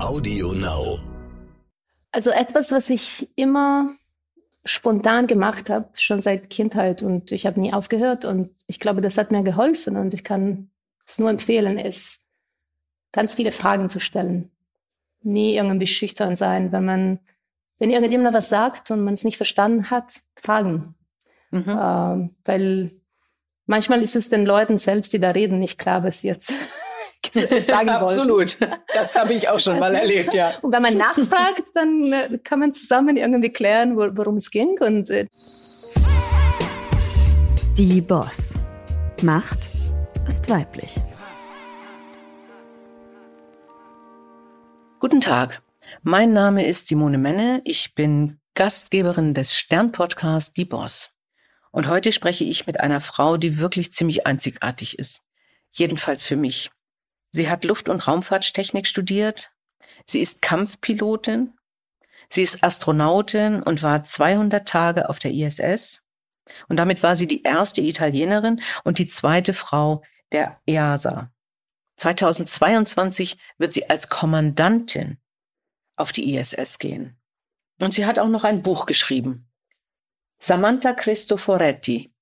Audio 0.00 0.52
Now. 0.52 0.98
Also 2.12 2.30
etwas, 2.30 2.70
was 2.70 2.88
ich 2.88 3.28
immer 3.34 3.94
spontan 4.64 5.26
gemacht 5.26 5.70
habe, 5.70 5.88
schon 5.94 6.22
seit 6.22 6.50
Kindheit 6.50 7.02
und 7.02 7.32
ich 7.32 7.46
habe 7.46 7.60
nie 7.60 7.72
aufgehört 7.72 8.24
und 8.24 8.50
ich 8.66 8.78
glaube, 8.78 9.00
das 9.00 9.18
hat 9.18 9.32
mir 9.32 9.42
geholfen 9.42 9.96
und 9.96 10.14
ich 10.14 10.22
kann 10.22 10.70
es 11.06 11.18
nur 11.18 11.30
empfehlen, 11.30 11.78
ist 11.78 12.22
ganz 13.12 13.34
viele 13.34 13.50
Fragen 13.50 13.90
zu 13.90 13.98
stellen. 13.98 14.50
Nie 15.22 15.56
irgendwie 15.56 15.86
schüchtern 15.86 16.36
sein, 16.36 16.70
wenn 16.70 16.84
man, 16.84 17.18
wenn 17.78 17.90
irgendjemand 17.90 18.36
was 18.36 18.48
sagt 18.48 18.90
und 18.90 19.02
man 19.02 19.14
es 19.14 19.24
nicht 19.24 19.36
verstanden 19.36 19.90
hat, 19.90 20.20
fragen. 20.36 20.94
Mhm. 21.50 21.64
Ähm, 21.66 22.36
weil 22.44 22.92
manchmal 23.66 24.02
ist 24.02 24.16
es 24.16 24.28
den 24.28 24.46
Leuten 24.46 24.78
selbst, 24.78 25.12
die 25.12 25.18
da 25.18 25.30
reden, 25.30 25.58
nicht 25.58 25.78
klar, 25.78 26.04
was 26.04 26.22
jetzt 26.22 26.52
sagen 27.62 27.88
wollen. 27.88 28.02
Absolut. 28.02 28.58
Das 28.92 29.16
habe 29.16 29.34
ich 29.34 29.48
auch 29.48 29.60
schon 29.60 29.78
mal 29.78 29.94
erlebt, 29.94 30.34
ja. 30.34 30.52
Und 30.62 30.72
wenn 30.72 30.82
man 30.82 30.96
nachfragt, 30.98 31.64
dann 31.74 32.12
äh, 32.12 32.38
kann 32.42 32.60
man 32.60 32.72
zusammen 32.72 33.16
irgendwie 33.16 33.50
klären, 33.50 33.96
worum 33.96 34.36
es 34.36 34.50
ging. 34.50 34.78
Und, 34.80 35.10
äh 35.10 35.26
Die 37.76 38.00
Boss. 38.00 38.54
Macht 39.22 39.58
ist 40.28 40.48
weiblich. 40.50 40.96
Guten 45.00 45.20
Tag. 45.20 45.62
Mein 46.02 46.32
Name 46.32 46.66
ist 46.66 46.88
Simone 46.88 47.18
Menne. 47.18 47.62
Ich 47.64 47.94
bin 47.94 48.40
Gastgeberin 48.54 49.32
des 49.32 49.56
Stern-Podcasts 49.56 50.52
Die 50.52 50.64
Boss. 50.64 51.10
Und 51.70 51.88
heute 51.88 52.12
spreche 52.12 52.44
ich 52.44 52.66
mit 52.66 52.80
einer 52.80 53.00
Frau, 53.00 53.36
die 53.36 53.58
wirklich 53.58 53.92
ziemlich 53.92 54.26
einzigartig 54.26 54.98
ist. 54.98 55.22
Jedenfalls 55.70 56.24
für 56.24 56.36
mich. 56.36 56.70
Sie 57.30 57.48
hat 57.48 57.64
Luft- 57.64 57.88
und 57.88 58.06
Raumfahrttechnik 58.06 58.86
studiert. 58.86 59.50
Sie 60.06 60.20
ist 60.20 60.42
Kampfpilotin. 60.42 61.54
Sie 62.28 62.42
ist 62.42 62.62
Astronautin 62.62 63.62
und 63.62 63.82
war 63.82 64.02
200 64.02 64.66
Tage 64.66 65.08
auf 65.08 65.18
der 65.18 65.32
ISS. 65.32 66.02
Und 66.68 66.76
damit 66.76 67.02
war 67.02 67.16
sie 67.16 67.26
die 67.26 67.42
erste 67.42 67.80
Italienerin 67.80 68.60
und 68.84 68.98
die 68.98 69.06
zweite 69.06 69.52
Frau 69.52 70.02
der 70.32 70.60
EASA. 70.66 71.30
2022 71.96 73.36
wird 73.58 73.72
sie 73.72 73.90
als 73.90 74.08
Kommandantin 74.08 75.18
auf 75.96 76.12
die 76.12 76.34
ISS 76.34 76.78
gehen. 76.78 77.18
Und 77.80 77.94
sie 77.94 78.06
hat 78.06 78.18
auch 78.18 78.28
noch 78.28 78.44
ein 78.44 78.62
Buch 78.62 78.86
geschrieben. 78.86 79.48
Samantha 80.38 80.92
Cristoforetti, 80.92 82.12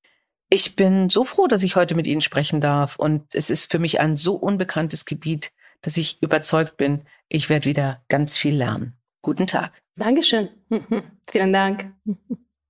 ich 0.48 0.76
bin 0.76 1.10
so 1.10 1.24
froh, 1.24 1.46
dass 1.46 1.62
ich 1.62 1.76
heute 1.76 1.94
mit 1.94 2.06
Ihnen 2.06 2.20
sprechen 2.20 2.60
darf. 2.60 2.96
Und 2.96 3.34
es 3.34 3.50
ist 3.50 3.70
für 3.70 3.78
mich 3.78 4.00
ein 4.00 4.16
so 4.16 4.34
unbekanntes 4.34 5.04
Gebiet, 5.04 5.50
dass 5.82 5.96
ich 5.96 6.22
überzeugt 6.22 6.76
bin, 6.76 7.02
ich 7.28 7.48
werde 7.48 7.68
wieder 7.68 8.02
ganz 8.08 8.36
viel 8.36 8.54
lernen. 8.54 8.96
Guten 9.22 9.46
Tag. 9.46 9.72
Dankeschön. 9.96 10.48
Vielen 11.30 11.52
Dank. 11.52 11.92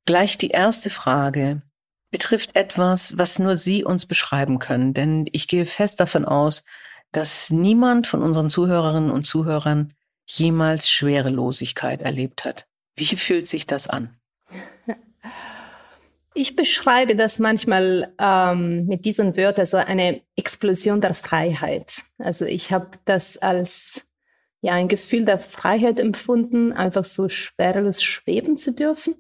Gleich 0.07 0.39
die 0.39 0.51
erste 0.51 0.89
Frage 0.89 1.63
betrifft 2.11 2.57
etwas, 2.57 3.19
was 3.19 3.39
nur 3.39 3.57
Sie 3.57 3.85
uns 3.85 4.07
beschreiben 4.07 4.59
können. 4.59 4.95
Denn 4.95 5.27
ich 5.33 5.49
gehe 5.49 5.67
fest 5.67 6.01
davon 6.01 6.25
aus, 6.25 6.65
dass 7.13 7.51
niemand 7.51 8.07
von 8.07 8.23
unseren 8.23 8.49
Zuhörerinnen 8.49 9.11
und 9.11 9.27
Zuhörern 9.27 9.93
jemals 10.27 10.89
Schwerelosigkeit 10.89 12.03
erlebt 12.03 12.45
hat. 12.45 12.67
Wie 12.95 13.05
fühlt 13.05 13.47
sich 13.47 13.67
das 13.67 13.87
an? 13.87 14.17
Ich 16.39 16.55
beschreibe 16.55 17.17
das 17.17 17.39
manchmal 17.39 18.13
ähm, 18.21 18.85
mit 18.85 19.07
diesen 19.07 19.39
Wörtern, 19.39 19.65
so 19.65 19.79
eine 19.79 20.21
Explosion 20.37 21.01
der 21.01 21.15
Freiheit. 21.15 22.03
Also 22.19 22.45
ich 22.45 22.73
habe 22.73 22.91
das 23.07 23.39
als 23.39 24.07
ja 24.61 24.75
ein 24.75 24.89
Gefühl 24.89 25.25
der 25.25 25.39
Freiheit 25.39 25.99
empfunden, 25.99 26.75
einfach 26.75 27.07
so 27.07 27.31
schwerelos 27.31 28.03
schweben 28.03 28.59
zu 28.59 28.75
dürfen. 28.75 29.15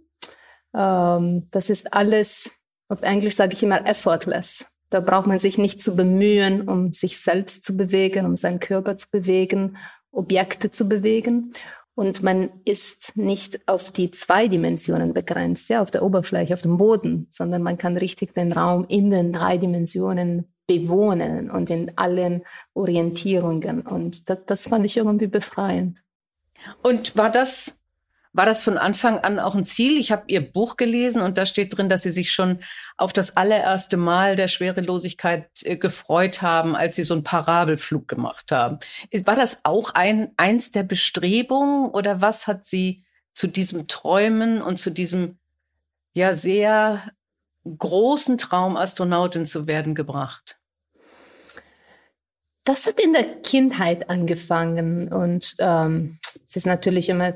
Ähm, 0.75 1.48
das 1.53 1.70
ist 1.70 1.94
alles, 1.94 2.53
auf 2.88 3.00
Englisch 3.00 3.37
sage 3.37 3.55
ich 3.55 3.62
immer 3.62 3.87
effortless. 3.87 4.66
Da 4.91 5.00
braucht 5.00 5.26
man 5.26 5.38
sich 5.38 5.56
nicht 5.56 5.82
zu 5.82 5.97
bemühen, 5.97 6.69
um 6.69 6.93
sich 6.93 7.19
selbst 7.19 7.65
zu 7.65 7.78
bewegen, 7.78 8.26
um 8.26 8.37
seinen 8.37 8.60
Körper 8.60 8.99
zu 8.99 9.09
bewegen, 9.10 9.78
Objekte 10.10 10.71
zu 10.71 10.87
bewegen. 10.87 11.55
Und 11.96 12.22
man 12.22 12.50
ist 12.66 13.16
nicht 13.16 13.66
auf 13.66 13.90
die 13.90 14.10
zwei 14.10 14.48
Dimensionen 14.48 15.14
begrenzt, 15.14 15.70
ja, 15.70 15.80
auf 15.80 15.90
der 15.90 16.02
Oberfläche, 16.02 16.52
auf 16.52 16.60
dem 16.60 16.76
Boden, 16.76 17.26
sondern 17.30 17.62
man 17.62 17.78
kann 17.78 17.96
richtig 17.96 18.34
den 18.34 18.52
Raum 18.52 18.84
in 18.86 19.10
den 19.10 19.32
drei 19.32 19.56
Dimensionen 19.56 20.44
bewohnen 20.66 21.50
und 21.50 21.70
in 21.70 21.96
allen 21.96 22.42
Orientierungen. 22.74 23.80
Und 23.80 24.28
das, 24.28 24.40
das 24.44 24.68
fand 24.68 24.84
ich 24.84 24.98
irgendwie 24.98 25.26
befreiend. 25.26 26.02
Und 26.82 27.16
war 27.16 27.30
das 27.30 27.78
war 28.36 28.44
das 28.44 28.62
von 28.62 28.76
Anfang 28.76 29.19
an 29.19 29.38
auch 29.38 29.54
ein 29.54 29.64
Ziel? 29.64 29.98
Ich 29.98 30.12
habe 30.12 30.24
Ihr 30.26 30.52
Buch 30.52 30.76
gelesen 30.76 31.22
und 31.22 31.38
da 31.38 31.47
steht 31.47 31.76
drin, 31.76 31.88
dass 31.88 32.02
Sie 32.02 32.10
sich 32.10 32.32
schon 32.32 32.58
auf 32.98 33.14
das 33.14 33.38
allererste 33.38 33.97
Mal 33.97 34.36
der 34.36 34.48
Schwerelosigkeit 34.48 35.48
äh, 35.62 35.78
gefreut 35.78 36.42
haben, 36.42 36.76
als 36.76 36.96
Sie 36.96 37.04
so 37.04 37.14
einen 37.14 37.25
Parabelflug 37.25 38.06
gemacht 38.06 38.52
haben. 38.52 38.78
War 39.25 39.36
das 39.36 39.60
auch 39.62 39.94
ein, 39.94 40.32
eins 40.36 40.70
der 40.70 40.82
Bestrebungen 40.82 41.91
oder 41.91 42.20
was 42.20 42.46
hat 42.46 42.66
Sie 42.66 43.04
zu 43.32 43.46
diesem 43.46 43.88
Träumen 43.88 44.60
und 44.60 44.78
zu 44.78 44.91
diesem 44.91 45.38
ja 46.12 46.34
sehr 46.34 47.10
großen 47.64 48.36
Traum, 48.36 48.76
Astronautin 48.76 49.46
zu 49.46 49.66
werden, 49.66 49.94
gebracht? 49.94 50.58
Das 52.64 52.86
hat 52.86 53.00
in 53.00 53.14
der 53.14 53.41
Kindheit 53.41 54.10
angefangen 54.10 55.10
und 55.10 55.54
ähm, 55.58 56.19
es 56.44 56.56
ist 56.56 56.66
natürlich 56.66 57.08
immer 57.08 57.32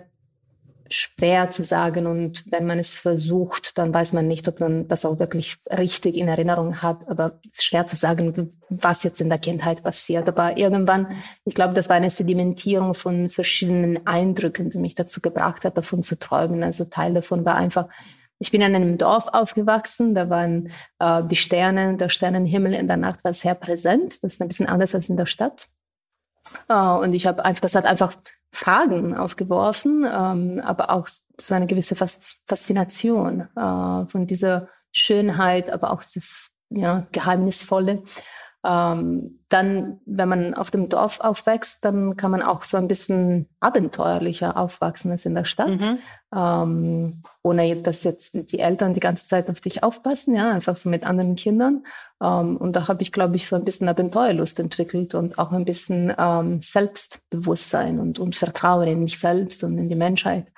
schwer 0.91 1.51
zu 1.51 1.62
sagen 1.62 2.06
und 2.06 2.45
wenn 2.51 2.67
man 2.67 2.81
es 2.81 2.97
versucht, 2.97 3.78
dann 3.78 3.95
weiß 3.95 4.12
man 4.12 4.27
nicht, 4.27 4.49
ob 4.49 4.59
man 4.59 4.89
das 4.89 5.05
auch 5.05 5.21
wirklich 5.21 5.56
richtig 5.71 6.17
in 6.17 6.27
Erinnerung 6.27 6.83
hat. 6.83 7.09
Aber 7.09 7.39
es 7.45 7.59
ist 7.59 7.65
schwer 7.65 7.87
zu 7.87 7.95
sagen, 7.95 8.59
was 8.69 9.05
jetzt 9.05 9.21
in 9.21 9.28
der 9.28 9.39
Kindheit 9.39 9.84
passiert. 9.84 10.28
Aber 10.28 10.59
irgendwann, 10.59 11.17
ich 11.45 11.55
glaube, 11.55 11.75
das 11.75 11.89
war 11.89 11.97
eine 11.97 12.11
Sedimentierung 12.11 12.95
von 12.95 13.31
verschiedenen 13.31 14.05
Eindrücken, 14.06 14.69
die 14.69 14.78
mich 14.78 14.97
dazu 14.97 15.21
gebracht 15.21 15.65
hat, 15.65 15.77
davon 15.77 16.03
zu 16.03 16.19
träumen. 16.19 16.65
Also 16.65 16.84
Teil 16.87 17.15
davon 17.15 17.45
war 17.45 17.55
einfach, 17.55 17.87
ich 18.41 18.51
bin 18.51 18.61
in 18.61 18.75
einem 18.75 18.99
Dorf 18.99 19.28
aufgewachsen, 19.28 20.15
da 20.15 20.28
waren 20.28 20.72
äh, 20.99 21.22
die 21.22 21.37
Sterne, 21.37 21.97
der 21.97 22.09
Sternenhimmel 22.09 22.75
in 22.75 22.89
der 22.89 22.97
Nacht 22.97 23.22
war 23.22 23.33
sehr 23.33 23.55
präsent. 23.55 24.25
Das 24.25 24.34
ist 24.34 24.43
ein 24.43 24.49
bisschen 24.49 24.67
anders 24.67 24.95
als 24.95 25.09
in 25.09 25.17
der 25.17 25.27
Stadt. 25.27 25.69
Äh, 26.69 26.75
und 26.75 27.12
ich 27.12 27.27
habe 27.27 27.45
einfach, 27.45 27.61
das 27.61 27.77
hat 27.77 27.87
einfach 27.87 28.17
Fragen 28.53 29.16
aufgeworfen, 29.16 30.05
ähm, 30.05 30.61
aber 30.65 30.91
auch 30.91 31.09
so 31.38 31.55
eine 31.55 31.66
gewisse 31.66 31.94
Faszination 31.94 33.49
äh, 33.56 34.06
von 34.06 34.27
dieser 34.27 34.69
Schönheit, 34.93 35.71
aber 35.71 35.93
auch 35.93 36.03
das 36.03 36.50
ja, 36.71 37.06
Geheimnisvolle. 37.12 38.03
Ähm, 38.62 39.41
dann, 39.48 40.00
wenn 40.04 40.28
man 40.28 40.54
auf 40.54 40.71
dem 40.71 40.91
Dorf 40.91 41.21
aufwächst, 41.21 41.82
dann 41.84 42.16
kann 42.16 42.31
man 42.31 42.43
auch 42.43 42.65
so 42.65 42.76
ein 42.76 42.88
bisschen 42.88 43.48
abenteuerlicher 43.59 44.56
aufwachsen 44.56 45.10
als 45.10 45.25
in 45.25 45.34
der 45.34 45.47
Stadt, 45.47 45.81
mhm. 45.81 45.98
ähm, 46.34 47.22
ohne 47.43 47.76
dass 47.76 48.04
jetzt 48.04 48.32
die 48.34 48.59
Eltern 48.59 48.93
die 48.93 49.00
ganze 49.00 49.26
Zeit 49.26 49.48
auf 49.48 49.62
dich 49.62 49.82
aufpassen, 49.82 50.34
ja, 50.34 50.53
einfach 50.53 50.76
so 50.76 50.91
mit 50.91 51.06
anderen 51.06 51.37
Kindern. 51.37 51.84
Ähm, 52.22 52.59
und 52.59 52.76
da 52.76 52.87
habe 52.87 53.00
ich, 53.00 53.12
glaube 53.12 53.37
ich, 53.37 53.48
so 53.48 53.56
ein 53.56 53.65
bisschen 53.65 53.88
Abenteuerlust 53.88 54.60
entwickelt 54.60 55.15
und 55.15 55.38
auch 55.38 55.53
ein 55.53 55.65
bisschen 55.65 56.12
ähm, 56.19 56.60
Selbstbewusstsein 56.60 57.98
und, 57.98 58.19
und 58.19 58.34
Vertrauen 58.34 58.88
in 58.88 59.03
mich 59.03 59.19
selbst 59.19 59.65
und 59.65 59.78
in 59.78 59.88
die 59.88 59.97
Menschheit. 59.97 60.53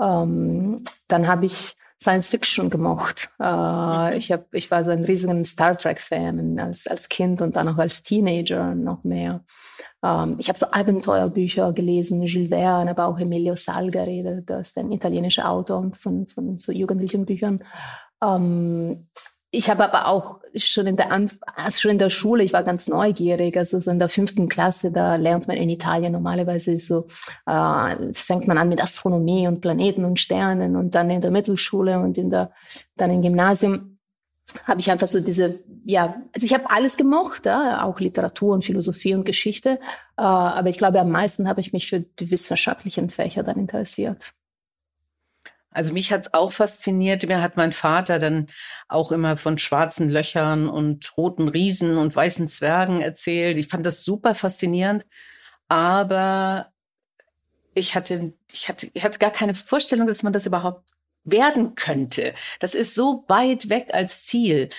Ähm, 0.00 0.84
dann 1.08 1.26
habe 1.26 1.46
ich 1.46 1.76
Science 2.02 2.30
Fiction 2.30 2.70
gemocht. 2.70 3.28
Äh, 3.40 4.16
ich, 4.16 4.32
hab, 4.32 4.52
ich 4.54 4.70
war 4.70 4.84
so 4.84 4.90
ein 4.90 5.04
riesiger 5.04 5.44
Star 5.44 5.76
Trek-Fan 5.76 6.58
als, 6.58 6.86
als 6.86 7.08
Kind 7.08 7.42
und 7.42 7.56
dann 7.56 7.68
auch 7.68 7.76
als 7.76 8.02
Teenager 8.02 8.74
noch 8.74 9.04
mehr. 9.04 9.44
Ähm, 10.02 10.36
ich 10.38 10.48
habe 10.48 10.58
so 10.58 10.66
Abenteuerbücher 10.72 11.72
gelesen, 11.72 12.22
Jules 12.22 12.48
Verne, 12.48 12.92
aber 12.92 13.06
auch 13.06 13.18
Emilio 13.18 13.54
Salgari, 13.54 14.42
das 14.46 14.68
ist 14.68 14.78
ein 14.78 14.92
italienischer 14.92 15.50
Autor 15.50 15.90
von, 15.94 16.26
von 16.26 16.58
so 16.58 16.72
jugendlichen 16.72 17.26
Büchern. 17.26 17.62
Ähm, 18.22 19.08
ich 19.52 19.68
habe 19.68 19.84
aber 19.84 20.06
auch 20.06 20.38
schon 20.54 20.86
in 20.86 20.96
der 20.96 21.10
Anf 21.10 21.38
also 21.56 21.80
schon 21.80 21.90
in 21.92 21.98
der 21.98 22.10
Schule, 22.10 22.44
ich 22.44 22.52
war 22.52 22.62
ganz 22.62 22.86
neugierig, 22.86 23.56
also 23.56 23.80
so 23.80 23.90
in 23.90 23.98
der 23.98 24.08
fünften 24.08 24.48
Klasse, 24.48 24.92
da 24.92 25.16
lernt 25.16 25.48
man 25.48 25.56
in 25.56 25.68
Italien 25.68 26.12
normalerweise 26.12 26.78
so, 26.78 27.08
äh, 27.46 28.12
fängt 28.12 28.46
man 28.46 28.58
an 28.58 28.68
mit 28.68 28.82
Astronomie 28.82 29.48
und 29.48 29.60
Planeten 29.60 30.04
und 30.04 30.20
Sternen 30.20 30.76
und 30.76 30.94
dann 30.94 31.10
in 31.10 31.20
der 31.20 31.32
Mittelschule 31.32 31.98
und 31.98 32.16
in 32.16 32.30
der, 32.30 32.52
dann 32.96 33.10
im 33.10 33.22
Gymnasium. 33.22 33.98
Habe 34.64 34.80
ich 34.80 34.90
einfach 34.90 35.06
so 35.06 35.20
diese, 35.20 35.60
ja, 35.84 36.20
also 36.34 36.44
ich 36.44 36.52
habe 36.52 36.70
alles 36.70 36.96
gemocht, 36.96 37.46
ja, 37.46 37.84
auch 37.84 38.00
Literatur 38.00 38.54
und 38.54 38.64
Philosophie 38.64 39.14
und 39.14 39.24
Geschichte, 39.24 39.78
äh, 40.16 40.22
aber 40.22 40.68
ich 40.68 40.78
glaube, 40.78 41.00
am 41.00 41.10
meisten 41.10 41.48
habe 41.48 41.60
ich 41.60 41.72
mich 41.72 41.88
für 41.88 42.00
die 42.00 42.30
wissenschaftlichen 42.30 43.10
Fächer 43.10 43.44
dann 43.44 43.58
interessiert. 43.58 44.32
Also 45.70 45.92
mich 45.92 46.12
hat's 46.12 46.34
auch 46.34 46.52
fasziniert. 46.52 47.26
Mir 47.26 47.40
hat 47.40 47.56
mein 47.56 47.72
Vater 47.72 48.18
dann 48.18 48.48
auch 48.88 49.12
immer 49.12 49.36
von 49.36 49.56
schwarzen 49.58 50.08
Löchern 50.08 50.68
und 50.68 51.16
roten 51.16 51.48
Riesen 51.48 51.96
und 51.96 52.14
weißen 52.14 52.48
Zwergen 52.48 53.00
erzählt. 53.00 53.56
Ich 53.56 53.68
fand 53.68 53.86
das 53.86 54.02
super 54.02 54.34
faszinierend. 54.34 55.06
Aber 55.68 56.72
ich 57.74 57.94
hatte, 57.94 58.32
ich 58.50 58.68
hatte, 58.68 58.90
ich 58.92 59.04
hatte 59.04 59.18
gar 59.20 59.30
keine 59.30 59.54
Vorstellung, 59.54 60.06
dass 60.08 60.24
man 60.24 60.32
das 60.32 60.46
überhaupt 60.46 60.90
werden 61.24 61.74
könnte. 61.74 62.34
Das 62.58 62.74
ist 62.74 62.94
so 62.94 63.24
weit 63.28 63.68
weg 63.68 63.90
als 63.92 64.24
Ziel. 64.24 64.70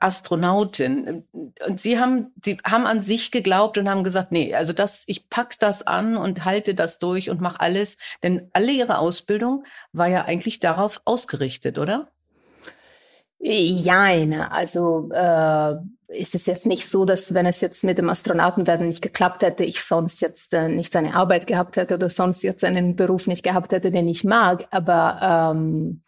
Astronautin. 0.00 1.24
Und 1.66 1.80
sie 1.80 1.98
haben, 1.98 2.32
sie 2.42 2.58
haben 2.64 2.86
an 2.86 3.00
sich 3.00 3.30
geglaubt 3.30 3.78
und 3.78 3.88
haben 3.88 4.04
gesagt, 4.04 4.32
nee, 4.32 4.54
also 4.54 4.72
das, 4.72 5.04
ich 5.06 5.28
pack 5.28 5.58
das 5.58 5.86
an 5.86 6.16
und 6.16 6.44
halte 6.44 6.74
das 6.74 6.98
durch 6.98 7.30
und 7.30 7.40
mache 7.40 7.60
alles. 7.60 7.98
Denn 8.22 8.48
alle 8.52 8.72
ihre 8.72 8.98
Ausbildung 8.98 9.64
war 9.92 10.08
ja 10.08 10.24
eigentlich 10.24 10.60
darauf 10.60 11.00
ausgerichtet, 11.04 11.78
oder? 11.78 12.08
Jein, 13.40 14.32
also 14.34 15.10
äh, 15.12 15.74
ist 16.08 16.34
es 16.34 16.46
jetzt 16.46 16.66
nicht 16.66 16.88
so, 16.88 17.04
dass 17.04 17.34
wenn 17.34 17.46
es 17.46 17.60
jetzt 17.60 17.84
mit 17.84 17.98
dem 17.98 18.08
Astronautenwerden 18.08 18.88
nicht 18.88 19.02
geklappt 19.02 19.42
hätte, 19.42 19.64
ich 19.64 19.82
sonst 19.84 20.20
jetzt 20.20 20.54
äh, 20.54 20.68
nicht 20.68 20.92
seine 20.92 21.14
Arbeit 21.14 21.46
gehabt 21.46 21.76
hätte 21.76 21.94
oder 21.94 22.10
sonst 22.10 22.42
jetzt 22.42 22.64
einen 22.64 22.96
Beruf 22.96 23.28
nicht 23.28 23.44
gehabt 23.44 23.72
hätte, 23.72 23.92
den 23.92 24.08
ich 24.08 24.24
mag. 24.24 24.66
Aber 24.70 25.52
ähm, 25.54 26.02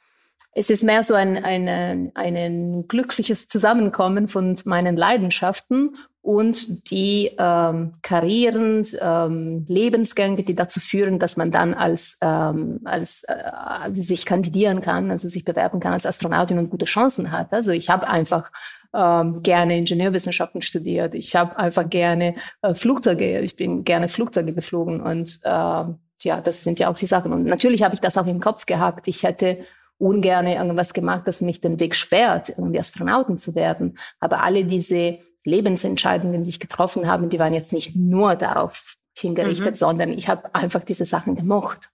es 0.52 0.69
ist 0.69 0.82
mehr 0.82 1.02
so 1.04 1.14
ein, 1.14 1.42
ein, 1.44 2.10
ein 2.14 2.88
glückliches 2.88 3.46
Zusammenkommen 3.46 4.26
von 4.26 4.56
meinen 4.64 4.96
Leidenschaften 4.96 5.96
und 6.22 6.90
die 6.90 7.31
ähm, 7.38 7.94
Karrieren, 8.02 8.84
ähm, 9.00 9.64
Lebensgänge, 9.69 10.42
die 10.42 10.56
dazu 10.56 10.81
führen, 10.81 11.19
dass 11.19 11.37
man 11.37 11.50
dann 11.50 11.72
als, 11.72 12.19
ähm, 12.20 12.81
als 12.84 13.25
äh, 13.28 13.92
sich 13.92 14.26
kandidieren 14.26 14.81
kann, 14.81 15.10
also 15.10 15.28
sich 15.28 15.44
bewerben 15.44 15.78
kann 15.78 15.92
als 15.92 16.04
Astronautin 16.04 16.58
und 16.58 16.70
gute 16.70 16.84
Chancen 16.84 17.31
hat. 17.31 17.52
Also 17.52 17.70
ich 17.70 17.88
habe 17.88 18.08
einfach 18.08 18.50
ähm, 18.92 19.42
gerne 19.42 19.78
Ingenieurwissenschaften 19.78 20.62
studiert. 20.62 21.14
Ich 21.14 21.37
habe 21.37 21.56
einfach 21.58 21.88
gerne 21.88 22.34
äh, 22.62 22.75
Flugzeuge, 22.75 23.40
ich 23.40 23.56
bin 23.56 23.84
gerne 23.84 24.08
Flugzeuge 24.08 24.52
geflogen 24.52 25.00
und 25.00 25.38
äh, 25.44 25.84
ja, 26.22 26.40
das 26.42 26.64
sind 26.64 26.81
ja 26.81 26.90
auch 26.90 26.96
die 26.96 27.06
Sachen. 27.06 27.32
Und 27.32 27.44
natürlich 27.44 27.82
habe 27.82 27.94
ich 27.94 28.00
das 28.00 28.19
auch 28.19 28.26
im 28.26 28.40
Kopf 28.40 28.66
gehabt. 28.66 29.08
Ich 29.08 29.22
hätte 29.22 29.58
ungerne 30.00 30.56
irgendwas 30.56 30.94
gemacht, 30.94 31.23
das 31.26 31.43
mich 31.43 31.61
den 31.61 31.79
Weg 31.79 31.94
sperrt, 31.94 32.49
irgendwie 32.49 32.81
Astronauten 32.81 33.38
zu 33.38 33.55
werden. 33.55 33.99
Aber 34.19 34.43
alle 34.43 34.64
diese 34.64 35.19
Lebensentscheidungen, 35.44 36.43
die 36.43 36.50
ich 36.50 36.61
getroffen 36.61 37.06
habe, 37.06 37.26
die 37.26 37.38
waren 37.38 37.55
jetzt 37.55 37.73
nicht 37.73 37.94
nur 37.94 38.35
darauf 38.35 38.97
hingerichtet, 39.17 39.73
mhm. 39.73 39.76
sondern 39.76 40.11
ich 40.11 40.29
habe 40.29 40.55
einfach 40.55 40.82
diese 40.82 41.05
Sachen 41.05 41.35
gemocht. 41.35 41.91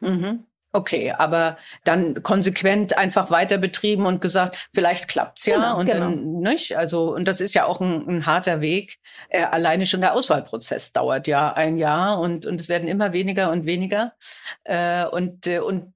Mhm. 0.00 0.44
Okay, 0.70 1.12
aber 1.16 1.56
dann 1.84 2.22
konsequent 2.22 2.98
einfach 2.98 3.30
weiter 3.30 3.56
betrieben 3.56 4.04
und 4.04 4.20
gesagt, 4.20 4.68
vielleicht 4.74 5.08
klappt's 5.08 5.46
ja 5.46 5.56
genau, 5.56 5.78
und 5.78 5.86
genau. 5.86 6.00
dann 6.00 6.40
nicht. 6.40 6.76
Also 6.76 7.14
und 7.14 7.26
das 7.26 7.40
ist 7.40 7.54
ja 7.54 7.64
auch 7.64 7.80
ein, 7.80 8.06
ein 8.06 8.26
harter 8.26 8.60
Weg. 8.60 8.98
Äh, 9.30 9.44
alleine 9.44 9.86
schon 9.86 10.02
der 10.02 10.12
Auswahlprozess 10.12 10.92
dauert 10.92 11.26
ja 11.26 11.54
ein 11.54 11.78
Jahr 11.78 12.20
und 12.20 12.44
und 12.44 12.60
es 12.60 12.68
werden 12.68 12.86
immer 12.86 13.14
weniger 13.14 13.50
und 13.50 13.64
weniger 13.64 14.12
äh, 14.64 15.06
und 15.06 15.46
äh, 15.46 15.60
und 15.60 15.94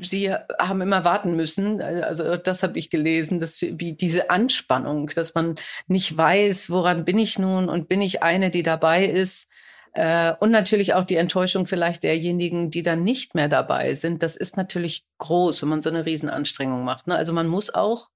Sie 0.00 0.32
haben 0.32 0.80
immer 0.82 1.04
warten 1.04 1.34
müssen. 1.34 1.82
Also 1.82 2.36
das 2.36 2.62
habe 2.62 2.78
ich 2.78 2.90
gelesen, 2.90 3.40
dass 3.40 3.60
wie 3.60 3.92
diese 3.92 4.30
Anspannung, 4.30 5.08
dass 5.08 5.34
man 5.34 5.56
nicht 5.88 6.16
weiß, 6.16 6.70
woran 6.70 7.04
bin 7.04 7.18
ich 7.18 7.40
nun 7.40 7.68
und 7.68 7.88
bin 7.88 8.00
ich 8.00 8.22
eine, 8.22 8.50
die 8.50 8.62
dabei 8.62 9.04
ist. 9.04 9.48
Äh, 9.98 10.36
und 10.38 10.52
natürlich 10.52 10.94
auch 10.94 11.02
die 11.02 11.16
Enttäuschung 11.16 11.66
vielleicht 11.66 12.04
derjenigen, 12.04 12.70
die 12.70 12.84
dann 12.84 13.02
nicht 13.02 13.34
mehr 13.34 13.48
dabei 13.48 13.94
sind. 13.94 14.22
Das 14.22 14.36
ist 14.36 14.56
natürlich 14.56 15.04
groß, 15.18 15.62
wenn 15.62 15.70
man 15.70 15.82
so 15.82 15.90
eine 15.90 16.06
Riesenanstrengung 16.06 16.84
macht. 16.84 17.08
Ne? 17.08 17.16
Also 17.16 17.32
man 17.32 17.48
muss 17.48 17.74
auch 17.74 18.08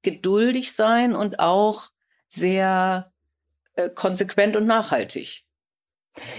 geduldig 0.00 0.72
sein 0.72 1.14
und 1.14 1.38
auch 1.38 1.90
sehr 2.28 3.12
äh, 3.74 3.90
konsequent 3.90 4.56
und 4.56 4.66
nachhaltig. 4.66 5.44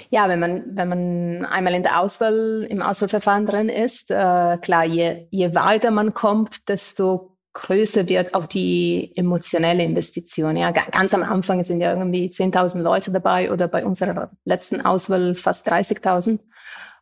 Ja, 0.10 0.28
wenn 0.28 0.40
man, 0.40 0.76
wenn 0.76 0.90
man 0.90 1.46
einmal 1.46 1.76
in 1.76 1.84
der 1.84 2.00
Auswahl, 2.00 2.66
im 2.68 2.82
Auswahlverfahren 2.82 3.46
drin 3.46 3.70
ist, 3.70 4.10
äh, 4.10 4.58
klar, 4.58 4.86
je, 4.86 5.28
je 5.30 5.54
weiter 5.54 5.92
man 5.92 6.16
kommt, 6.16 6.68
desto 6.68 7.38
größer 7.54 8.08
wird 8.08 8.36
auch 8.36 8.46
die 8.46 9.12
emotionelle 9.16 9.84
Investition. 9.84 10.56
Ja, 10.56 10.72
ganz 10.72 11.14
am 11.14 11.24
Anfang 11.24 11.64
sind 11.64 11.82
ja 11.82 11.94
irgendwie 11.94 12.28
10.000 12.28 12.80
Leute 12.82 13.12
dabei 13.12 13.52
oder 13.52 13.68
bei 13.68 13.86
unserer 13.86 14.32
letzten 14.46 14.82
Auswahl 14.82 15.36
fast 15.36 15.70
30.000. 15.70 16.40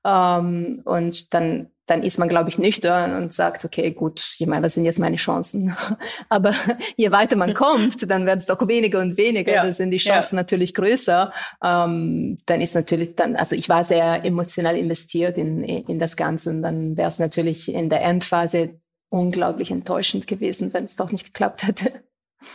Ähm, 0.05 0.81
und 0.85 1.33
dann, 1.33 1.67
dann 1.85 2.01
ist 2.01 2.17
man, 2.17 2.29
glaube 2.29 2.49
ich, 2.49 2.57
nüchtern 2.57 3.15
und 3.15 3.33
sagt, 3.33 3.65
okay, 3.65 3.91
gut, 3.91 4.35
ich 4.39 4.47
meine, 4.47 4.65
was 4.65 4.75
sind 4.75 4.85
jetzt 4.85 4.99
meine 4.99 5.17
Chancen? 5.17 5.75
Aber 6.29 6.53
je 6.95 7.11
weiter 7.11 7.35
man 7.35 7.53
kommt, 7.53 8.09
dann 8.09 8.25
werden 8.25 8.39
es 8.39 8.45
doch 8.45 8.65
weniger 8.67 8.99
und 9.01 9.17
weniger. 9.17 9.53
Ja. 9.53 9.63
Dann 9.63 9.73
sind 9.73 9.91
die 9.91 9.97
Chancen 9.97 10.35
ja. 10.35 10.41
natürlich 10.41 10.73
größer. 10.73 11.33
Ähm, 11.61 12.37
dann 12.45 12.61
ist 12.61 12.73
natürlich 12.73 13.15
dann, 13.15 13.35
also 13.35 13.55
ich 13.55 13.67
war 13.67 13.83
sehr 13.83 14.23
emotional 14.23 14.77
investiert 14.77 15.37
in, 15.37 15.63
in 15.63 15.99
das 15.99 16.15
Ganze. 16.15 16.51
Und 16.51 16.61
dann 16.61 16.95
wäre 16.95 17.09
es 17.09 17.19
natürlich 17.19 17.73
in 17.73 17.89
der 17.89 18.01
Endphase 18.01 18.79
unglaublich 19.09 19.71
enttäuschend 19.71 20.27
gewesen, 20.27 20.73
wenn 20.73 20.83
es 20.83 20.95
doch 20.95 21.11
nicht 21.11 21.25
geklappt 21.25 21.65
hätte. 21.65 22.03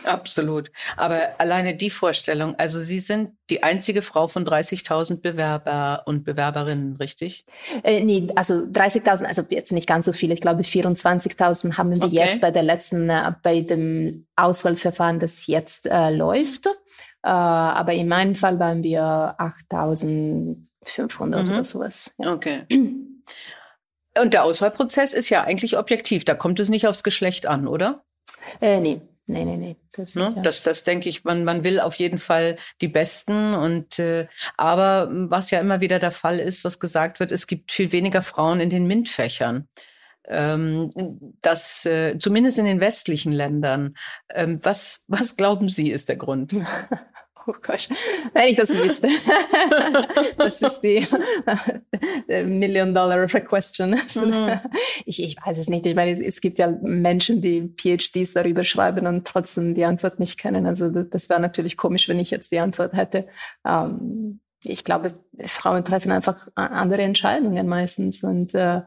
Absolut. 0.05 0.71
Aber 0.95 1.39
alleine 1.39 1.75
die 1.75 1.89
Vorstellung, 1.89 2.55
also 2.55 2.79
Sie 2.79 2.99
sind 2.99 3.31
die 3.49 3.63
einzige 3.63 4.01
Frau 4.01 4.27
von 4.27 4.45
30.000 4.45 5.21
Bewerber 5.21 6.03
und 6.05 6.23
Bewerberinnen, 6.23 6.95
richtig? 6.95 7.45
Äh, 7.83 8.01
nee, 8.03 8.27
also 8.35 8.55
30.000, 8.55 9.25
also 9.25 9.43
jetzt 9.49 9.71
nicht 9.71 9.87
ganz 9.87 10.05
so 10.05 10.13
viele. 10.13 10.33
Ich 10.33 10.41
glaube, 10.41 10.63
24.000 10.63 11.77
haben 11.77 11.93
wir 11.93 12.03
okay. 12.03 12.15
jetzt 12.15 12.41
bei 12.41 12.51
der 12.51 12.63
letzten, 12.63 13.09
äh, 13.09 13.33
bei 13.43 13.59
dem 13.61 14.25
Auswahlverfahren, 14.35 15.19
das 15.19 15.47
jetzt 15.47 15.85
äh, 15.85 16.09
läuft. 16.09 16.67
Äh, 16.67 17.29
aber 17.29 17.93
in 17.93 18.07
meinem 18.07 18.35
Fall 18.35 18.59
waren 18.59 18.83
wir 18.83 19.35
8.500 19.37 20.55
mhm. 21.25 21.33
oder 21.33 21.65
sowas. 21.65 22.13
Ja. 22.17 22.33
Okay. 22.33 22.63
Und 24.19 24.33
der 24.33 24.43
Auswahlprozess 24.43 25.13
ist 25.13 25.29
ja 25.29 25.43
eigentlich 25.43 25.77
objektiv. 25.77 26.25
Da 26.25 26.35
kommt 26.35 26.59
es 26.59 26.69
nicht 26.69 26.87
aufs 26.87 27.03
Geschlecht 27.03 27.45
an, 27.45 27.67
oder? 27.67 28.03
Äh, 28.61 28.79
nee. 28.79 29.01
Nee, 29.25 29.45
nee, 29.45 29.55
nee. 29.55 29.77
Das, 29.93 30.15
ne? 30.15 30.35
das, 30.43 30.63
das 30.63 30.83
denke 30.83 31.07
ich, 31.07 31.23
man, 31.23 31.45
man 31.45 31.63
will 31.63 31.79
auf 31.79 31.95
jeden 31.95 32.17
Fall 32.17 32.57
die 32.81 32.89
Besten. 32.89 33.53
Und 33.53 33.97
äh, 33.97 34.27
aber 34.57 35.07
was 35.11 35.49
ja 35.49 35.59
immer 35.59 35.79
wieder 35.79 35.99
der 35.99 36.11
Fall 36.11 36.39
ist, 36.39 36.65
was 36.65 36.79
gesagt 36.79 37.19
wird, 37.19 37.31
es 37.31 37.47
gibt 37.47 37.71
viel 37.71 37.91
weniger 37.93 38.21
Frauen 38.21 38.59
in 38.59 38.69
den 38.69 38.85
MINT-Fächern. 38.85 39.69
Ähm, 40.27 40.91
das 41.41 41.85
äh, 41.85 42.17
zumindest 42.19 42.57
in 42.57 42.65
den 42.65 42.81
westlichen 42.81 43.31
Ländern. 43.31 43.95
Ähm, 44.33 44.59
was, 44.61 45.03
was 45.07 45.37
glauben 45.37 45.69
Sie, 45.69 45.89
ist 45.89 46.09
der 46.09 46.17
Grund? 46.17 46.53
Oh 47.45 47.53
Gott, 47.61 47.89
wenn 48.33 48.49
ich 48.49 48.57
das 48.57 48.73
wüsste. 48.73 49.09
das 50.37 50.61
ist 50.61 50.79
die 50.79 51.05
Million-Dollar-Question. 52.27 53.89
Mhm. 53.91 54.59
Ich, 55.05 55.21
ich 55.21 55.35
weiß 55.45 55.57
es 55.57 55.69
nicht. 55.69 55.85
Ich 55.85 55.95
meine, 55.95 56.11
es, 56.11 56.19
es, 56.19 56.39
gibt 56.39 56.57
ja 56.57 56.67
Menschen, 56.67 57.41
die 57.41 57.73
PhDs 57.77 58.33
darüber 58.33 58.63
schreiben 58.63 59.07
und 59.07 59.27
trotzdem 59.27 59.73
die 59.73 59.83
Antwort 59.83 60.19
nicht 60.19 60.39
kennen. 60.39 60.65
Also 60.65 60.89
das 60.89 61.29
wäre 61.29 61.41
natürlich 61.41 61.75
komisch, 61.75 62.07
wenn 62.07 62.19
ich 62.19 62.31
jetzt 62.31 62.51
die 62.51 62.59
Antwort 62.59 62.93
hätte. 62.93 63.27
Ähm, 63.65 64.39
ich 64.61 64.85
glaube, 64.85 65.13
Frauen 65.43 65.83
treffen 65.83 66.11
einfach 66.11 66.47
andere 66.55 67.01
Entscheidungen 67.01 67.67
meistens 67.67 68.23
und 68.23 68.55
äh, 68.55 68.81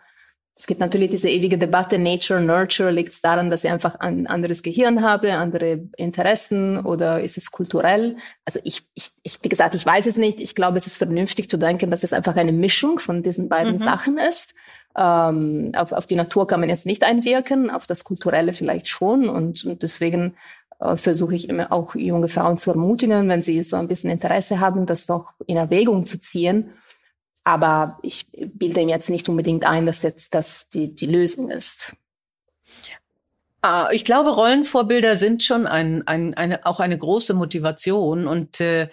es 0.59 0.67
gibt 0.67 0.81
natürlich 0.81 1.11
diese 1.11 1.29
ewige 1.29 1.59
Debatte, 1.59 1.99
Nature, 1.99 2.41
Nurture, 2.41 2.91
liegt 2.91 3.13
es 3.13 3.21
daran, 3.21 3.51
dass 3.51 3.63
ich 3.63 3.71
einfach 3.71 3.97
ein 3.97 4.27
anderes 4.27 4.63
Gehirn 4.63 5.03
habe, 5.03 5.35
andere 5.35 5.81
Interessen 5.99 6.79
oder 6.79 7.21
ist 7.21 7.37
es 7.37 7.51
kulturell? 7.51 8.17
Also 8.47 8.61
ich, 8.65 8.89
ich, 8.95 9.11
ich 9.23 9.39
wie 9.43 9.51
gesagt, 9.51 9.75
ich 9.75 9.85
weiß 9.85 10.07
es 10.07 10.17
nicht. 10.17 10.41
Ich 10.41 10.55
glaube, 10.55 10.79
es 10.79 10.87
ist 10.87 10.97
vernünftig 10.97 11.51
zu 11.51 11.59
denken, 11.59 11.91
dass 11.91 12.05
es 12.05 12.15
einfach 12.15 12.37
eine 12.37 12.53
Mischung 12.53 12.99
von 12.99 13.23
diesen 13.23 13.51
beiden 13.51 13.75
mhm. 13.75 13.81
Sachen 13.81 14.17
ist. 14.17 14.55
Ähm, 14.97 15.73
auf, 15.77 15.93
auf 15.93 16.07
die 16.07 16.17
Natur 16.17 16.47
kann 16.47 16.61
man 16.61 16.71
jetzt 16.71 16.87
nicht 16.87 17.05
einwirken, 17.05 17.69
auf 17.69 17.87
das 17.87 18.05
Kulturelle 18.05 18.55
vielleicht 18.55 18.89
schon. 18.89 19.29
Und, 19.29 19.63
und 19.67 19.83
deswegen 19.83 20.37
äh, 20.81 20.97
versuche 20.97 21.35
ich 21.35 21.51
immer 21.51 21.71
auch 21.71 21.95
junge 21.95 22.29
Frauen 22.29 22.57
zu 22.57 22.71
ermutigen, 22.71 23.29
wenn 23.29 23.43
sie 23.43 23.63
so 23.63 23.77
ein 23.77 23.89
bisschen 23.89 24.09
Interesse 24.09 24.59
haben, 24.59 24.87
das 24.87 25.05
doch 25.05 25.35
in 25.47 25.59
Erwägung 25.59 26.07
zu 26.07 26.19
ziehen 26.19 26.71
aber 27.47 27.99
ich 28.03 28.27
bilde 28.33 28.81
ihm 28.81 28.89
jetzt 28.89 29.09
nicht 29.09 29.29
unbedingt 29.29 29.65
ein, 29.65 29.87
dass 29.87 30.03
jetzt 30.03 30.35
das 30.35 30.69
die, 30.69 30.93
die 30.93 31.07
Lösung 31.07 31.49
ist. 31.49 31.95
Ah, 33.63 33.89
ich 33.93 34.05
glaube, 34.05 34.31
Rollenvorbilder 34.31 35.17
sind 35.17 35.45
schon 35.45 35.67
ein, 35.67 36.05
ein, 36.09 36.35
eine, 36.35 36.67
auch 36.67 36.81
eine 36.81 36.99
große 36.99 37.35
Motivation 37.35 38.27
und 38.27 38.61
äh, 38.61 38.89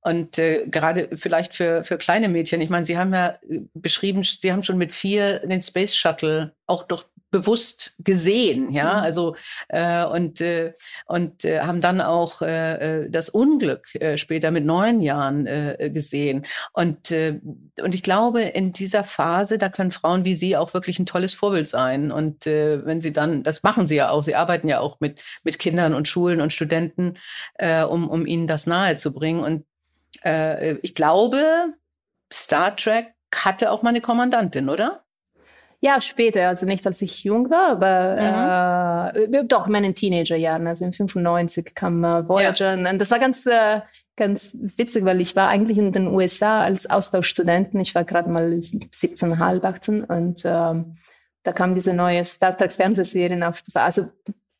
und 0.00 0.38
äh, 0.38 0.66
gerade 0.68 1.10
vielleicht 1.16 1.52
für, 1.52 1.84
für 1.84 1.98
kleine 1.98 2.28
Mädchen, 2.28 2.62
ich 2.62 2.70
meine, 2.70 2.86
Sie 2.86 2.96
haben 2.96 3.12
ja 3.12 3.36
beschrieben, 3.74 4.22
Sie 4.22 4.52
haben 4.52 4.62
schon 4.62 4.78
mit 4.78 4.92
vier 4.92 5.40
den 5.40 5.60
Space 5.60 5.94
Shuttle 5.94 6.54
auch 6.66 6.84
durch 6.84 7.04
bewusst 7.30 7.94
gesehen, 7.98 8.70
ja, 8.70 8.94
mhm. 8.94 9.02
also 9.02 9.36
äh, 9.68 10.04
und 10.04 10.40
äh, 10.40 10.72
und 11.06 11.44
äh, 11.44 11.60
haben 11.60 11.80
dann 11.80 12.00
auch 12.00 12.40
äh, 12.40 13.02
äh, 13.02 13.10
das 13.10 13.28
Unglück 13.28 13.94
äh, 13.96 14.16
später 14.16 14.50
mit 14.50 14.64
neun 14.64 15.00
Jahren 15.00 15.46
äh, 15.46 15.90
gesehen. 15.92 16.46
Und 16.72 17.10
äh, 17.10 17.40
und 17.82 17.94
ich 17.94 18.02
glaube 18.02 18.42
in 18.42 18.72
dieser 18.72 19.04
Phase 19.04 19.58
da 19.58 19.68
können 19.68 19.90
Frauen 19.90 20.24
wie 20.24 20.34
Sie 20.34 20.56
auch 20.56 20.72
wirklich 20.74 20.98
ein 20.98 21.06
tolles 21.06 21.34
Vorbild 21.34 21.68
sein. 21.68 22.10
Und 22.10 22.46
äh, 22.46 22.84
wenn 22.86 23.00
Sie 23.00 23.12
dann 23.12 23.42
das 23.42 23.62
machen 23.62 23.86
Sie 23.86 23.96
ja 23.96 24.10
auch, 24.10 24.22
Sie 24.22 24.34
arbeiten 24.34 24.68
ja 24.68 24.80
auch 24.80 25.00
mit 25.00 25.20
mit 25.44 25.58
Kindern 25.58 25.94
und 25.94 26.08
Schulen 26.08 26.40
und 26.40 26.52
Studenten, 26.52 27.18
äh, 27.54 27.82
um 27.82 28.08
um 28.08 28.26
ihnen 28.26 28.46
das 28.46 28.66
nahe 28.66 28.96
zu 28.96 29.12
bringen 29.12 29.40
und 29.40 29.66
äh, 30.24 30.74
ich 30.76 30.94
glaube 30.94 31.74
Star 32.32 32.74
Trek 32.76 33.14
hatte 33.34 33.70
auch 33.70 33.82
mal 33.82 33.90
eine 33.90 34.00
Kommandantin, 34.00 34.68
oder? 34.68 35.04
Ja, 35.80 36.00
später, 36.00 36.48
also 36.48 36.66
nicht 36.66 36.84
als 36.86 37.00
ich 37.02 37.22
jung 37.22 37.50
war, 37.50 37.70
aber 37.70 39.12
mhm. 39.14 39.34
äh, 39.34 39.44
doch 39.44 39.66
in 39.66 39.72
meinen 39.72 39.94
Teenagerjahren, 39.94 40.66
also 40.66 40.84
in 40.84 40.92
95 40.92 41.72
kam 41.74 42.02
äh, 42.02 42.28
Voyager. 42.28 42.76
Ja. 42.76 42.90
Und 42.90 42.98
das 42.98 43.12
war 43.12 43.20
ganz, 43.20 43.46
äh, 43.46 43.82
ganz 44.16 44.56
witzig, 44.60 45.04
weil 45.04 45.20
ich 45.20 45.36
war 45.36 45.48
eigentlich 45.48 45.78
in 45.78 45.92
den 45.92 46.08
USA 46.08 46.62
als 46.62 46.90
Austauschstudenten. 46.90 47.78
Ich 47.78 47.94
war 47.94 48.04
gerade 48.04 48.28
mal 48.28 48.60
17, 48.60 49.38
halb 49.38 49.64
18 49.64 50.02
und 50.02 50.42
ähm, 50.44 50.96
da 51.44 51.52
kam 51.52 51.76
diese 51.76 51.94
neue 51.94 52.24
Star 52.24 52.56
Trek 52.56 52.72
Fernsehserien 52.72 53.44
auf. 53.44 53.62
Also 53.74 54.08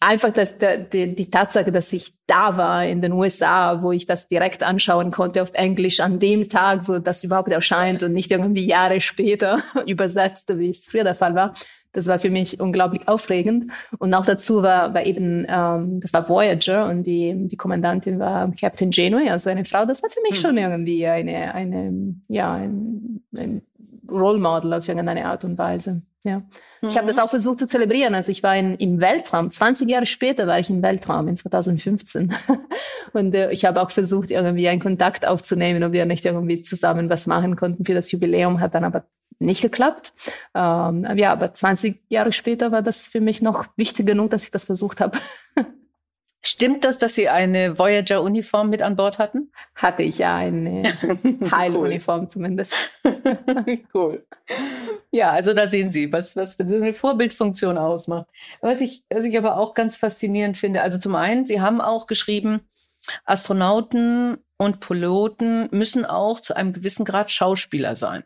einfach 0.00 0.33
das, 0.33 0.59
der, 0.59 0.78
die, 0.78 1.14
die 1.14 1.31
Tatsache, 1.31 1.73
dass 1.73 1.93
ich 1.93 2.14
da 2.26 2.57
war 2.57 2.87
in 2.87 3.00
den 3.00 3.12
USA, 3.12 3.83
wo 3.83 3.93
ich 3.93 4.07
das 4.07 4.28
direkt 4.28 4.62
anschauen 4.62 5.11
konnte 5.11 5.43
auf 5.43 5.52
Englisch 5.55 6.00
an 6.00 6.19
dem 6.19 6.49
Tag, 6.49 6.88
wo 6.88 6.99
das 6.99 7.25
überhaupt 7.25 7.50
erscheint 7.50 8.02
und 8.02 8.12
nicht 8.12 8.31
irgendwie 8.31 8.67
Jahre 8.67 9.00
später 9.00 9.59
übersetzt, 9.87 10.57
wie 10.57 10.71
es 10.71 10.87
früher 10.87 11.05
der 11.05 11.14
Fall 11.14 11.35
war. 11.35 11.52
Das 11.93 12.07
war 12.07 12.19
für 12.19 12.31
mich 12.31 12.61
unglaublich 12.61 13.09
aufregend. 13.09 13.73
Und 13.99 14.12
auch 14.14 14.26
dazu 14.26 14.62
war, 14.62 14.95
war 14.95 15.07
eben, 15.07 15.47
ähm, 15.49 16.00
das 16.00 16.12
war 16.12 16.28
Voyager 16.28 16.88
und 16.88 17.05
die, 17.05 17.35
die 17.49 17.57
Kommandantin 17.57 18.19
war 18.19 18.52
Captain 18.61 18.90
Janeway, 18.93 19.31
also 19.31 19.50
eine 19.50 19.64
Frau. 19.64 19.85
Das 19.87 20.02
war 20.02 20.11
für 20.11 20.21
mich 20.21 20.38
mhm. 20.38 20.47
schon 20.47 20.59
irgendwie 20.59 21.07
eine, 21.07 21.55
eine 21.55 22.14
ja, 22.28 22.52
ein, 22.52 23.23
ein 23.35 23.62
Role 24.11 24.38
Model 24.38 24.73
auf 24.75 24.88
irgendeine 24.88 25.27
Art 25.27 25.45
und 25.45 25.59
Weise. 25.59 26.03
Ja. 26.25 26.38
Mhm. 26.38 26.88
Ich 26.88 26.97
habe 26.97 27.07
das 27.07 27.19
auch 27.19 27.31
versucht 27.31 27.59
zu 27.59 27.67
zelebrieren. 27.67 28.15
Also 28.15 28.31
ich 28.31 28.43
war 28.43 28.57
in, 28.57 28.75
im 28.77 29.00
Weltraum. 29.00 29.50
20 29.50 29.88
Jahre 29.88 30.07
später 30.07 30.47
war 30.47 30.59
ich 30.59 30.71
im 30.71 30.83
Weltraum 30.83 31.29
in 31.29 31.37
2015. 31.37 32.35
und 33.12 33.35
äh, 33.35 33.50
ich 33.50 33.65
habe 33.65 33.81
auch 33.81 33.91
versucht, 33.91 34.31
irgendwie 34.31 34.69
einen 34.69 34.81
Kontakt 34.81 35.27
aufzunehmen, 35.27 35.83
ob 35.85 35.93
wir 35.93 36.07
nicht 36.07 36.25
irgendwie 36.25 36.62
zusammen 36.62 37.09
was 37.11 37.27
machen 37.27 37.57
konnten 37.57 37.85
für 37.85 37.95
das 37.95 38.11
Jubiläum. 38.12 38.61
Hat 38.61 38.75
dann 38.75 38.85
aber 38.85 39.05
nicht 39.38 39.62
geklappt. 39.62 40.12
Ähm, 40.55 41.07
ja, 41.17 41.33
aber 41.33 41.55
20 41.55 42.03
Jahre 42.09 42.33
später 42.33 42.73
war 42.73 42.83
das 42.83 43.07
für 43.07 43.21
mich 43.21 43.41
noch 43.41 43.67
wichtig 43.77 44.07
genug, 44.07 44.31
dass 44.31 44.45
ich 44.45 44.50
das 44.50 44.65
versucht 44.65 45.00
habe. 45.00 45.19
Stimmt 46.40 46.85
das, 46.85 46.99
dass 46.99 47.14
Sie 47.14 47.28
eine 47.28 47.78
Voyager-Uniform 47.78 48.71
mit 48.71 48.80
an 48.80 48.95
Bord 48.95 49.18
hatten? 49.18 49.50
Hatte 49.75 50.04
ich 50.04 50.18
ja 50.18 50.37
eine 50.37 50.83
Heiluniform 51.50 52.23
cool. 52.23 52.28
zumindest. 52.28 52.75
cool. 53.95 54.25
Ja, 55.11 55.33
also 55.33 55.52
da 55.52 55.66
sehen 55.66 55.90
Sie, 55.90 56.12
was, 56.12 56.37
was 56.37 56.54
für 56.54 56.62
eine 56.62 56.92
Vorbildfunktion 56.92 57.76
ausmacht. 57.76 58.26
Was 58.61 58.80
ich, 58.80 59.02
was 59.11 59.25
ich 59.25 59.37
aber 59.37 59.57
auch 59.57 59.75
ganz 59.75 59.97
faszinierend 59.97 60.57
finde, 60.57 60.83
also 60.83 60.99
zum 60.99 61.16
einen, 61.16 61.45
Sie 61.45 61.61
haben 61.61 61.80
auch 61.80 62.07
geschrieben, 62.07 62.61
Astronauten 63.25 64.38
und 64.59 64.80
Piloten 64.80 65.68
müssen 65.73 66.04
auch 66.04 66.40
zu 66.40 66.54
einem 66.54 66.73
gewissen 66.73 67.04
Grad 67.04 67.30
Schauspieler 67.30 67.97
sein. 67.97 68.23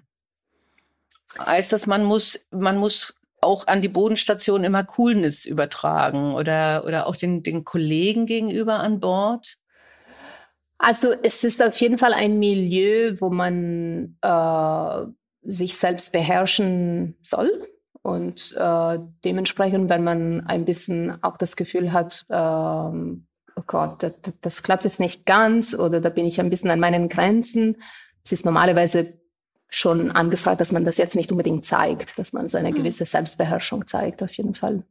Heißt 1.38 1.72
das, 1.72 1.86
man 1.86 2.04
muss, 2.04 2.46
man 2.50 2.76
muss 2.76 3.18
auch 3.42 3.66
an 3.66 3.82
die 3.82 3.88
Bodenstation 3.88 4.64
immer 4.64 4.84
Coolness 4.84 5.44
übertragen 5.44 6.34
oder, 6.34 6.84
oder 6.86 7.06
auch 7.06 7.16
den, 7.16 7.42
den 7.42 7.64
Kollegen 7.64 8.26
gegenüber 8.26 8.80
an 8.80 9.00
Bord? 9.00 9.58
Also 10.78 11.12
es 11.22 11.44
ist 11.44 11.62
auf 11.62 11.80
jeden 11.80 11.98
Fall 11.98 12.12
ein 12.12 12.38
Milieu, 12.38 13.14
wo 13.20 13.30
man 13.30 14.16
äh, 14.20 15.06
sich 15.42 15.76
selbst 15.76 16.12
beherrschen 16.12 17.16
soll. 17.20 17.68
Und 18.02 18.52
äh, 18.58 18.98
dementsprechend, 19.24 19.88
wenn 19.90 20.02
man 20.02 20.44
ein 20.46 20.64
bisschen 20.64 21.22
auch 21.22 21.36
das 21.36 21.54
Gefühl 21.54 21.92
hat, 21.92 22.26
äh, 22.28 22.34
oh 22.34 23.62
Gott, 23.66 24.02
das, 24.02 24.12
das 24.40 24.62
klappt 24.64 24.82
jetzt 24.82 24.98
nicht 24.98 25.24
ganz 25.24 25.72
oder 25.72 26.00
da 26.00 26.08
bin 26.08 26.26
ich 26.26 26.40
ein 26.40 26.50
bisschen 26.50 26.70
an 26.70 26.80
meinen 26.80 27.08
Grenzen. 27.08 27.76
Es 28.24 28.32
ist 28.32 28.44
normalerweise 28.44 29.21
schon 29.74 30.10
angefragt, 30.10 30.60
dass 30.60 30.72
man 30.72 30.84
das 30.84 30.98
jetzt 30.98 31.16
nicht 31.16 31.32
unbedingt 31.32 31.64
zeigt, 31.64 32.18
dass 32.18 32.32
man 32.32 32.48
so 32.48 32.58
eine 32.58 32.68
hm. 32.68 32.76
gewisse 32.76 33.04
Selbstbeherrschung 33.04 33.86
zeigt, 33.86 34.22
auf 34.22 34.32
jeden 34.34 34.54
Fall. 34.54 34.82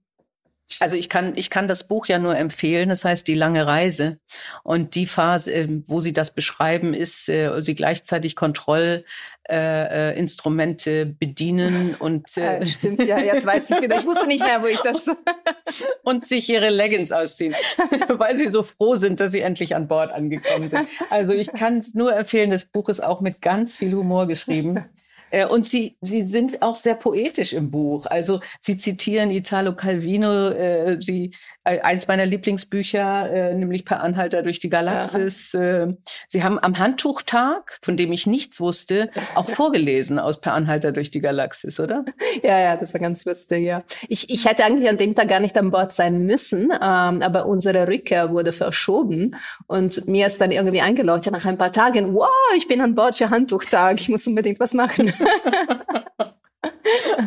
Also 0.80 0.98
ich 0.98 1.10
kann, 1.10 1.34
ich 1.36 1.50
kann 1.50 1.68
das 1.68 1.88
Buch 1.88 2.06
ja 2.08 2.20
nur 2.20 2.38
empfehlen, 2.38 2.90
das 2.90 3.06
heißt 3.06 3.28
Die 3.28 3.36
lange 3.36 3.68
Reise. 3.68 4.20
Und 4.64 4.96
die 4.96 5.06
Phase, 5.06 5.52
ähm, 5.52 5.84
wo 5.88 6.02
Sie 6.02 6.14
das 6.14 6.34
beschreiben, 6.34 6.94
ist, 6.94 7.30
äh, 7.30 7.62
Sie 7.62 7.76
gleichzeitig 7.76 8.36
Kontrollinstrumente 8.36 10.92
äh, 10.92 11.02
äh 11.02 11.16
bedienen 11.20 11.96
und 12.00 12.38
äh, 12.38 12.60
ja, 12.60 12.66
stimmt, 12.66 13.04
ja, 13.04 13.20
jetzt 13.20 13.46
weiß 13.46 13.70
ich 13.72 13.82
wieder. 13.82 13.98
Ich 13.98 14.06
wusste 14.06 14.28
nicht 14.28 14.44
mehr, 14.44 14.62
wo 14.62 14.68
ich 14.68 14.80
das 14.80 15.10
und 16.04 16.26
sich 16.26 16.48
ihre 16.50 16.70
Leggings 16.70 17.12
ausziehen, 17.12 17.54
weil 18.08 18.38
sie 18.38 18.48
so 18.48 18.64
froh 18.64 18.96
sind, 18.96 19.20
dass 19.20 19.32
sie 19.32 19.42
endlich 19.42 19.76
an 19.76 19.88
Bord 19.88 20.12
angekommen 20.12 20.70
sind. 20.70 20.88
Also 21.10 21.34
ich 21.34 21.52
kann 21.52 21.80
es 21.80 21.94
nur 21.94 22.16
empfehlen, 22.16 22.50
das 22.50 22.66
Buch 22.66 22.88
ist 22.90 23.04
auch 23.04 23.22
mit 23.22 23.42
ganz 23.42 23.78
viel 23.78 23.94
Humor 23.94 24.28
geschrieben. 24.28 24.86
Äh, 25.32 25.46
und 25.46 25.66
sie, 25.66 25.98
sie 26.02 26.24
sind 26.24 26.62
auch 26.62 26.76
sehr 26.76 26.96
poetisch 26.96 27.54
im 27.54 27.72
Buch. 27.72 28.06
Also 28.06 28.42
sie 28.60 28.78
zitieren 28.78 29.32
Italo 29.32 29.76
Calvino, 29.76 30.50
äh, 30.50 30.98
sie, 31.02 31.32
äh, 31.64 31.80
eins 31.82 32.08
meiner 32.08 32.26
Lieblingsbücher, 32.26 33.32
äh, 33.32 33.54
nämlich 33.54 33.86
Per 33.86 34.02
Anhalter 34.02 34.44
durch 34.44 34.60
die 34.60 34.70
Galaxis. 34.70 35.54
Äh, 35.54 35.94
sie 36.28 36.44
haben 36.44 36.60
am 36.60 36.78
Handtuchtag, 36.78 37.80
von 37.82 37.98
dem 37.98 38.12
ich 38.12 38.28
nichts 38.28 38.60
wusste, 38.60 39.10
auch 39.36 39.50
vorgelesen 39.50 40.20
aus 40.20 40.42
Per 40.42 40.54
Anhalter 40.54 40.92
durch 40.92 41.12
die 41.12 41.22
Galaxis, 41.22 41.80
oder? 41.80 42.04
Ja, 42.44 42.60
ja, 42.60 42.76
das 42.76 42.94
war 42.94 43.02
ganz 43.02 43.26
lustig, 43.26 43.64
ja. 43.64 43.84
Ich, 44.08 44.30
ich 44.30 44.46
hätte 44.46 44.66
eigentlich 44.66 44.90
an 44.90 44.98
dem 44.98 45.16
Tag 45.16 45.30
gar 45.30 45.40
nicht 45.40 45.58
an 45.58 45.72
Bord 45.72 45.94
sein 45.94 46.26
müssen, 46.26 46.72
ähm, 46.72 47.22
aber 47.22 47.46
unsere 47.46 47.88
Rückkehr 47.88 48.32
wurde 48.32 48.52
verschoben 48.52 49.36
und 49.68 50.08
mir 50.08 50.28
ist 50.28 50.42
dann 50.42 50.52
irgendwie 50.52 50.82
eingeleuchtet 50.82 51.34
nach 51.34 51.46
ein 51.46 51.58
paar 51.58 51.72
Tagen, 51.72 52.14
wow, 52.14 52.28
ich 52.58 52.68
bin 52.68 52.82
an 52.82 52.96
Bord 52.96 53.16
für 53.16 53.30
Handtuchtag, 53.30 54.00
ich 54.02 54.10
muss 54.10 54.28
unbedingt 54.28 54.60
was 54.60 54.74
machen. 54.74 55.14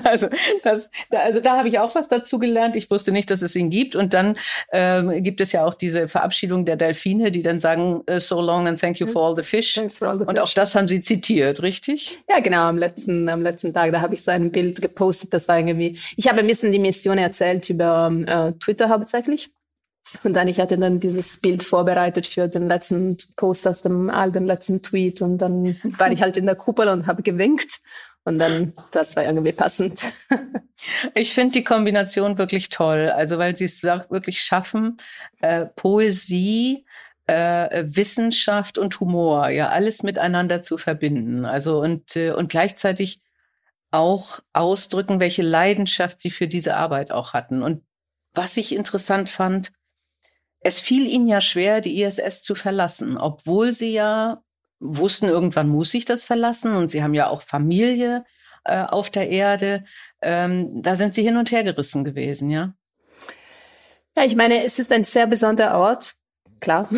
also, 0.04 0.28
das, 0.62 0.90
also 1.10 1.40
da 1.40 1.56
habe 1.56 1.68
ich 1.68 1.78
auch 1.78 1.94
was 1.94 2.08
dazu 2.08 2.38
gelernt. 2.38 2.76
Ich 2.76 2.90
wusste 2.90 3.12
nicht, 3.12 3.30
dass 3.30 3.42
es 3.42 3.56
ihn 3.56 3.70
gibt. 3.70 3.96
Und 3.96 4.14
dann 4.14 4.36
ähm, 4.72 5.22
gibt 5.22 5.40
es 5.40 5.52
ja 5.52 5.64
auch 5.64 5.74
diese 5.74 6.08
Verabschiedung 6.08 6.64
der 6.64 6.76
Delfine, 6.76 7.30
die 7.30 7.42
dann 7.42 7.58
sagen, 7.58 8.02
äh, 8.06 8.20
so 8.20 8.40
long 8.40 8.66
and 8.66 8.80
thank 8.80 8.98
you 8.98 9.06
for 9.06 9.26
all 9.26 9.36
the 9.36 9.42
fish. 9.42 9.78
All 9.78 9.90
the 9.90 10.24
und 10.24 10.30
fish. 10.30 10.38
auch 10.38 10.52
das 10.52 10.74
haben 10.74 10.88
sie 10.88 11.00
zitiert, 11.00 11.62
richtig? 11.62 12.18
Ja, 12.28 12.40
genau. 12.40 12.62
Am 12.62 12.78
letzten, 12.78 13.28
am 13.28 13.42
letzten 13.42 13.72
Tag, 13.72 13.92
da 13.92 14.00
habe 14.00 14.14
ich 14.14 14.22
so 14.22 14.30
ein 14.30 14.50
Bild 14.50 14.80
gepostet. 14.80 15.32
Das 15.32 15.48
war 15.48 15.58
irgendwie, 15.58 15.98
ich 16.16 16.28
habe 16.28 16.40
ein 16.40 16.46
bisschen 16.46 16.72
die 16.72 16.78
Mission 16.78 17.18
erzählt 17.18 17.68
über 17.70 18.12
äh, 18.26 18.52
Twitter 18.58 18.88
hauptsächlich. 18.88 19.50
Und 20.22 20.34
dann, 20.34 20.48
ich 20.48 20.60
hatte 20.60 20.78
dann 20.78 21.00
dieses 21.00 21.40
Bild 21.40 21.62
vorbereitet 21.62 22.26
für 22.26 22.48
den 22.48 22.68
letzten 22.68 23.16
Post 23.36 23.66
aus 23.66 23.82
dem 23.82 24.10
all 24.10 24.30
den 24.30 24.46
letzten 24.46 24.82
Tweet 24.82 25.22
und 25.22 25.38
dann 25.38 25.76
war 25.98 26.12
ich 26.12 26.22
halt 26.22 26.36
in 26.36 26.46
der 26.46 26.56
Kuppel 26.56 26.88
und 26.88 27.06
habe 27.06 27.22
gewinkt 27.22 27.80
und 28.24 28.38
dann, 28.38 28.74
das 28.90 29.16
war 29.16 29.24
irgendwie 29.24 29.52
passend. 29.52 30.06
Ich 31.14 31.32
finde 31.32 31.52
die 31.52 31.64
Kombination 31.64 32.36
wirklich 32.36 32.68
toll, 32.68 33.08
also 33.08 33.38
weil 33.38 33.56
sie 33.56 33.64
es 33.64 33.82
wirklich 33.82 34.42
schaffen, 34.42 34.98
äh, 35.40 35.64
Poesie, 35.64 36.84
äh, 37.26 37.84
Wissenschaft 37.86 38.76
und 38.76 39.00
Humor, 39.00 39.48
ja, 39.48 39.70
alles 39.70 40.02
miteinander 40.02 40.60
zu 40.60 40.76
verbinden. 40.76 41.46
Also 41.46 41.80
und, 41.80 42.16
äh, 42.16 42.32
und 42.32 42.50
gleichzeitig 42.50 43.22
auch 43.92 44.40
ausdrücken, 44.52 45.20
welche 45.20 45.42
Leidenschaft 45.42 46.20
sie 46.20 46.30
für 46.30 46.48
diese 46.48 46.76
Arbeit 46.76 47.12
auch 47.12 47.32
hatten. 47.32 47.62
Und 47.62 47.82
was 48.34 48.56
ich 48.58 48.74
interessant 48.74 49.30
fand, 49.30 49.72
es 50.64 50.80
fiel 50.80 51.06
ihnen 51.06 51.26
ja 51.26 51.40
schwer, 51.40 51.80
die 51.80 52.02
ISS 52.02 52.42
zu 52.42 52.54
verlassen, 52.54 53.18
obwohl 53.18 53.72
sie 53.72 53.92
ja 53.92 54.42
wussten, 54.80 55.26
irgendwann 55.26 55.68
muss 55.68 55.92
ich 55.94 56.06
das 56.06 56.24
verlassen 56.24 56.74
und 56.74 56.90
sie 56.90 57.02
haben 57.02 57.14
ja 57.14 57.28
auch 57.28 57.42
Familie 57.42 58.24
äh, 58.64 58.82
auf 58.82 59.10
der 59.10 59.28
Erde. 59.28 59.84
Ähm, 60.22 60.82
da 60.82 60.96
sind 60.96 61.14
sie 61.14 61.22
hin 61.22 61.36
und 61.36 61.52
her 61.52 61.64
gerissen 61.64 62.02
gewesen, 62.02 62.50
ja? 62.50 62.74
Ja, 64.16 64.24
ich 64.24 64.36
meine, 64.36 64.64
es 64.64 64.78
ist 64.78 64.90
ein 64.90 65.04
sehr 65.04 65.26
besonderer 65.26 65.78
Ort, 65.78 66.14
klar, 66.60 66.88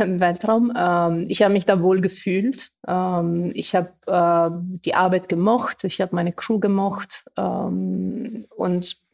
im 0.00 0.20
Weltraum. 0.20 0.72
Ähm, 0.76 1.26
ich 1.28 1.42
habe 1.42 1.52
mich 1.52 1.66
da 1.66 1.82
wohl 1.82 2.00
gefühlt. 2.00 2.70
Ähm, 2.86 3.50
ich 3.54 3.74
habe 3.74 3.90
äh, 4.06 4.50
die 4.84 4.94
Arbeit 4.94 5.28
gemocht, 5.28 5.82
ich 5.82 6.00
habe 6.00 6.14
meine 6.14 6.32
Crew 6.32 6.60
gemocht 6.60 7.24
ähm, 7.36 8.46
und 8.54 9.05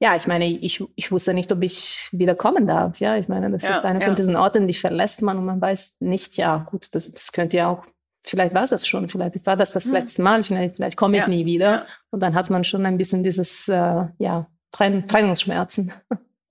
ja, 0.00 0.16
ich 0.16 0.26
meine, 0.26 0.46
ich, 0.46 0.82
ich 0.96 1.12
wusste 1.12 1.34
nicht, 1.34 1.50
ob 1.52 1.62
ich 1.62 2.08
wieder 2.12 2.34
kommen 2.34 2.66
darf. 2.66 3.00
Ja, 3.00 3.16
ich 3.16 3.28
meine, 3.28 3.50
das 3.50 3.62
ja, 3.62 3.76
ist 3.76 3.84
einer 3.84 4.00
ja. 4.00 4.06
von 4.06 4.16
diesen 4.16 4.36
Orten, 4.36 4.66
die 4.66 4.74
verlässt 4.74 5.22
man 5.22 5.38
und 5.38 5.44
man 5.44 5.60
weiß 5.60 5.96
nicht, 6.00 6.36
ja, 6.36 6.66
gut, 6.70 6.94
das, 6.94 7.10
das 7.10 7.32
könnte 7.32 7.56
ja 7.56 7.68
auch, 7.68 7.86
vielleicht 8.24 8.54
war 8.54 8.64
es 8.64 8.70
das 8.70 8.86
schon, 8.86 9.08
vielleicht 9.08 9.46
war 9.46 9.56
das 9.56 9.72
das 9.72 9.86
hm. 9.86 9.92
letzte 9.92 10.22
Mal, 10.22 10.42
vielleicht, 10.42 10.76
vielleicht 10.76 10.96
komme 10.96 11.16
ich 11.16 11.22
ja. 11.22 11.28
nie 11.28 11.46
wieder. 11.46 11.86
Und 12.10 12.20
dann 12.20 12.34
hat 12.34 12.50
man 12.50 12.64
schon 12.64 12.84
ein 12.86 12.98
bisschen 12.98 13.22
dieses, 13.22 13.68
äh, 13.68 14.06
ja, 14.18 14.48
Trenn 14.72 15.06
Trennungsschmerzen. 15.06 15.92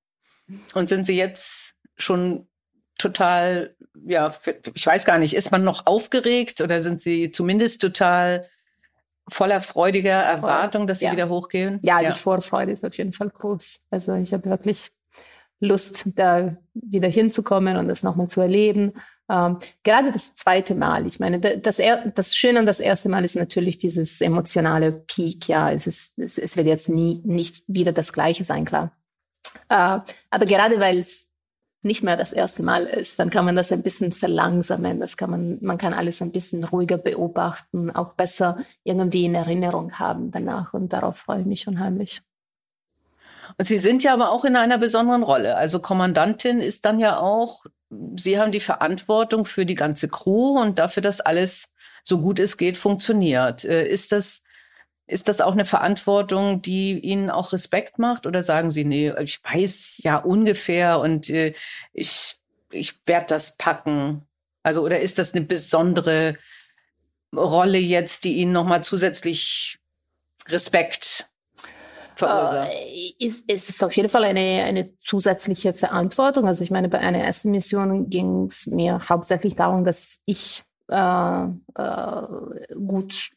Und 0.73 0.87
sind 0.87 1.05
Sie 1.05 1.15
jetzt 1.15 1.75
schon 1.97 2.47
total, 2.97 3.75
ja, 4.05 4.33
ich 4.73 4.85
weiß 4.85 5.05
gar 5.05 5.17
nicht, 5.17 5.35
ist 5.35 5.51
man 5.51 5.63
noch 5.63 5.85
aufgeregt 5.85 6.61
oder 6.61 6.81
sind 6.81 7.01
Sie 7.01 7.31
zumindest 7.31 7.81
total 7.81 8.47
voller 9.29 9.61
freudiger 9.61 10.21
Erwartung, 10.21 10.87
dass 10.87 10.99
sie 10.99 11.05
ja. 11.05 11.11
wieder 11.11 11.29
hochgehen? 11.29 11.79
Ja, 11.83 12.01
ja, 12.01 12.11
die 12.11 12.17
Vorfreude 12.17 12.71
ist 12.71 12.85
auf 12.85 12.97
jeden 12.97 13.13
Fall 13.13 13.29
groß. 13.29 13.81
Also 13.89 14.15
ich 14.15 14.33
habe 14.33 14.49
wirklich 14.49 14.91
Lust, 15.59 16.03
da 16.05 16.57
wieder 16.73 17.07
hinzukommen 17.07 17.77
und 17.77 17.87
das 17.87 18.03
nochmal 18.03 18.27
zu 18.27 18.41
erleben. 18.41 18.93
Ähm, 19.29 19.57
gerade 19.83 20.11
das 20.11 20.33
zweite 20.33 20.75
Mal, 20.75 21.07
ich 21.07 21.19
meine, 21.19 21.39
das, 21.39 21.81
das 22.13 22.35
Schöne 22.35 22.59
an 22.59 22.65
das 22.65 22.81
erste 22.81 23.07
Mal 23.07 23.23
ist 23.23 23.35
natürlich 23.35 23.77
dieses 23.77 24.19
emotionale 24.19 24.91
Peak, 24.91 25.47
ja, 25.47 25.71
es, 25.71 25.87
ist, 25.87 26.19
es, 26.19 26.37
es 26.37 26.57
wird 26.57 26.67
jetzt 26.67 26.89
nie 26.89 27.21
nicht 27.23 27.63
wieder 27.67 27.93
das 27.93 28.11
Gleiche 28.11 28.43
sein, 28.43 28.65
klar. 28.65 28.91
Äh, 29.69 29.99
aber 30.29 30.45
gerade 30.45 30.79
weil 30.79 30.97
es 30.97 31.29
nicht 31.83 32.03
mehr 32.03 32.17
das 32.17 32.33
erste 32.33 32.63
Mal 32.63 32.85
ist, 32.85 33.19
dann 33.19 33.29
kann 33.29 33.45
man 33.45 33.55
das 33.55 33.71
ein 33.71 33.83
bisschen 33.83 34.11
verlangsamen. 34.11 34.99
Das 34.99 35.17
kann 35.17 35.29
man, 35.29 35.57
man 35.61 35.77
kann 35.77 35.93
alles 35.93 36.21
ein 36.21 36.31
bisschen 36.31 36.63
ruhiger 36.63 36.97
beobachten, 36.97 37.91
auch 37.91 38.13
besser 38.13 38.57
irgendwie 38.83 39.25
in 39.25 39.35
Erinnerung 39.35 39.99
haben 39.99 40.31
danach. 40.31 40.73
Und 40.73 40.93
darauf 40.93 41.17
freue 41.17 41.41
ich 41.41 41.45
mich 41.45 41.67
unheimlich. 41.67 42.21
Und 43.57 43.65
Sie 43.65 43.77
sind 43.77 44.03
ja 44.03 44.13
aber 44.13 44.31
auch 44.31 44.45
in 44.45 44.55
einer 44.55 44.77
besonderen 44.77 45.23
Rolle. 45.23 45.55
Also 45.55 45.79
Kommandantin 45.79 46.59
ist 46.59 46.85
dann 46.85 46.99
ja 46.99 47.19
auch, 47.19 47.65
Sie 48.15 48.39
haben 48.39 48.51
die 48.51 48.59
Verantwortung 48.59 49.45
für 49.45 49.65
die 49.65 49.75
ganze 49.75 50.07
Crew 50.07 50.59
und 50.59 50.79
dafür, 50.79 51.03
dass 51.03 51.21
alles 51.21 51.71
so 52.03 52.19
gut 52.19 52.39
es 52.39 52.57
geht 52.57 52.77
funktioniert. 52.77 53.65
Äh, 53.65 53.87
ist 53.87 54.11
das 54.11 54.42
ist 55.05 55.27
das 55.27 55.41
auch 55.41 55.51
eine 55.51 55.65
Verantwortung, 55.65 56.61
die 56.61 56.99
Ihnen 56.99 57.29
auch 57.29 57.51
Respekt 57.53 57.99
macht? 57.99 58.25
Oder 58.25 58.41
sagen 58.41 58.71
Sie, 58.71 58.85
nee, 58.85 59.13
ich 59.21 59.43
weiß 59.43 59.95
ja 59.97 60.17
ungefähr 60.17 60.99
und 60.99 61.29
äh, 61.29 61.53
ich, 61.91 62.37
ich 62.71 62.95
werde 63.05 63.27
das 63.27 63.57
packen? 63.57 64.25
Also, 64.63 64.81
oder 64.81 65.01
ist 65.01 65.19
das 65.19 65.33
eine 65.33 65.45
besondere 65.45 66.37
Rolle 67.35 67.79
jetzt, 67.79 68.23
die 68.23 68.35
Ihnen 68.35 68.53
nochmal 68.53 68.83
zusätzlich 68.83 69.79
Respekt 70.47 71.29
verursacht? 72.15 72.71
Äh, 72.71 73.13
es 73.19 73.41
ist 73.47 73.83
auf 73.83 73.95
jeden 73.95 74.09
Fall 74.09 74.23
eine, 74.23 74.63
eine 74.63 74.97
zusätzliche 74.99 75.73
Verantwortung. 75.73 76.47
Also 76.47 76.63
ich 76.63 76.71
meine, 76.71 76.87
bei 76.87 76.99
einer 76.99 77.19
ersten 77.19 77.51
Mission 77.51 78.09
ging 78.09 78.45
es 78.45 78.67
mir 78.67 79.09
hauptsächlich 79.09 79.55
darum, 79.55 79.83
dass 79.83 80.19
ich 80.25 80.63
äh, 80.89 81.43
äh, 81.75 82.27
gut, 82.75 83.31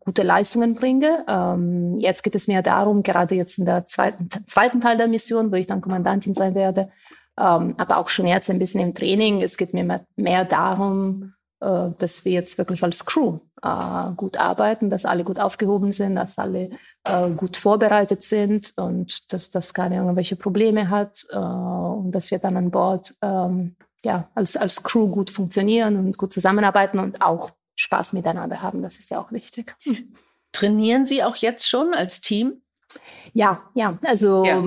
gute 0.00 0.22
Leistungen 0.22 0.74
bringe. 0.74 1.24
Ähm, 1.28 1.98
jetzt 1.98 2.22
geht 2.22 2.34
es 2.34 2.48
mir 2.48 2.62
darum, 2.62 3.02
gerade 3.02 3.34
jetzt 3.34 3.58
in 3.58 3.64
der 3.64 3.86
zweiten, 3.86 4.28
zweiten 4.46 4.80
Teil 4.80 4.96
der 4.96 5.08
Mission, 5.08 5.50
wo 5.50 5.56
ich 5.56 5.66
dann 5.66 5.80
Kommandantin 5.80 6.34
sein 6.34 6.54
werde, 6.54 6.90
ähm, 7.38 7.74
aber 7.78 7.98
auch 7.98 8.08
schon 8.08 8.26
jetzt 8.26 8.50
ein 8.50 8.58
bisschen 8.58 8.80
im 8.80 8.94
Training, 8.94 9.42
es 9.42 9.56
geht 9.56 9.72
mir 9.72 9.84
mehr, 9.84 10.04
mehr 10.16 10.44
darum, 10.44 11.34
äh, 11.60 11.90
dass 11.98 12.24
wir 12.24 12.32
jetzt 12.32 12.58
wirklich 12.58 12.82
als 12.82 13.04
Crew 13.06 13.38
äh, 13.62 14.12
gut 14.16 14.36
arbeiten, 14.36 14.90
dass 14.90 15.04
alle 15.04 15.24
gut 15.24 15.40
aufgehoben 15.40 15.92
sind, 15.92 16.16
dass 16.16 16.38
alle 16.38 16.70
äh, 17.04 17.30
gut 17.30 17.56
vorbereitet 17.56 18.22
sind 18.22 18.74
und 18.76 19.32
dass 19.32 19.50
das 19.50 19.74
keine 19.74 19.96
irgendwelche 19.96 20.36
Probleme 20.36 20.90
hat 20.90 21.24
äh, 21.30 21.36
und 21.36 22.12
dass 22.12 22.30
wir 22.30 22.38
dann 22.38 22.56
an 22.56 22.70
Bord 22.70 23.14
ähm, 23.22 23.76
ja, 24.04 24.30
als, 24.34 24.56
als 24.56 24.82
Crew 24.82 25.08
gut 25.08 25.30
funktionieren 25.30 25.96
und 25.96 26.18
gut 26.18 26.32
zusammenarbeiten 26.32 26.98
und 26.98 27.22
auch 27.22 27.52
Spaß 27.76 28.12
miteinander 28.12 28.62
haben. 28.62 28.82
Das 28.82 28.98
ist 28.98 29.10
ja 29.10 29.20
auch 29.20 29.32
wichtig. 29.32 29.74
Trainieren 30.52 31.06
Sie 31.06 31.22
auch 31.22 31.36
jetzt 31.36 31.68
schon 31.68 31.94
als 31.94 32.20
Team? 32.20 32.62
Ja, 33.32 33.62
ja. 33.74 33.98
Also 34.04 34.44
ja. 34.44 34.62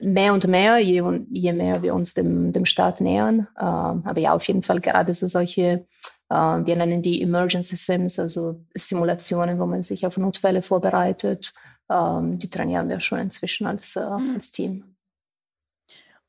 mehr 0.00 0.32
und 0.34 0.46
mehr, 0.46 0.78
je, 0.78 1.02
je 1.30 1.52
mehr 1.52 1.82
wir 1.82 1.94
uns 1.94 2.14
dem, 2.14 2.52
dem 2.52 2.64
Start 2.64 3.00
nähern. 3.00 3.46
Äh, 3.56 3.62
aber 3.62 4.18
ja, 4.18 4.32
auf 4.34 4.46
jeden 4.48 4.62
Fall 4.62 4.80
gerade 4.80 5.14
so 5.14 5.26
solche, 5.28 5.86
äh, 6.28 6.34
wir 6.34 6.76
nennen 6.76 7.02
die 7.02 7.22
Emergency 7.22 7.76
Sims, 7.76 8.18
also 8.18 8.60
Simulationen, 8.74 9.58
wo 9.58 9.66
man 9.66 9.82
sich 9.82 10.04
auf 10.06 10.16
Notfälle 10.16 10.62
vorbereitet. 10.62 11.54
Äh, 11.88 12.20
die 12.22 12.50
trainieren 12.50 12.88
wir 12.88 13.00
schon 13.00 13.20
inzwischen 13.20 13.66
als, 13.66 13.96
äh, 13.96 14.04
mhm. 14.04 14.32
als 14.34 14.50
Team. 14.50 14.96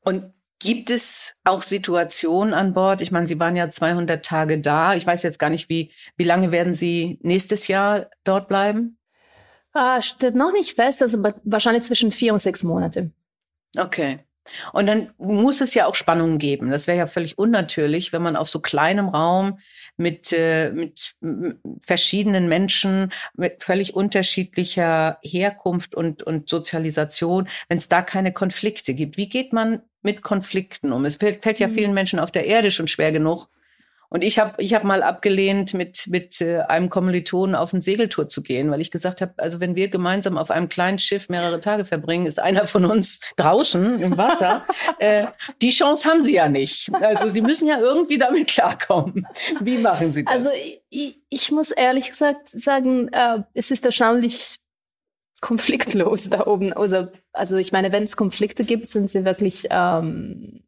Und 0.04 0.33
Gibt 0.60 0.90
es 0.90 1.34
auch 1.44 1.62
Situationen 1.62 2.54
an 2.54 2.72
Bord? 2.72 3.00
Ich 3.02 3.10
meine, 3.10 3.26
Sie 3.26 3.38
waren 3.38 3.56
ja 3.56 3.68
200 3.68 4.24
Tage 4.24 4.60
da. 4.60 4.94
Ich 4.94 5.06
weiß 5.06 5.22
jetzt 5.22 5.38
gar 5.38 5.50
nicht, 5.50 5.68
wie, 5.68 5.92
wie 6.16 6.24
lange 6.24 6.52
werden 6.52 6.74
Sie 6.74 7.18
nächstes 7.22 7.68
Jahr 7.68 8.08
dort 8.22 8.48
bleiben? 8.48 8.98
Ah, 9.72 10.00
steht 10.00 10.36
noch 10.36 10.52
nicht 10.52 10.76
fest, 10.76 11.02
also 11.02 11.22
wahrscheinlich 11.42 11.82
zwischen 11.82 12.12
vier 12.12 12.32
und 12.32 12.38
sechs 12.38 12.62
Monate. 12.62 13.10
Okay. 13.76 14.20
Und 14.72 14.86
dann 14.86 15.12
muss 15.18 15.60
es 15.60 15.74
ja 15.74 15.86
auch 15.86 15.94
Spannungen 15.94 16.38
geben. 16.38 16.70
Das 16.70 16.86
wäre 16.86 16.98
ja 16.98 17.06
völlig 17.06 17.38
unnatürlich, 17.38 18.12
wenn 18.12 18.22
man 18.22 18.36
auf 18.36 18.48
so 18.48 18.60
kleinem 18.60 19.08
Raum 19.08 19.58
mit, 19.96 20.32
äh, 20.32 20.70
mit 20.70 21.16
verschiedenen 21.80 22.48
Menschen 22.48 23.10
mit 23.34 23.62
völlig 23.62 23.94
unterschiedlicher 23.94 25.18
Herkunft 25.22 25.94
und, 25.94 26.22
und 26.22 26.48
Sozialisation, 26.48 27.48
wenn 27.68 27.78
es 27.78 27.88
da 27.88 28.02
keine 28.02 28.32
Konflikte 28.32 28.94
gibt. 28.94 29.16
Wie 29.16 29.28
geht 29.28 29.52
man 29.52 29.82
mit 30.04 30.22
Konflikten 30.22 30.92
um? 30.92 31.04
Es 31.04 31.16
fällt, 31.16 31.42
fällt 31.42 31.58
ja 31.58 31.68
mhm. 31.68 31.72
vielen 31.72 31.94
Menschen 31.94 32.18
auf 32.18 32.30
der 32.30 32.46
Erde 32.46 32.70
schon 32.70 32.88
schwer 32.88 33.12
genug, 33.12 33.48
und 34.14 34.22
ich 34.22 34.38
habe 34.38 34.62
ich 34.62 34.74
hab 34.74 34.84
mal 34.84 35.02
abgelehnt, 35.02 35.74
mit, 35.74 36.06
mit 36.06 36.40
äh, 36.40 36.60
einem 36.60 36.88
Kommilitonen 36.88 37.56
auf 37.56 37.74
eine 37.74 37.82
Segeltour 37.82 38.28
zu 38.28 38.44
gehen, 38.44 38.70
weil 38.70 38.80
ich 38.80 38.92
gesagt 38.92 39.20
habe, 39.20 39.34
also 39.38 39.58
wenn 39.58 39.74
wir 39.74 39.88
gemeinsam 39.88 40.38
auf 40.38 40.52
einem 40.52 40.68
kleinen 40.68 41.00
Schiff 41.00 41.28
mehrere 41.28 41.58
Tage 41.58 41.84
verbringen, 41.84 42.26
ist 42.26 42.38
einer 42.38 42.68
von 42.68 42.84
uns 42.84 43.18
draußen 43.36 44.00
im 44.00 44.16
Wasser. 44.16 44.64
äh, 45.00 45.26
die 45.60 45.70
Chance 45.70 46.08
haben 46.08 46.22
sie 46.22 46.34
ja 46.34 46.48
nicht. 46.48 46.92
Also 46.94 47.28
sie 47.28 47.40
müssen 47.40 47.66
ja 47.66 47.80
irgendwie 47.80 48.16
damit 48.16 48.46
klarkommen. 48.46 49.26
Wie 49.58 49.78
machen 49.78 50.12
sie 50.12 50.24
das? 50.24 50.32
Also 50.32 50.50
ich, 50.90 51.18
ich 51.28 51.50
muss 51.50 51.72
ehrlich 51.72 52.08
gesagt 52.08 52.48
sagen, 52.48 53.08
äh, 53.08 53.42
es 53.54 53.72
ist 53.72 53.84
erstaunlich 53.84 54.60
konfliktlos 55.44 56.30
da 56.30 56.46
oben. 56.46 56.72
Also, 56.72 57.08
also 57.34 57.58
ich 57.58 57.70
meine, 57.70 57.92
wenn 57.92 58.04
es 58.04 58.16
Konflikte 58.16 58.64
gibt, 58.64 58.88
sind 58.88 59.10
sie 59.10 59.26
wirklich 59.26 59.66
ähm, 59.68 60.62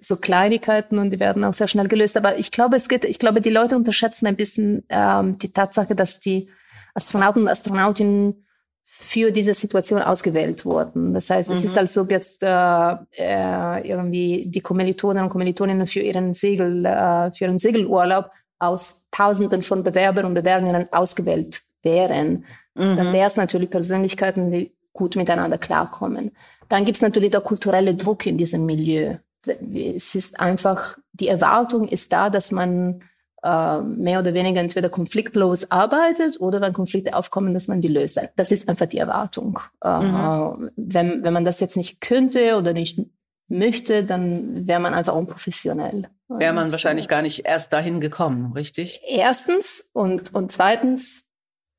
so 0.00 0.16
Kleinigkeiten 0.16 0.98
und 0.98 1.10
die 1.10 1.18
werden 1.18 1.42
auch 1.42 1.54
sehr 1.54 1.66
schnell 1.66 1.88
gelöst. 1.88 2.16
Aber 2.16 2.38
ich 2.38 2.52
glaube, 2.52 2.76
es 2.76 2.88
geht, 2.88 3.04
ich 3.04 3.18
glaube, 3.18 3.40
die 3.40 3.50
Leute 3.50 3.74
unterschätzen 3.74 4.28
ein 4.28 4.36
bisschen 4.36 4.84
ähm, 4.90 5.38
die 5.38 5.52
Tatsache, 5.52 5.96
dass 5.96 6.20
die 6.20 6.48
Astronauten 6.94 7.42
und 7.42 7.48
Astronautinnen 7.48 8.46
für 8.84 9.32
diese 9.32 9.54
Situation 9.54 10.00
ausgewählt 10.00 10.64
wurden. 10.64 11.14
Das 11.14 11.28
heißt, 11.28 11.50
mhm. 11.50 11.56
es 11.56 11.64
ist, 11.64 11.72
mhm. 11.72 11.78
als 11.78 11.98
ob 11.98 12.10
jetzt 12.12 12.44
äh, 12.44 12.92
äh, 13.18 13.88
irgendwie 13.88 14.44
die 14.46 14.60
Kommilitonen 14.60 15.24
und 15.24 15.30
Kommilitoninnen 15.30 15.88
für 15.88 16.00
ihren 16.00 16.32
Segel, 16.32 16.86
äh, 16.86 17.32
für 17.32 17.46
ihren 17.46 17.58
Segelurlaub 17.58 18.30
aus 18.60 19.02
Tausenden 19.10 19.64
von 19.64 19.82
Bewerbern 19.82 20.26
und 20.26 20.34
Bewerberinnen 20.34 20.92
ausgewählt 20.92 21.62
wären. 21.82 22.44
Mhm. 22.74 22.96
Dann 22.96 23.12
wäre 23.12 23.26
es 23.26 23.36
natürlich 23.36 23.70
Persönlichkeiten, 23.70 24.50
die 24.50 24.72
gut 24.92 25.16
miteinander 25.16 25.58
klarkommen. 25.58 26.32
Dann 26.68 26.84
gibt 26.84 26.96
es 26.96 27.02
natürlich 27.02 27.30
der 27.30 27.40
kulturelle 27.40 27.94
Druck 27.94 28.26
in 28.26 28.36
diesem 28.36 28.66
Milieu 28.66 29.16
es 29.46 30.14
ist 30.14 30.40
einfach, 30.40 30.98
die 31.12 31.28
Erwartung 31.28 31.88
ist 31.88 32.12
da, 32.12 32.30
dass 32.30 32.52
man 32.52 33.02
äh, 33.42 33.80
mehr 33.80 34.20
oder 34.20 34.34
weniger 34.34 34.60
entweder 34.60 34.88
konfliktlos 34.88 35.70
arbeitet 35.70 36.40
oder 36.40 36.60
wenn 36.60 36.72
Konflikte 36.72 37.14
aufkommen, 37.16 37.54
dass 37.54 37.68
man 37.68 37.80
die 37.80 37.88
löst. 37.88 38.20
Das 38.36 38.52
ist 38.52 38.68
einfach 38.68 38.86
die 38.86 38.98
Erwartung. 38.98 39.58
Äh, 39.82 40.00
mhm. 40.00 40.70
wenn, 40.76 41.24
wenn 41.24 41.32
man 41.32 41.44
das 41.44 41.60
jetzt 41.60 41.76
nicht 41.76 42.00
könnte 42.00 42.56
oder 42.56 42.72
nicht 42.72 43.00
möchte, 43.48 44.04
dann 44.04 44.66
wäre 44.66 44.80
man 44.80 44.94
einfach 44.94 45.14
unprofessionell. 45.14 46.08
Wäre 46.28 46.54
man 46.54 46.70
wahrscheinlich 46.70 47.08
gar 47.08 47.20
nicht 47.20 47.44
erst 47.44 47.72
dahin 47.72 48.00
gekommen, 48.00 48.52
richtig? 48.52 49.02
Erstens 49.06 49.90
und, 49.92 50.34
und 50.34 50.52
zweitens 50.52 51.28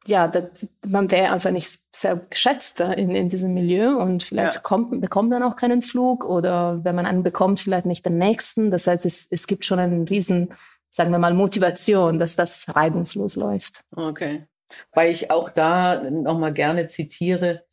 ja, 0.05 0.27
das, 0.27 0.45
man 0.85 1.09
wäre 1.11 1.31
einfach 1.31 1.51
nicht 1.51 1.79
sehr 1.95 2.17
geschätzt 2.29 2.79
in, 2.79 3.15
in 3.15 3.29
diesem 3.29 3.53
Milieu 3.53 3.97
und 3.97 4.23
vielleicht 4.23 4.55
ja. 4.55 4.61
kommt, 4.61 4.99
bekommt 5.01 5.29
man 5.29 5.43
auch 5.43 5.55
keinen 5.55 5.81
Flug 5.81 6.25
oder 6.25 6.83
wenn 6.83 6.95
man 6.95 7.05
einen 7.05 7.23
bekommt, 7.23 7.59
vielleicht 7.59 7.85
nicht 7.85 8.05
den 8.05 8.17
nächsten. 8.17 8.71
Das 8.71 8.87
heißt, 8.87 9.05
es, 9.05 9.27
es 9.31 9.47
gibt 9.47 9.65
schon 9.65 9.79
einen 9.79 10.07
riesen, 10.07 10.53
sagen 10.89 11.11
wir 11.11 11.19
mal, 11.19 11.33
Motivation, 11.33 12.19
dass 12.19 12.35
das 12.35 12.65
reibungslos 12.75 13.35
läuft. 13.35 13.83
Okay. 13.95 14.45
Weil 14.93 15.11
ich 15.11 15.31
auch 15.31 15.49
da 15.49 16.09
nochmal 16.09 16.53
gerne 16.53 16.87
zitiere, 16.87 17.63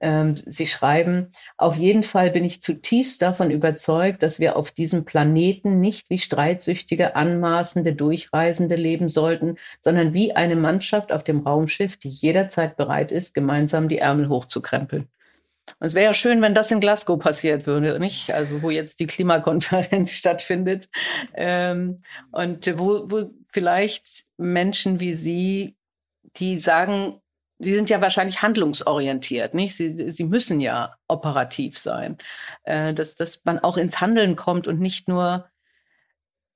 ähm, 0.00 0.36
Sie 0.36 0.66
schreiben, 0.66 1.28
auf 1.56 1.76
jeden 1.76 2.02
Fall 2.02 2.30
bin 2.30 2.44
ich 2.44 2.62
zutiefst 2.62 3.20
davon 3.20 3.50
überzeugt, 3.50 4.22
dass 4.22 4.40
wir 4.40 4.56
auf 4.56 4.70
diesem 4.70 5.04
Planeten 5.04 5.80
nicht 5.80 6.10
wie 6.10 6.18
streitsüchtige, 6.18 7.16
anmaßende 7.16 7.94
Durchreisende 7.94 8.76
leben 8.76 9.08
sollten, 9.08 9.56
sondern 9.80 10.14
wie 10.14 10.34
eine 10.36 10.56
Mannschaft 10.56 11.12
auf 11.12 11.24
dem 11.24 11.40
Raumschiff, 11.40 11.96
die 11.96 12.10
jederzeit 12.10 12.76
bereit 12.76 13.12
ist, 13.12 13.34
gemeinsam 13.34 13.88
die 13.88 13.98
Ärmel 13.98 14.28
hochzukrempeln. 14.28 15.08
Und 15.78 15.86
es 15.86 15.94
wäre 15.94 16.06
ja 16.06 16.14
schön, 16.14 16.40
wenn 16.40 16.54
das 16.54 16.70
in 16.70 16.80
Glasgow 16.80 17.18
passiert 17.18 17.66
würde, 17.66 17.98
nicht? 18.00 18.32
Also 18.32 18.62
wo 18.62 18.70
jetzt 18.70 19.00
die 19.00 19.06
Klimakonferenz 19.06 20.12
stattfindet 20.12 20.88
ähm, 21.34 22.02
und 22.30 22.78
wo, 22.78 23.10
wo 23.10 23.30
vielleicht 23.48 24.24
Menschen 24.36 25.00
wie 25.00 25.12
Sie, 25.12 25.76
die 26.36 26.58
sagen, 26.58 27.20
die 27.58 27.74
sind 27.74 27.90
ja 27.90 28.00
wahrscheinlich 28.00 28.42
handlungsorientiert, 28.42 29.54
nicht? 29.54 29.74
Sie, 29.74 30.10
sie 30.10 30.24
müssen 30.24 30.60
ja 30.60 30.94
operativ 31.08 31.76
sein, 31.78 32.18
äh, 32.64 32.94
dass, 32.94 33.16
dass 33.16 33.44
man 33.44 33.58
auch 33.58 33.76
ins 33.76 34.00
Handeln 34.00 34.36
kommt 34.36 34.68
und 34.68 34.80
nicht 34.80 35.08
nur 35.08 35.48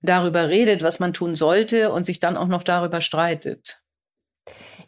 darüber 0.00 0.48
redet, 0.48 0.82
was 0.82 1.00
man 1.00 1.12
tun 1.12 1.34
sollte 1.34 1.92
und 1.92 2.04
sich 2.04 2.20
dann 2.20 2.36
auch 2.36 2.48
noch 2.48 2.62
darüber 2.62 3.00
streitet. 3.00 3.82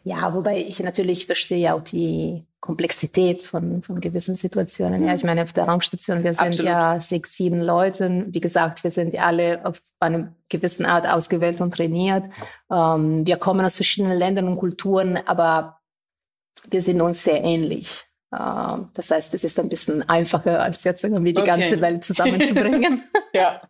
Ja, 0.03 0.33
wobei 0.33 0.59
ich 0.59 0.79
natürlich 0.81 1.25
verstehe 1.25 1.73
auch 1.73 1.81
die 1.81 2.45
Komplexität 2.59 3.41
von, 3.41 3.81
von 3.81 3.99
gewissen 4.01 4.35
Situationen. 4.35 5.05
Ja, 5.05 5.15
ich 5.15 5.23
meine, 5.23 5.41
auf 5.41 5.53
der 5.53 5.65
Raumstation, 5.65 6.23
wir 6.23 6.33
sind 6.33 6.47
Absolut. 6.47 6.71
ja 6.71 7.01
sechs, 7.01 7.35
sieben 7.35 7.61
Leute. 7.61 8.25
Wie 8.27 8.39
gesagt, 8.39 8.83
wir 8.83 8.91
sind 8.91 9.13
ja 9.13 9.25
alle 9.25 9.65
auf 9.65 9.81
eine 9.99 10.35
gewisse 10.49 10.87
Art 10.87 11.07
ausgewählt 11.07 11.59
und 11.59 11.73
trainiert. 11.73 12.25
Ähm, 12.71 13.25
wir 13.25 13.37
kommen 13.37 13.65
aus 13.65 13.77
verschiedenen 13.77 14.17
Ländern 14.17 14.47
und 14.47 14.57
Kulturen, 14.57 15.17
aber 15.25 15.74
wir 16.69 16.81
sind 16.81 17.01
uns 17.01 17.23
sehr 17.23 17.43
ähnlich. 17.43 18.05
Ähm, 18.33 18.89
das 18.93 19.11
heißt, 19.11 19.33
es 19.33 19.43
ist 19.43 19.59
ein 19.59 19.69
bisschen 19.69 20.07
einfacher, 20.09 20.61
als 20.61 20.83
jetzt 20.83 21.03
irgendwie 21.03 21.33
die 21.33 21.41
okay. 21.41 21.51
ganze 21.51 21.81
Welt 21.81 22.03
zusammenzubringen. 22.03 23.03
ja, 23.33 23.61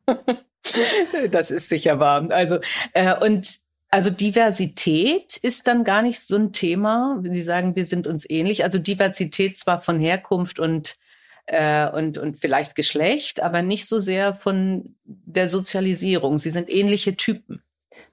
das 1.29 1.51
ist 1.51 1.69
sicher 1.69 1.99
wahr. 1.99 2.27
Also, 2.31 2.59
äh, 2.93 3.15
und 3.23 3.59
also 3.89 4.09
Diversität 4.09 5.37
ist 5.37 5.67
dann 5.67 5.83
gar 5.83 6.01
nicht 6.01 6.19
so 6.19 6.35
ein 6.35 6.51
Thema. 6.51 7.21
Sie 7.23 7.41
sagen, 7.41 7.75
wir 7.75 7.85
sind 7.85 8.07
uns 8.07 8.29
ähnlich. 8.29 8.63
Also 8.63 8.77
Diversität 8.77 9.57
zwar 9.57 9.79
von 9.79 9.99
Herkunft 9.99 10.59
und 10.59 10.97
äh, 11.47 11.89
und, 11.91 12.17
und 12.17 12.37
vielleicht 12.37 12.75
Geschlecht, 12.75 13.41
aber 13.41 13.61
nicht 13.61 13.87
so 13.87 13.99
sehr 13.99 14.33
von 14.33 14.95
der 15.05 15.47
Sozialisierung. 15.47 16.39
Sie 16.39 16.49
sind 16.49 16.69
ähnliche 16.69 17.15
Typen. 17.15 17.61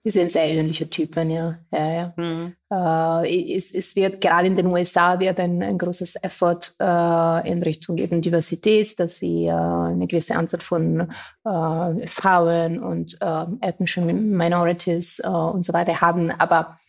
Wir 0.05 0.11
sind 0.11 0.33
sehr 0.33 0.49
ähnliche 0.49 0.91
Typen, 0.91 1.31
ja. 1.31 1.59
ja, 1.71 1.93
ja. 1.93 2.15
Mhm. 2.17 2.55
Äh, 2.73 3.57
es, 3.57 3.73
es, 3.73 3.95
wird 3.95 4.21
gerade 4.21 4.49
in 4.49 4.57
den 4.57 4.67
USA 4.67 5.21
wird 5.21 5.39
ein, 5.39 5.63
ein 5.63 5.79
großes 5.79 6.17
Effort 6.25 6.75
äh, 6.81 7.49
in 7.49 7.63
Richtung 7.63 7.99
eben 7.99 8.21
Diversität, 8.21 8.99
dass 8.99 9.19
sie 9.19 9.47
äh, 9.47 9.53
eine 9.53 10.09
gewisse 10.09 10.35
Anzahl 10.35 10.61
von 10.61 11.09
äh, 11.45 12.07
Frauen 12.09 12.83
und 12.83 13.17
äh, 13.21 13.45
ethnischen 13.61 14.37
Minorities 14.37 15.21
äh, 15.21 15.29
und 15.29 15.65
so 15.65 15.73
weiter 15.73 16.01
haben. 16.01 16.33
Aber 16.33 16.81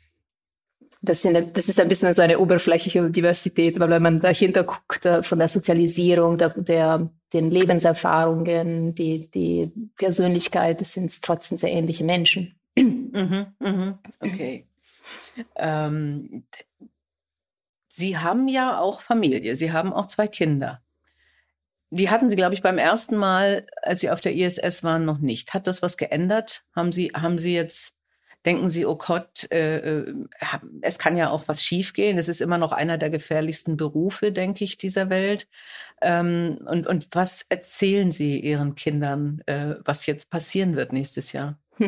das, 1.04 1.22
sind, 1.22 1.56
das, 1.56 1.70
ist 1.70 1.80
ein 1.80 1.90
bisschen 1.90 2.16
so 2.16 2.24
eine 2.24 2.40
oberflächliche 2.40 3.12
Diversität, 3.12 3.80
weil 3.80 3.92
wenn 3.92 4.02
man 4.02 4.22
dahinter 4.22 4.64
guckt, 4.64 5.08
von 5.22 5.38
der 5.38 5.50
Sozialisierung, 5.50 6.40
der, 6.40 6.50
der 6.50 7.12
den 7.32 7.52
Lebenserfahrungen, 7.52 8.96
die, 8.96 9.30
die 9.30 9.72
Persönlichkeit, 9.98 10.82
das 10.82 10.94
sind 10.94 11.22
trotzdem 11.22 11.60
sehr 11.60 11.72
ähnliche 11.72 12.04
Menschen 12.04 12.56
mhm, 13.14 13.48
mhm, 13.60 14.00
okay. 14.20 14.68
Ähm, 15.56 16.44
Sie 17.96 18.18
haben 18.18 18.48
ja 18.48 18.80
auch 18.80 19.02
Familie. 19.02 19.56
Sie 19.56 19.72
haben 19.72 19.94
auch 19.94 20.08
zwei 20.08 20.28
Kinder. 20.28 20.82
Die 21.92 22.10
hatten 22.10 22.28
Sie, 22.28 22.36
glaube 22.36 22.56
ich, 22.56 22.64
beim 22.64 22.80
ersten 22.80 23.16
Mal, 23.16 23.68
als 23.84 24.02
Sie 24.02 24.10
auf 24.10 24.20
der 24.20 24.34
ISS 24.34 24.84
waren, 24.84 25.06
noch 25.06 25.20
nicht. 25.20 25.54
Hat 25.54 25.68
das 25.68 25.84
was 25.84 25.96
geändert? 25.96 26.64
Haben 26.76 26.92
Sie, 26.92 27.12
haben 27.14 27.38
Sie 27.38 27.54
jetzt, 27.54 27.96
denken 28.48 28.72
Sie, 28.72 28.88
oh 28.88 28.96
Gott, 28.98 29.48
äh, 29.52 29.78
äh 29.78 30.14
es 30.82 30.98
kann 30.98 31.18
ja 31.18 31.30
auch 31.30 31.48
was 31.48 31.64
schiefgehen. 31.64 32.18
Es 32.18 32.30
ist 32.30 32.42
immer 32.42 32.58
noch 32.58 32.72
einer 32.72 32.98
der 32.98 33.12
gefährlichsten 33.12 33.78
Berufe, 33.78 34.32
denke 34.32 34.64
ich, 34.64 34.80
dieser 34.80 35.12
Welt. 35.12 35.48
Ähm, 36.02 36.58
und, 36.66 36.88
und 36.88 37.10
was 37.12 37.46
erzählen 37.48 38.12
Sie 38.12 38.40
Ihren 38.40 38.74
Kindern, 38.74 39.44
äh, 39.46 39.76
was 39.86 40.08
jetzt 40.08 40.32
passieren 40.32 40.76
wird 40.76 40.94
nächstes 40.94 41.32
Jahr? 41.32 41.60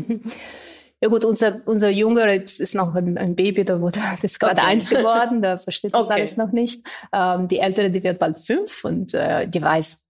Ja 1.01 1.09
gut, 1.09 1.25
unser, 1.25 1.61
unser 1.65 1.89
Jünger 1.89 2.31
ist 2.33 2.73
noch 2.73 2.95
ein, 2.95 3.17
ein 3.17 3.35
Baby, 3.35 3.65
da 3.65 3.79
wurde 3.81 3.99
das 4.21 4.39
gerade 4.39 4.61
okay. 4.61 4.71
eins 4.71 4.89
geworden, 4.89 5.41
da 5.41 5.57
versteht 5.57 5.93
das 5.93 6.05
okay. 6.05 6.19
alles 6.19 6.37
noch 6.37 6.51
nicht. 6.51 6.85
Ähm, 7.13 7.47
die 7.47 7.59
Ältere, 7.59 7.89
die 7.89 8.03
wird 8.03 8.19
bald 8.19 8.39
fünf 8.39 8.83
und 8.85 9.13
äh, 9.13 9.47
die 9.47 9.61
weiß 9.61 10.05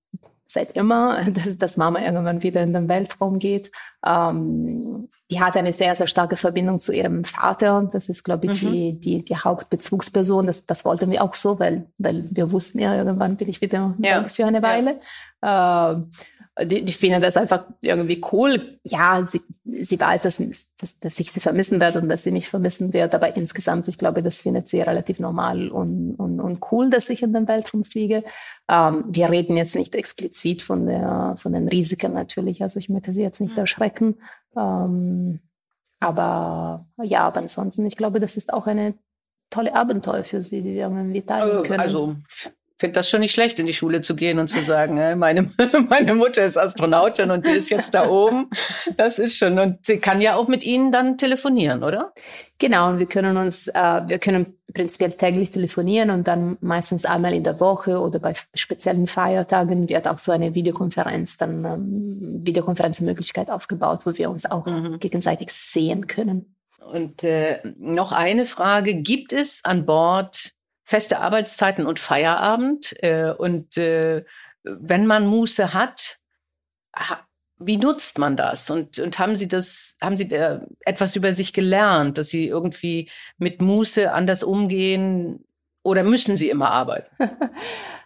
seit 0.48 0.76
immer, 0.76 1.24
dass, 1.32 1.58
dass 1.58 1.78
Mama 1.78 2.00
irgendwann 2.00 2.42
wieder 2.42 2.64
in 2.64 2.74
den 2.74 2.90
Weltraum 2.90 3.38
geht. 3.38 3.72
Ähm, 4.06 5.08
die 5.30 5.42
hat 5.42 5.56
eine 5.58 5.74
sehr, 5.74 5.96
sehr 5.96 6.08
starke 6.08 6.36
Verbindung 6.38 6.80
zu 6.82 6.92
ihrem 6.92 7.24
Vater. 7.24 7.88
Das 7.92 8.10
ist, 8.10 8.24
glaube 8.24 8.48
ich, 8.48 8.64
mhm. 8.64 8.72
die, 8.72 9.00
die, 9.00 9.26
die 9.26 9.36
Hauptbezugsperson. 9.36 10.48
Das, 10.48 10.66
das 10.66 10.86
wollten 10.86 11.12
wir 11.12 11.22
auch 11.22 11.36
so, 11.36 11.60
weil, 11.60 11.88
weil 11.98 12.28
wir 12.32 12.52
wussten 12.52 12.80
ja, 12.80 12.96
irgendwann 12.96 13.38
bin 13.38 13.50
ich 13.50 13.62
wieder 13.62 13.94
ja. 14.00 14.24
für 14.28 14.46
eine 14.46 14.64
Weile. 14.64 15.00
Ja. 15.44 15.94
Äh, 15.94 16.04
die, 16.64 16.86
die 16.86 16.94
finden 16.94 17.22
das 17.22 17.36
einfach 17.36 17.66
irgendwie 17.82 18.22
cool. 18.32 18.80
Ja, 18.84 19.26
sie, 19.26 19.42
sie 19.66 20.00
weiß, 20.00 20.22
dass, 20.22 20.42
dass, 20.78 21.00
dass 21.00 21.20
ich 21.20 21.32
sie 21.32 21.42
vermissen 21.42 21.82
werde 21.82 22.00
und 22.00 22.08
dass 22.08 22.24
sie 22.24 22.32
mich 22.32 22.48
vermissen 22.48 22.94
wird. 22.94 23.14
Aber 23.14 23.36
insgesamt, 23.36 23.90
ich 23.90 23.98
glaube, 23.98 24.24
das 24.24 24.42
findet 24.42 24.70
sie 24.70 24.80
relativ 24.80 25.20
normal 25.20 25.70
und, 25.70 26.16
und, 26.16 26.40
und 26.40 26.60
cool, 26.72 26.90
dass 26.90 27.10
ich 27.10 27.24
in 27.24 27.34
den 27.34 27.48
Weltraum 27.50 27.84
fliege. 27.84 28.24
Ähm, 28.70 29.04
wir 29.08 29.30
reden 29.30 29.58
jetzt 29.58 29.76
nicht 29.76 29.96
explizit 29.96 30.62
von, 30.62 30.86
der, 30.86 31.36
von 31.38 31.52
den 31.52 31.68
Risiken 31.68 32.14
natürlich. 32.14 32.62
Also 32.62 32.80
ich 32.80 32.88
möchte 32.88 33.12
sie 33.12 33.22
jetzt 33.22 33.42
nicht 33.42 33.56
mhm. 33.56 33.60
erschrecken. 33.60 34.16
Ähm, 34.56 35.42
aber 36.00 36.86
ja, 37.02 37.28
aber 37.28 37.40
ansonsten, 37.40 37.86
ich 37.86 37.98
glaube, 37.98 38.22
das 38.22 38.38
ist 38.38 38.54
auch 38.54 38.68
eine 38.68 38.94
tolle 39.50 39.76
Abenteuer 39.76 40.24
für 40.24 40.42
sie, 40.42 40.62
die 40.62 40.74
wir 40.74 40.84
irgendwie 40.84 41.22
teilen 41.22 41.64
können. 41.64 41.80
Also 41.82 42.16
finde 42.78 42.94
das 42.94 43.10
schon 43.10 43.22
nicht 43.22 43.32
schlecht, 43.32 43.60
in 43.60 43.66
die 43.66 43.74
Schule 43.74 44.02
zu 44.02 44.16
gehen 44.16 44.38
und 44.40 44.48
zu 44.48 44.62
sagen, 44.62 44.98
äh, 44.98 45.16
meine, 45.16 45.52
meine 45.90 46.14
Mutter 46.14 46.44
ist 46.44 46.58
Astronautin 46.58 47.32
und 47.32 47.48
die 47.48 47.52
ist 47.52 47.70
jetzt 47.70 47.94
da 47.94 48.10
oben. 48.10 48.50
Das 48.98 49.20
ist 49.20 49.38
schon. 49.38 49.58
Und 49.60 49.86
sie 49.86 50.00
kann 50.00 50.22
ja 50.22 50.36
auch 50.36 50.48
mit 50.48 50.64
Ihnen 50.64 50.92
dann 50.92 51.18
telefonieren, 51.18 51.84
oder? 51.84 52.14
Genau, 52.60 52.90
und 52.90 53.00
wir 53.00 53.06
können 53.06 53.38
uns, 53.38 53.68
äh, 53.68 54.02
wir 54.08 54.20
können 54.20 54.58
prinzipiell 54.74 55.12
täglich 55.12 55.52
telefonieren 55.52 56.10
und 56.10 56.28
dann 56.28 56.58
meistens 56.62 57.06
einmal 57.06 57.34
in 57.34 57.44
der 57.44 57.60
Woche 57.60 58.00
oder 58.00 58.20
bei 58.20 58.34
speziellen 58.54 59.08
Feiertagen 59.08 59.88
wird 59.88 60.08
auch 60.08 60.20
so 60.20 60.32
eine 60.32 60.54
Videokonferenz, 60.54 61.38
dann 61.38 61.64
ähm, 61.66 62.46
Videokonferenzmöglichkeit 62.46 63.50
aufgebaut, 63.50 64.02
wo 64.06 64.18
wir 64.18 64.30
uns 64.30 64.46
auch 64.46 64.66
mhm. 64.66 65.00
gegenseitig 65.00 65.52
sehen 65.52 66.08
können. 66.08 66.56
Und 66.80 67.24
äh, 67.24 67.60
noch 67.78 68.12
eine 68.12 68.46
Frage, 68.46 68.96
gibt 68.96 69.34
es 69.34 69.64
an 69.64 69.86
Bord 69.86 70.52
feste 70.86 71.20
Arbeitszeiten 71.20 71.86
und 71.86 72.00
Feierabend. 72.00 72.96
Äh, 73.04 73.34
und 73.34 73.78
äh, 73.78 74.24
wenn 74.64 75.06
man 75.06 75.28
Muße 75.28 75.74
hat, 75.74 76.20
ha, 76.96 77.28
wie 77.58 77.78
nutzt 77.78 78.18
man 78.20 78.36
das? 78.36 78.70
Und, 78.70 79.00
und 79.00 79.18
haben 79.18 79.36
Sie 79.36 79.48
das, 79.48 79.98
haben 80.02 80.18
Sie 80.18 80.28
da 80.28 80.66
etwas 80.82 81.16
über 81.16 81.34
sich 81.34 81.54
gelernt, 81.54 82.18
dass 82.18 82.30
Sie 82.30 82.48
irgendwie 82.48 83.10
mit 83.38 83.62
Muße 83.62 84.12
anders 84.12 84.44
umgehen 84.44 85.46
oder 85.84 86.04
müssen 86.04 86.38
Sie 86.38 86.50
immer 86.50 86.72
arbeiten? 86.72 87.10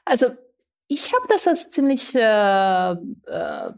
Also 0.05 0.31
ich 0.87 1.13
habe 1.13 1.27
das 1.29 1.47
als 1.47 1.69
ziemlich 1.69 2.15
äh, 2.15 2.91
äh, 2.91 3.71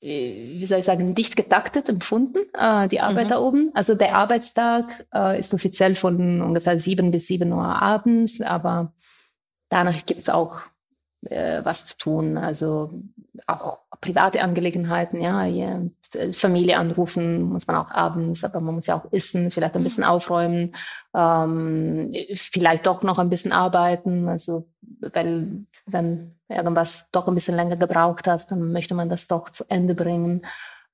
wie 0.00 0.66
soll 0.66 0.80
ich 0.80 0.84
sagen, 0.84 1.14
dicht 1.14 1.36
getaktet 1.36 1.88
empfunden, 1.88 2.38
äh, 2.52 2.88
die 2.88 3.00
Arbeit 3.00 3.26
mhm. 3.26 3.30
da 3.30 3.38
oben. 3.38 3.70
Also 3.74 3.94
der 3.94 4.14
Arbeitstag 4.14 5.06
äh, 5.14 5.38
ist 5.38 5.54
offiziell 5.54 5.94
von 5.94 6.42
ungefähr 6.42 6.78
sieben 6.78 7.10
bis 7.10 7.26
sieben 7.26 7.52
Uhr 7.52 7.64
abends, 7.64 8.40
aber 8.40 8.92
danach 9.68 10.04
gibt's 10.06 10.28
auch 10.28 10.60
äh, 11.24 11.64
was 11.64 11.86
zu 11.86 11.96
tun. 11.96 12.38
Also 12.38 12.90
auch 13.46 13.80
private 14.00 14.42
Angelegenheiten, 14.42 15.20
ja, 15.20 15.44
ja, 15.44 15.80
Familie 16.32 16.78
anrufen 16.78 17.42
muss 17.42 17.66
man 17.66 17.76
auch 17.76 17.90
abends, 17.90 18.44
aber 18.44 18.60
man 18.60 18.74
muss 18.74 18.86
ja 18.86 18.96
auch 18.96 19.12
essen, 19.12 19.50
vielleicht 19.50 19.74
ein 19.74 19.82
bisschen 19.82 20.04
aufräumen, 20.04 20.74
ähm, 21.14 22.12
vielleicht 22.34 22.86
doch 22.86 23.02
noch 23.02 23.18
ein 23.18 23.30
bisschen 23.30 23.52
arbeiten. 23.52 24.28
Also 24.28 24.68
weil 25.00 25.66
wenn 25.86 26.36
irgendwas 26.48 27.08
doch 27.10 27.28
ein 27.28 27.34
bisschen 27.34 27.56
länger 27.56 27.76
gebraucht 27.76 28.26
hat, 28.26 28.50
dann 28.50 28.72
möchte 28.72 28.94
man 28.94 29.08
das 29.08 29.26
doch 29.26 29.50
zu 29.50 29.64
Ende 29.68 29.94
bringen. 29.94 30.42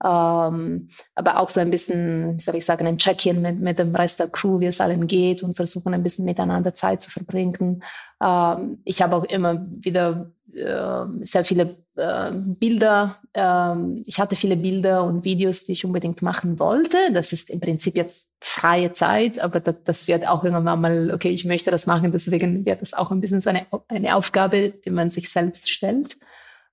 Ähm, 0.05 0.89
aber 1.15 1.39
auch 1.39 1.49
so 1.49 1.61
ein 1.61 1.71
bisschen, 1.71 2.39
soll 2.39 2.57
ich 2.57 2.65
sagen, 2.65 2.87
ein 2.87 2.99
Check-in 2.99 3.41
mit, 3.41 3.61
mit 3.61 3.79
dem 3.79 3.95
Rest 3.95 4.19
der 4.19 4.29
Crew, 4.29 4.59
wie 4.59 4.67
es 4.67 4.81
allen 4.81 5.07
geht 5.07 5.43
und 5.43 5.57
versuchen 5.57 5.95
ein 5.95 6.03
bisschen 6.03 6.25
miteinander 6.25 6.75
Zeit 6.75 7.03
zu 7.03 7.11
verbringen. 7.11 7.85
Ähm, 8.21 8.81
ich 8.85 9.01
habe 9.01 9.15
auch 9.15 9.25
immer 9.25 9.65
wieder 9.69 10.33
äh, 10.53 11.05
sehr 11.25 11.45
viele 11.45 11.77
äh, 11.95 12.33
Bilder. 12.33 13.19
Ähm, 13.33 14.03
ich 14.05 14.19
hatte 14.19 14.35
viele 14.35 14.57
Bilder 14.57 15.05
und 15.05 15.25
Videos, 15.25 15.67
die 15.67 15.73
ich 15.73 15.85
unbedingt 15.85 16.21
machen 16.21 16.59
wollte. 16.59 16.97
Das 17.13 17.33
ist 17.33 17.49
im 17.49 17.61
Prinzip 17.61 17.95
jetzt 17.95 18.33
freie 18.41 18.93
Zeit, 18.93 19.39
aber 19.39 19.61
das, 19.61 19.77
das 19.85 20.09
wird 20.09 20.27
auch 20.27 20.43
irgendwann 20.43 20.81
mal, 20.81 21.13
okay, 21.15 21.31
ich 21.31 21.45
möchte 21.45 21.71
das 21.71 21.87
machen, 21.87 22.11
deswegen 22.11 22.67
wird 22.67 22.83
das 22.83 22.93
auch 22.93 23.13
ein 23.13 23.21
bisschen 23.21 23.41
so 23.41 23.51
eine, 23.51 23.67
eine 23.87 24.17
Aufgabe, 24.17 24.71
die 24.85 24.91
man 24.91 25.11
sich 25.11 25.31
selbst 25.31 25.71
stellt. 25.71 26.19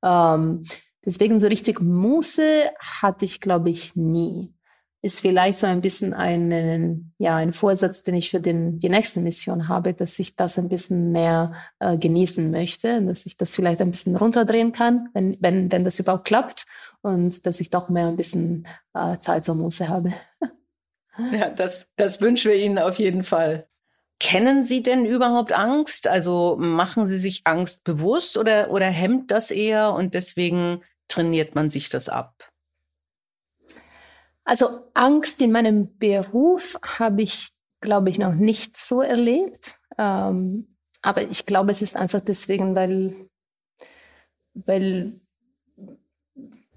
Ähm, 0.04 0.64
Deswegen 1.06 1.40
so 1.40 1.48
richtig 1.48 1.82
Muße 1.82 2.72
hatte 2.80 3.26
ich, 3.26 3.40
glaube 3.42 3.70
ich, 3.70 3.96
nie. 3.96 4.54
Ist 5.02 5.22
vielleicht 5.22 5.60
so 5.60 5.68
ein 5.68 5.80
bisschen 5.80 6.14
ein, 6.14 7.14
ja, 7.18 7.38
ein 7.38 7.54
Vorsatz, 7.54 8.04
den 8.04 8.16
ich 8.16 8.32
für 8.32 8.42
den, 8.42 8.80
die 8.80 8.90
nächste 8.90 9.22
Mission 9.22 9.70
habe, 9.70 9.94
dass 9.94 10.20
ich 10.20 10.36
das 10.36 10.60
ein 10.60 10.68
bisschen 10.68 11.14
mehr 11.14 11.54
äh, 11.80 11.98
genießen 11.98 12.52
möchte, 12.52 13.02
dass 13.04 13.26
ich 13.26 13.38
das 13.38 13.56
vielleicht 13.56 13.80
ein 13.80 13.92
bisschen 13.92 14.18
runterdrehen 14.18 14.74
kann, 14.74 15.08
wenn, 15.14 15.38
wenn, 15.40 15.72
wenn 15.72 15.86
das 15.86 16.00
überhaupt 16.00 16.26
klappt 16.26 16.66
und 17.02 17.46
dass 17.46 17.62
ich 17.62 17.70
doch 17.70 17.88
mehr 17.88 18.08
ein 18.08 18.18
bisschen 18.18 18.68
äh, 18.94 19.18
Zeit 19.20 19.46
zur 19.46 19.56
Muße 19.56 19.88
habe. 19.88 20.14
Ja, 21.32 21.50
das, 21.50 21.88
das 21.96 22.22
wünschen 22.22 22.52
wir 22.52 22.58
Ihnen 22.58 22.78
auf 22.78 22.96
jeden 22.96 23.24
Fall. 23.24 23.68
Kennen 24.20 24.64
Sie 24.64 24.84
denn 24.84 25.06
überhaupt 25.06 25.54
Angst? 25.54 26.08
Also 26.08 26.58
machen 26.60 27.06
Sie 27.06 27.18
sich 27.18 27.42
Angst 27.46 27.84
bewusst 27.84 28.38
oder, 28.38 28.72
oder 28.72 28.88
hemmt 28.88 29.32
das 29.32 29.52
eher 29.52 29.94
und 29.94 30.14
deswegen 30.14 30.84
trainiert 31.08 31.56
man 31.56 31.70
sich 31.70 31.90
das 31.90 32.10
ab? 32.10 32.52
Also 34.44 34.90
Angst 34.94 35.42
in 35.42 35.52
meinem 35.52 35.98
Beruf 35.98 36.78
habe 36.84 37.22
ich 37.22 37.54
glaube 37.82 38.10
ich, 38.10 38.20
noch 38.20 38.34
nicht 38.34 38.78
so 38.78 39.02
erlebt. 39.02 39.80
Ähm, 39.98 40.76
aber 41.02 41.24
ich 41.24 41.46
glaube, 41.46 41.72
es 41.72 41.82
ist 41.82 41.96
einfach 41.96 42.20
deswegen, 42.20 42.76
weil, 42.76 43.30
weil, 44.54 45.20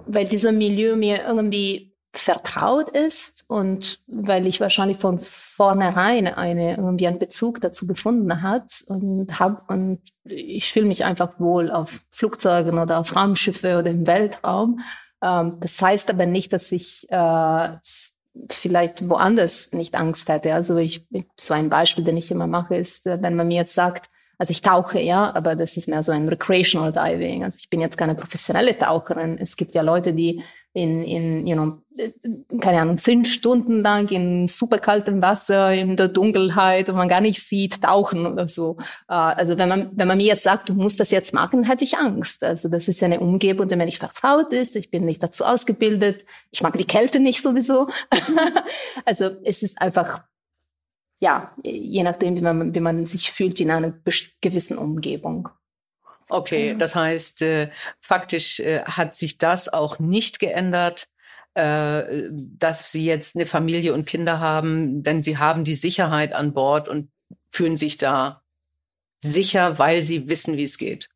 weil 0.06 0.26
dieser 0.26 0.52
Milieu 0.52 0.96
mir 0.96 1.24
irgendwie 1.24 1.91
vertraut 2.14 2.90
ist 2.90 3.44
und 3.48 4.00
weil 4.06 4.46
ich 4.46 4.60
wahrscheinlich 4.60 4.98
von 4.98 5.18
vornherein 5.20 6.26
eine, 6.26 6.76
irgendwie 6.76 7.06
einen 7.06 7.18
Bezug 7.18 7.60
dazu 7.62 7.86
gefunden 7.86 8.42
hat 8.42 8.84
und 8.86 9.40
hab, 9.40 9.70
und 9.70 10.00
ich 10.24 10.72
fühle 10.72 10.86
mich 10.86 11.04
einfach 11.04 11.40
wohl 11.40 11.70
auf 11.70 12.02
Flugzeugen 12.10 12.78
oder 12.78 12.98
auf 12.98 13.16
Raumschiffe 13.16 13.78
oder 13.78 13.90
im 13.90 14.06
Weltraum. 14.06 14.80
Ähm, 15.22 15.56
das 15.60 15.80
heißt 15.80 16.10
aber 16.10 16.26
nicht, 16.26 16.52
dass 16.52 16.70
ich 16.70 17.06
äh, 17.10 17.68
vielleicht 18.50 19.08
woanders 19.08 19.72
nicht 19.72 19.94
Angst 19.94 20.28
hätte. 20.28 20.52
Also 20.54 20.76
ich, 20.76 21.06
so 21.38 21.54
ein 21.54 21.70
Beispiel, 21.70 22.04
den 22.04 22.18
ich 22.18 22.30
immer 22.30 22.46
mache, 22.46 22.76
ist, 22.76 23.06
äh, 23.06 23.22
wenn 23.22 23.36
man 23.36 23.48
mir 23.48 23.56
jetzt 23.56 23.74
sagt, 23.74 24.10
also 24.38 24.50
ich 24.50 24.60
tauche, 24.60 24.98
ja, 25.00 25.34
aber 25.34 25.54
das 25.54 25.76
ist 25.76 25.88
mehr 25.88 26.02
so 26.02 26.10
ein 26.12 26.28
recreational 26.28 26.92
diving. 26.92 27.44
Also 27.44 27.58
ich 27.60 27.70
bin 27.70 27.80
jetzt 27.80 27.96
keine 27.96 28.14
professionelle 28.14 28.76
Taucherin. 28.76 29.38
Es 29.38 29.56
gibt 29.56 29.74
ja 29.74 29.82
Leute, 29.82 30.14
die 30.14 30.42
in, 30.74 31.02
in 31.02 31.46
you 31.46 31.54
know, 31.54 31.78
keine 32.60 32.80
Ahnung, 32.80 32.96
zehn 32.96 33.24
Stunden 33.24 33.82
lang 33.82 34.08
in 34.08 34.48
super 34.48 34.78
kaltem 34.78 35.20
Wasser, 35.20 35.72
in 35.74 35.96
der 35.96 36.08
Dunkelheit, 36.08 36.88
wo 36.88 36.92
man 36.92 37.08
gar 37.08 37.20
nicht 37.20 37.42
sieht, 37.42 37.82
tauchen 37.82 38.26
oder 38.26 38.48
so. 38.48 38.78
Äh, 39.08 39.14
also 39.14 39.58
wenn 39.58 39.68
man, 39.68 39.90
wenn 39.92 40.08
man 40.08 40.16
mir 40.16 40.26
jetzt 40.26 40.44
sagt, 40.44 40.70
du 40.70 40.74
musst 40.74 40.98
das 40.98 41.10
jetzt 41.10 41.34
machen, 41.34 41.64
hätte 41.64 41.84
ich 41.84 41.98
Angst. 41.98 42.42
Also 42.42 42.68
das 42.68 42.88
ist 42.88 43.00
ja 43.00 43.06
eine 43.06 43.20
Umgebung, 43.20 43.68
die 43.68 43.76
mir 43.76 43.84
nicht 43.84 43.98
vertraut 43.98 44.52
ist. 44.52 44.74
Ich 44.76 44.90
bin 44.90 45.04
nicht 45.04 45.22
dazu 45.22 45.44
ausgebildet. 45.44 46.24
Ich 46.50 46.62
mag 46.62 46.76
die 46.78 46.86
Kälte 46.86 47.20
nicht 47.20 47.42
sowieso. 47.42 47.88
also 49.04 49.30
es 49.44 49.62
ist 49.62 49.80
einfach, 49.80 50.22
ja, 51.20 51.52
je 51.62 52.02
nachdem, 52.02 52.36
wie 52.36 52.40
man, 52.40 52.74
wie 52.74 52.80
man 52.80 53.04
sich 53.04 53.30
fühlt 53.30 53.60
in 53.60 53.70
einer 53.70 53.92
gewissen 54.40 54.78
Umgebung. 54.78 55.50
Okay, 56.28 56.76
das 56.78 56.94
heißt, 56.94 57.42
äh, 57.42 57.70
faktisch 57.98 58.60
äh, 58.60 58.82
hat 58.84 59.14
sich 59.14 59.38
das 59.38 59.68
auch 59.68 59.98
nicht 59.98 60.38
geändert, 60.38 61.08
äh, 61.54 62.28
dass 62.30 62.92
Sie 62.92 63.04
jetzt 63.04 63.36
eine 63.36 63.46
Familie 63.46 63.92
und 63.94 64.06
Kinder 64.06 64.40
haben, 64.40 65.02
denn 65.02 65.22
Sie 65.22 65.38
haben 65.38 65.64
die 65.64 65.74
Sicherheit 65.74 66.32
an 66.32 66.54
Bord 66.54 66.88
und 66.88 67.10
fühlen 67.50 67.76
sich 67.76 67.96
da 67.96 68.42
sicher, 69.20 69.78
weil 69.78 70.02
Sie 70.02 70.28
wissen, 70.28 70.56
wie 70.56 70.64
es 70.64 70.78
geht. 70.78 71.08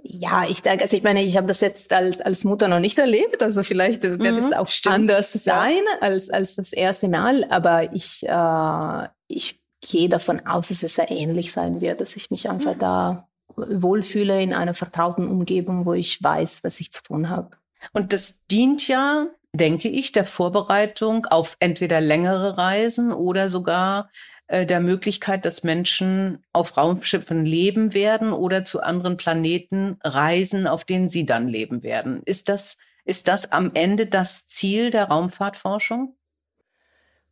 Ja, 0.00 0.46
ich 0.48 0.62
denke, 0.62 0.84
also 0.84 0.96
ich 0.96 1.02
meine, 1.02 1.22
ich 1.22 1.36
habe 1.36 1.48
das 1.48 1.60
jetzt 1.60 1.92
als, 1.92 2.20
als 2.20 2.44
Mutter 2.44 2.68
noch 2.68 2.78
nicht 2.78 2.98
erlebt, 2.98 3.42
also 3.42 3.62
vielleicht 3.62 4.04
wird 4.04 4.20
mhm, 4.20 4.38
es 4.38 4.52
auch 4.52 4.68
stimmt. 4.68 4.94
anders 4.94 5.32
sein 5.32 5.82
ja. 5.84 5.98
als, 6.00 6.30
als 6.30 6.54
das 6.54 6.72
erste 6.72 7.08
Mal, 7.08 7.44
aber 7.50 7.92
ich, 7.92 8.24
äh, 8.26 9.08
ich 9.26 9.60
gehe 9.80 10.08
davon 10.08 10.46
aus, 10.46 10.68
dass 10.68 10.82
es 10.82 10.94
sehr 10.94 11.10
ähnlich 11.10 11.52
sein 11.52 11.80
wird, 11.80 12.00
dass 12.00 12.16
ich 12.16 12.30
mich 12.30 12.48
einfach 12.48 12.76
mhm. 12.76 12.78
da 12.78 13.27
wohlfühle 13.56 14.42
in 14.42 14.52
einer 14.52 14.74
vertrauten 14.74 15.28
Umgebung, 15.28 15.86
wo 15.86 15.94
ich 15.94 16.22
weiß, 16.22 16.64
was 16.64 16.80
ich 16.80 16.92
zu 16.92 17.02
tun 17.02 17.28
habe. 17.28 17.50
Und 17.92 18.12
das 18.12 18.44
dient 18.46 18.88
ja, 18.88 19.26
denke 19.52 19.88
ich, 19.88 20.12
der 20.12 20.24
Vorbereitung 20.24 21.26
auf 21.26 21.56
entweder 21.60 22.00
längere 22.00 22.58
Reisen 22.58 23.12
oder 23.12 23.48
sogar 23.48 24.10
äh, 24.48 24.66
der 24.66 24.80
Möglichkeit, 24.80 25.44
dass 25.44 25.62
Menschen 25.62 26.44
auf 26.52 26.76
Raumschiffen 26.76 27.44
leben 27.44 27.94
werden 27.94 28.32
oder 28.32 28.64
zu 28.64 28.82
anderen 28.82 29.16
Planeten 29.16 29.98
reisen, 30.02 30.66
auf 30.66 30.84
denen 30.84 31.08
sie 31.08 31.26
dann 31.26 31.48
leben 31.48 31.82
werden. 31.82 32.22
Ist 32.24 32.48
das, 32.48 32.78
ist 33.04 33.28
das 33.28 33.52
am 33.52 33.70
Ende 33.74 34.06
das 34.06 34.48
Ziel 34.48 34.90
der 34.90 35.04
Raumfahrtforschung? 35.04 36.16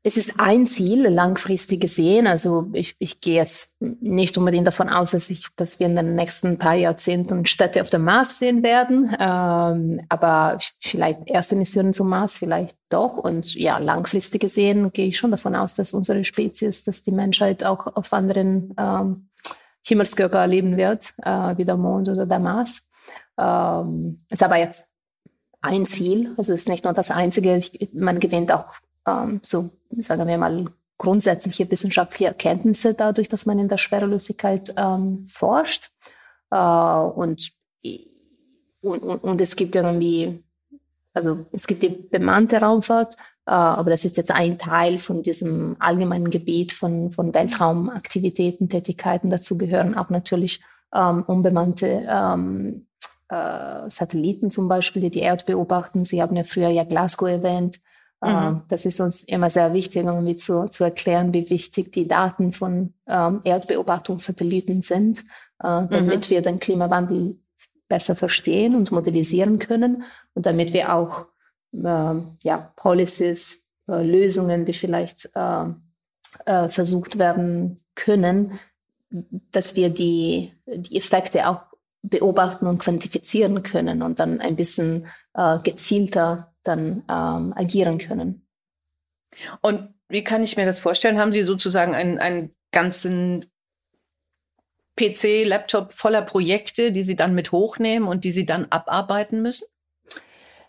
Es 0.07 0.17
ist 0.17 0.35
ein 0.39 0.67
Ziel, 0.67 1.09
langfristig 1.09 1.81
gesehen. 1.81 2.29
Also 2.29 2.69
ich, 2.75 2.95
ich 3.01 3.21
gehe 3.21 3.35
jetzt 3.35 3.75
nicht 3.81 4.39
unbedingt 4.39 4.65
davon 4.65 4.89
aus, 4.89 5.11
dass, 5.11 5.31
ich, 5.31 5.49
dass 5.57 5.81
wir 5.81 5.89
in 5.89 5.97
den 5.97 6.15
nächsten 6.15 6.59
paar 6.59 6.77
Jahrzehnten 6.77 7.45
Städte 7.45 7.81
auf 7.81 7.91
dem 7.91 8.05
Mars 8.05 8.39
sehen 8.39 8.63
werden. 8.63 9.13
Ähm, 9.19 10.07
aber 10.09 10.59
vielleicht 10.79 11.23
erste 11.27 11.57
Missionen 11.57 11.93
zum 11.93 12.09
Mars, 12.09 12.39
vielleicht 12.39 12.77
doch. 12.89 13.17
Und 13.17 13.57
ja, 13.57 13.79
langfristig 13.79 14.43
gesehen 14.43 14.93
gehe 14.93 15.09
ich 15.09 15.19
schon 15.19 15.33
davon 15.33 15.57
aus, 15.57 15.75
dass 15.75 15.93
unsere 15.93 16.25
Spezies, 16.25 16.85
dass 16.85 17.03
die 17.03 17.11
Menschheit 17.11 17.65
auch 17.65 17.89
auf 17.97 18.13
anderen 18.13 18.77
ähm, 18.79 19.29
Himmelskörper 19.85 20.47
leben 20.47 20.77
wird, 20.77 21.15
äh, 21.25 21.59
wie 21.59 21.65
der 21.65 21.77
Mond 21.77 22.09
oder 22.09 22.27
der 22.27 22.39
Mars. 22.39 22.83
Ähm, 23.37 24.25
ist 24.31 24.45
aber 24.45 24.59
jetzt 24.59 24.87
ein 25.63 25.85
Ziel. 25.85 26.33
Also 26.37 26.53
es 26.53 26.61
ist 26.61 26.69
nicht 26.69 26.85
nur 26.85 26.93
das 26.93 27.11
Einzige. 27.11 27.57
Ich, 27.57 27.89
man 27.93 28.21
gewinnt 28.21 28.53
auch 28.53 28.67
ähm, 29.07 29.41
so, 29.43 29.71
sagen 29.99 30.27
wir 30.27 30.39
mal, 30.39 30.67
grundsätzliche 30.99 31.71
wissenschaftliche 31.71 32.27
Erkenntnisse 32.27 32.95
dadurch, 32.95 33.29
dass 33.29 33.47
man 33.47 33.59
in 33.59 33.69
der 33.69 33.77
Schwerelosigkeit 33.77 34.75
ähm, 34.77 35.25
forscht. 35.25 35.91
Äh, 36.51 36.57
und, 36.57 37.53
und, 38.81 39.01
und, 39.03 39.41
es 39.41 39.57
gibt 39.57 39.75
irgendwie, 39.75 40.43
also 41.13 41.47
es 41.53 41.67
gibt 41.67 41.83
die 41.83 41.89
bemannte 41.89 42.61
Raumfahrt, 42.61 43.17
äh, 43.47 43.51
aber 43.51 43.91
das 43.91 44.05
ist 44.05 44.17
jetzt 44.17 44.31
ein 44.31 44.59
Teil 44.59 44.99
von 44.99 45.23
diesem 45.23 45.77
allgemeinen 45.79 46.31
Gebiet 46.31 46.73
von, 46.73 47.11
von 47.11 47.35
Weltraumaktivitäten, 47.35 48.69
Tätigkeiten. 48.69 49.31
Dazu 49.31 49.59
gehören 49.59 49.95
auch 49.97 50.09
natürlich 50.11 50.63
ähm, 50.95 51.25
unbemannte 51.25 52.07
ähm, 52.09 52.87
äh, 53.29 53.91
Satelliten 53.91 54.51
zum 54.51 54.69
Beispiel, 54.69 55.03
die 55.03 55.11
die 55.11 55.21
Erde 55.21 55.45
beobachten. 55.45 56.05
Sie 56.05 56.23
haben 56.23 56.37
ja 56.37 56.45
früher 56.45 56.69
ja 56.69 56.85
Glasgow 56.85 57.29
erwähnt. 57.29 57.81
Mhm. 58.23 58.29
Ähm, 58.29 58.63
das 58.69 58.87
ist 58.87 59.01
uns 59.01 59.25
immer 59.25 59.51
sehr 59.51 59.73
wichtig, 59.73 60.05
irgendwie 60.05 60.37
zu, 60.37 60.69
zu 60.69 60.85
erklären, 60.85 61.33
wie 61.33 61.51
wichtig 61.51 61.93
die 61.93 62.09
Daten 62.09 62.53
von 62.53 62.95
ähm, 63.07 63.41
Erdbeobachtungssatelliten 63.45 64.83
sind, 64.83 65.21
äh, 65.61 65.87
damit 65.91 66.27
mhm. 66.27 66.31
wir 66.31 66.43
den 66.43 66.59
Klimawandel 66.59 67.39
besser 67.89 68.17
verstehen 68.17 68.75
und 68.75 68.91
modellisieren 68.91 69.59
können 69.59 70.05
und 70.35 70.47
damit 70.47 70.73
wir 70.73 70.95
auch 70.95 71.27
äh, 71.73 72.15
ja, 72.43 72.73
Policies, 72.77 73.69
äh, 73.89 74.03
Lösungen, 74.03 74.65
die 74.65 74.73
vielleicht 74.73 75.31
äh, 75.35 75.65
äh, 76.45 76.69
versucht 76.69 77.19
werden 77.19 77.81
können, 77.95 78.59
dass 79.53 79.77
wir 79.77 79.89
die, 79.91 80.53
die 80.67 80.97
Effekte 80.97 81.49
auch 81.49 81.63
beobachten 82.03 82.67
und 82.67 82.79
quantifizieren 82.79 83.63
können 83.63 84.03
und 84.03 84.19
dann 84.19 84.41
ein 84.41 84.57
bisschen 84.57 85.07
äh, 85.35 85.59
gezielter 85.61 86.53
dann 86.67 87.05
ähm, 87.09 87.53
agieren 87.57 87.99
können. 87.99 88.47
Und 89.61 89.95
wie 90.09 90.25
kann 90.25 90.43
ich 90.43 90.57
mir 90.57 90.67
das 90.67 90.79
vorstellen? 90.79 91.19
Haben 91.19 91.33
Sie 91.33 91.43
sozusagen 91.43 91.95
einen, 91.95 92.19
einen 92.19 92.55
ganzen 92.73 93.45
PC, 94.97 95.45
Laptop 95.45 95.93
voller 95.93 96.23
Projekte, 96.23 96.93
die 96.93 97.03
Sie 97.03 97.17
dann 97.17 97.35
mit 97.35 97.53
hochnehmen 97.53 98.09
und 98.09 98.25
die 98.25 98.31
Sie 98.31 98.47
dann 98.47 98.67
abarbeiten 98.71 99.43
müssen? 99.43 99.67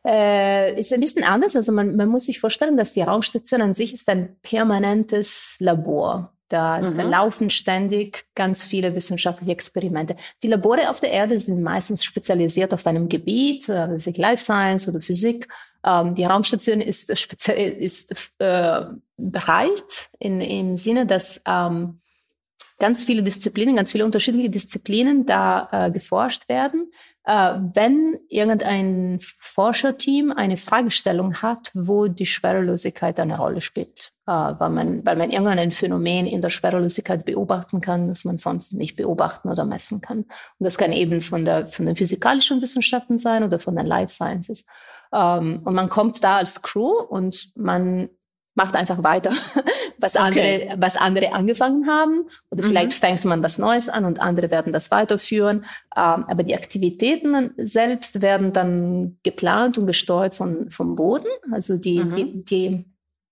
Äh, 0.06 0.80
ist 0.80 0.94
ein 0.94 1.02
bisschen 1.02 1.24
anders. 1.24 1.56
Also 1.56 1.72
man, 1.72 1.96
man 1.96 2.08
muss 2.08 2.26
sich 2.26 2.40
vorstellen, 2.40 2.78
dass 2.78 2.94
die 2.94 3.02
Raumstation 3.02 3.62
an 3.62 3.74
sich 3.74 3.94
ist 3.94 4.08
ein 4.10 4.38
permanentes 4.42 5.58
Labor. 5.60 6.34
Da, 6.50 6.80
mhm. 6.80 6.96
da, 6.96 7.04
laufen 7.04 7.50
ständig 7.50 8.26
ganz 8.34 8.64
viele 8.64 8.96
wissenschaftliche 8.96 9.52
Experimente. 9.52 10.16
Die 10.44 10.48
Labore 10.48 10.90
auf 10.90 11.02
der 11.02 11.12
Erde 11.12 11.38
sind 11.40 11.62
meistens 11.62 12.06
spezialisiert 12.06 12.74
auf 12.74 12.88
einem 12.88 13.10
Gebiet, 13.10 13.68
äh, 13.68 13.98
Life 14.16 14.44
Science 14.44 14.88
oder 14.88 15.02
Physik. 15.02 15.50
Ähm, 15.88 16.16
die 16.16 16.26
Raumstation 16.26 16.82
ist, 16.82 17.10
ist 17.10 18.16
äh, 18.40 18.82
breit 19.18 20.10
in, 20.20 20.42
im 20.42 20.76
Sinne, 20.76 21.06
dass 21.06 21.42
ähm, 21.48 22.02
ganz 22.80 23.04
viele 23.04 23.24
Disziplinen, 23.24 23.76
ganz 23.76 23.92
viele 23.92 24.06
unterschiedliche 24.06 24.50
Disziplinen 24.50 25.26
da 25.26 25.70
äh, 25.72 25.92
geforscht 25.92 26.50
werden. 26.50 26.92
Äh, 27.24 27.56
wenn 27.74 28.20
irgendein 28.30 29.20
Forscherteam 29.40 30.32
eine 30.32 30.58
Fragestellung 30.58 31.42
hat, 31.42 31.72
wo 31.74 32.08
die 32.08 32.26
Schwerelosigkeit 32.26 33.20
eine 33.20 33.38
Rolle 33.38 33.62
spielt, 33.62 34.12
äh, 34.28 34.32
weil, 34.32 34.70
man, 34.70 35.06
weil 35.06 35.16
man 35.16 35.32
irgendein 35.32 35.72
Phänomen 35.72 36.26
in 36.26 36.42
der 36.42 36.50
Schwerelosigkeit 36.50 37.26
beobachten 37.26 37.82
kann, 37.82 38.10
das 38.10 38.26
man 38.26 38.38
sonst 38.38 38.74
nicht 38.74 38.98
beobachten 38.98 39.50
oder 39.50 39.66
messen 39.66 40.02
kann. 40.02 40.20
Und 40.20 40.28
das 40.60 40.78
kann 40.78 40.92
eben 40.92 41.22
von, 41.22 41.46
der, 41.46 41.66
von 41.66 41.86
den 41.86 41.96
physikalischen 41.96 42.62
Wissenschaften 42.62 43.20
sein 43.20 43.44
oder 43.44 43.58
von 43.60 43.76
den 43.76 43.86
Life 43.86 44.14
Sciences. 44.14 44.66
Ähm, 45.14 45.62
und 45.64 45.74
man 45.74 45.90
kommt 45.90 46.24
da 46.24 46.38
als 46.38 46.62
Crew 46.62 46.92
und 46.92 47.52
man 47.56 48.10
macht 48.58 48.76
einfach 48.76 49.04
weiter, 49.04 49.34
was 50.00 50.16
andere, 50.16 50.76
was 50.78 50.98
andere 50.98 51.32
angefangen 51.34 51.88
haben. 51.88 52.28
Oder 52.50 52.64
mhm. 52.64 52.70
vielleicht 52.70 52.94
fängt 52.94 53.24
man 53.24 53.44
was 53.44 53.60
Neues 53.60 53.88
an 53.88 54.04
und 54.04 54.20
andere 54.20 54.50
werden 54.50 54.74
das 54.74 54.90
weiterführen. 54.90 55.66
Ähm, 55.96 56.26
aber 56.28 56.42
die 56.44 56.56
Aktivitäten 56.56 57.52
selbst 57.58 58.22
werden 58.22 58.54
dann 58.54 59.20
geplant 59.22 59.78
und 59.78 59.86
gesteuert 59.86 60.36
von, 60.36 60.72
vom 60.72 60.96
Boden. 60.96 61.28
Also 61.52 61.78
die, 61.78 62.00
mhm. 62.00 62.16
die, 62.16 62.46
die, 62.46 62.86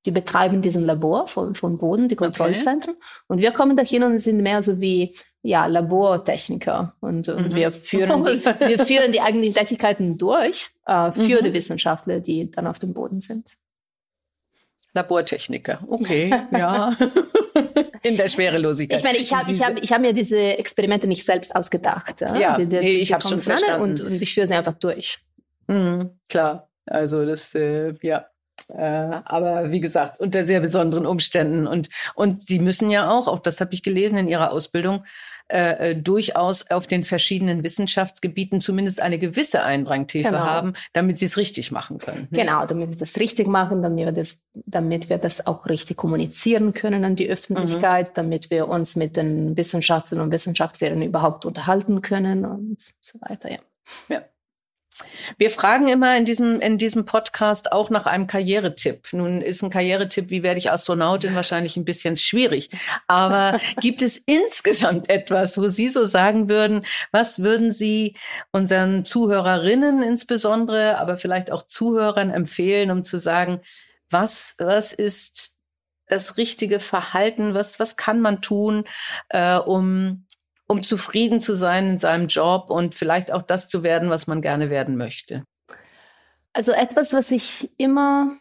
die 0.06 0.12
betreiben 0.12 0.62
diesen 0.62 0.86
Labor 0.86 1.28
von, 1.28 1.56
von 1.56 1.80
Boden, 1.80 2.08
die 2.08 2.16
Kontrollzentren. 2.16 2.94
Okay. 2.94 3.24
Und 3.28 3.40
wir 3.40 3.52
kommen 3.52 3.76
da 3.76 3.84
hin 3.84 4.04
und 4.04 4.20
sind 4.20 4.38
mehr 4.44 4.62
so 4.62 4.80
wie 4.80 5.16
ja, 5.46 5.68
Labortechniker 5.68 6.96
und, 7.02 7.30
und 7.30 7.52
mhm. 7.52 7.56
wir, 7.56 7.72
führen 7.72 8.24
die, 8.24 8.44
wir 8.68 8.80
führen 8.86 9.12
die 9.12 9.22
eigenen 9.22 9.54
Tätigkeiten 9.54 10.18
durch 10.18 10.72
äh, 10.88 11.12
für 11.12 11.42
mhm. 11.42 11.44
die 11.46 11.54
Wissenschaftler, 11.54 12.20
die 12.20 12.50
dann 12.50 12.66
auf 12.66 12.80
dem 12.80 12.94
Boden 12.94 13.22
sind. 13.22 13.56
Labortechniker. 14.94 15.84
Okay, 15.88 16.34
ja. 16.52 16.96
In 18.02 18.18
der 18.18 18.30
Schwerelosigkeit. 18.30 18.98
Ich 18.98 19.04
meine, 19.04 19.18
ich 19.18 19.34
habe 19.34 19.52
ich 19.52 19.62
hab, 19.62 19.78
ich 19.84 19.92
hab 19.92 20.02
mir 20.02 20.14
diese 20.14 20.58
Experimente 20.58 21.06
nicht 21.06 21.26
selbst 21.26 21.56
ausgedacht. 21.56 22.22
Ja, 22.22 22.36
ja 22.36 22.58
die, 22.58 22.66
die, 22.66 22.80
nee, 22.80 22.96
ich 22.96 23.14
habe 23.14 23.22
schon 23.22 23.42
verstanden. 23.42 23.82
Und, 23.82 24.02
und 24.02 24.22
ich 24.22 24.34
führe 24.34 24.48
sie 24.48 24.56
einfach 24.56 24.74
durch. 24.74 25.20
Mhm, 25.68 26.12
klar. 26.30 26.70
Also 26.86 27.26
das, 27.26 27.54
äh, 27.54 27.94
ja. 28.02 28.26
Äh, 28.70 29.22
aber 29.26 29.70
wie 29.72 29.82
gesagt, 29.82 30.20
unter 30.20 30.44
sehr 30.44 30.62
besonderen 30.62 31.06
Umständen. 31.06 31.68
Und, 31.68 31.90
und 32.16 32.42
Sie 32.42 32.60
müssen 32.60 32.90
ja 32.90 33.12
auch, 33.12 33.28
auch 33.28 33.40
das 33.40 33.62
habe 33.62 33.74
ich 33.74 33.84
gelesen 33.84 34.18
in 34.18 34.28
Ihrer 34.28 34.52
Ausbildung, 34.52 35.04
äh, 35.48 35.92
äh, 35.92 35.96
durchaus 35.96 36.72
auf 36.72 36.88
den 36.88 37.04
verschiedenen 37.04 37.64
Wissenschaftsgebieten 37.64 38.62
zumindest 38.62 39.00
eine 39.00 39.20
gewisse 39.20 39.64
Eindrangtiefe 39.64 40.30
genau. 40.30 40.40
haben, 40.40 40.74
damit 40.94 41.20
sie 41.20 41.26
es 41.26 41.38
richtig 41.38 41.72
machen 41.72 42.00
können. 42.00 42.28
Genau, 42.32 42.66
damit 42.66 42.90
wir 42.90 42.98
das 42.98 43.20
richtig 43.20 43.48
machen, 43.48 43.84
damit 43.84 44.06
wir 44.06 44.12
das, 44.12 44.40
damit 44.54 45.08
wir 45.08 45.20
das 45.20 45.46
auch 45.46 45.68
richtig 45.68 45.98
kommunizieren 45.98 46.74
können 46.74 47.06
an 47.06 47.16
die 47.16 47.30
Öffentlichkeit, 47.30 48.10
mhm. 48.10 48.14
damit 48.16 48.50
wir 48.50 48.68
uns 48.68 48.96
mit 48.96 49.18
den 49.18 49.56
Wissenschaftlern 49.56 50.22
und 50.22 50.32
Wissenschaftlerinnen 50.32 51.04
überhaupt 51.04 51.46
unterhalten 51.46 52.02
können 52.02 52.44
und 52.44 52.94
so 53.00 53.20
weiter. 53.22 53.52
Ja. 53.52 53.60
ja. 54.10 54.24
Wir 55.38 55.50
fragen 55.50 55.88
immer 55.88 56.16
in 56.16 56.26
diesem, 56.26 56.60
in 56.60 56.78
diesem 56.78 57.06
Podcast 57.06 57.72
auch 57.72 57.90
nach 57.90 58.06
einem 58.06 58.28
Karrieretipp. 58.28 59.10
Nun 59.12 59.42
ist 59.42 59.62
ein 59.62 59.70
Karrieretipp, 59.70 60.30
wie 60.30 60.44
werde 60.44 60.58
ich 60.58 60.72
Astronautin, 60.72 61.36
wahrscheinlich 61.36 61.76
ein 61.76 61.86
bisschen 61.86 62.18
schwierig. 62.18 62.70
Aber 63.08 63.60
gibt 63.82 64.02
es 64.02 64.18
insgesamt 64.18 65.10
etwas, 65.10 65.58
wo 65.58 65.68
Sie 65.68 65.90
so 65.90 66.06
sagen 66.06 66.48
würden, 66.48 66.86
was 67.12 67.44
würden 67.44 67.72
Sie 67.72 68.16
unseren 68.52 69.04
Zuhörerinnen 69.06 70.02
insbesondere, 70.02 70.98
aber 70.98 71.18
vielleicht 71.18 71.52
auch 71.52 71.64
Zuhörern 71.64 72.30
empfehlen, 72.30 72.92
um 72.92 73.04
zu 73.04 73.18
sagen, 73.18 73.62
was, 74.10 74.56
was 74.60 74.94
ist 74.94 75.56
das 76.08 76.38
richtige 76.38 76.80
Verhalten? 76.80 77.54
Was, 77.54 77.80
was 77.80 77.98
kann 77.98 78.22
man 78.22 78.42
tun, 78.42 78.86
äh, 79.30 79.58
um 79.58 80.26
um 80.68 80.84
zufrieden 80.84 81.40
zu 81.40 81.56
sein 81.56 81.90
in 81.92 82.00
seinem 82.00 82.28
Job 82.28 82.70
und 82.70 82.96
vielleicht 82.96 83.32
auch 83.32 83.42
das 83.42 83.68
zu 83.70 83.84
werden, 83.84 84.10
was 84.10 84.28
man 84.28 84.42
gerne 84.42 84.70
werden 84.70 84.98
möchte? 84.98 85.44
Also 86.54 86.72
etwas, 86.72 87.14
was 87.14 87.32
ich 87.32 87.70
immer 87.78 88.38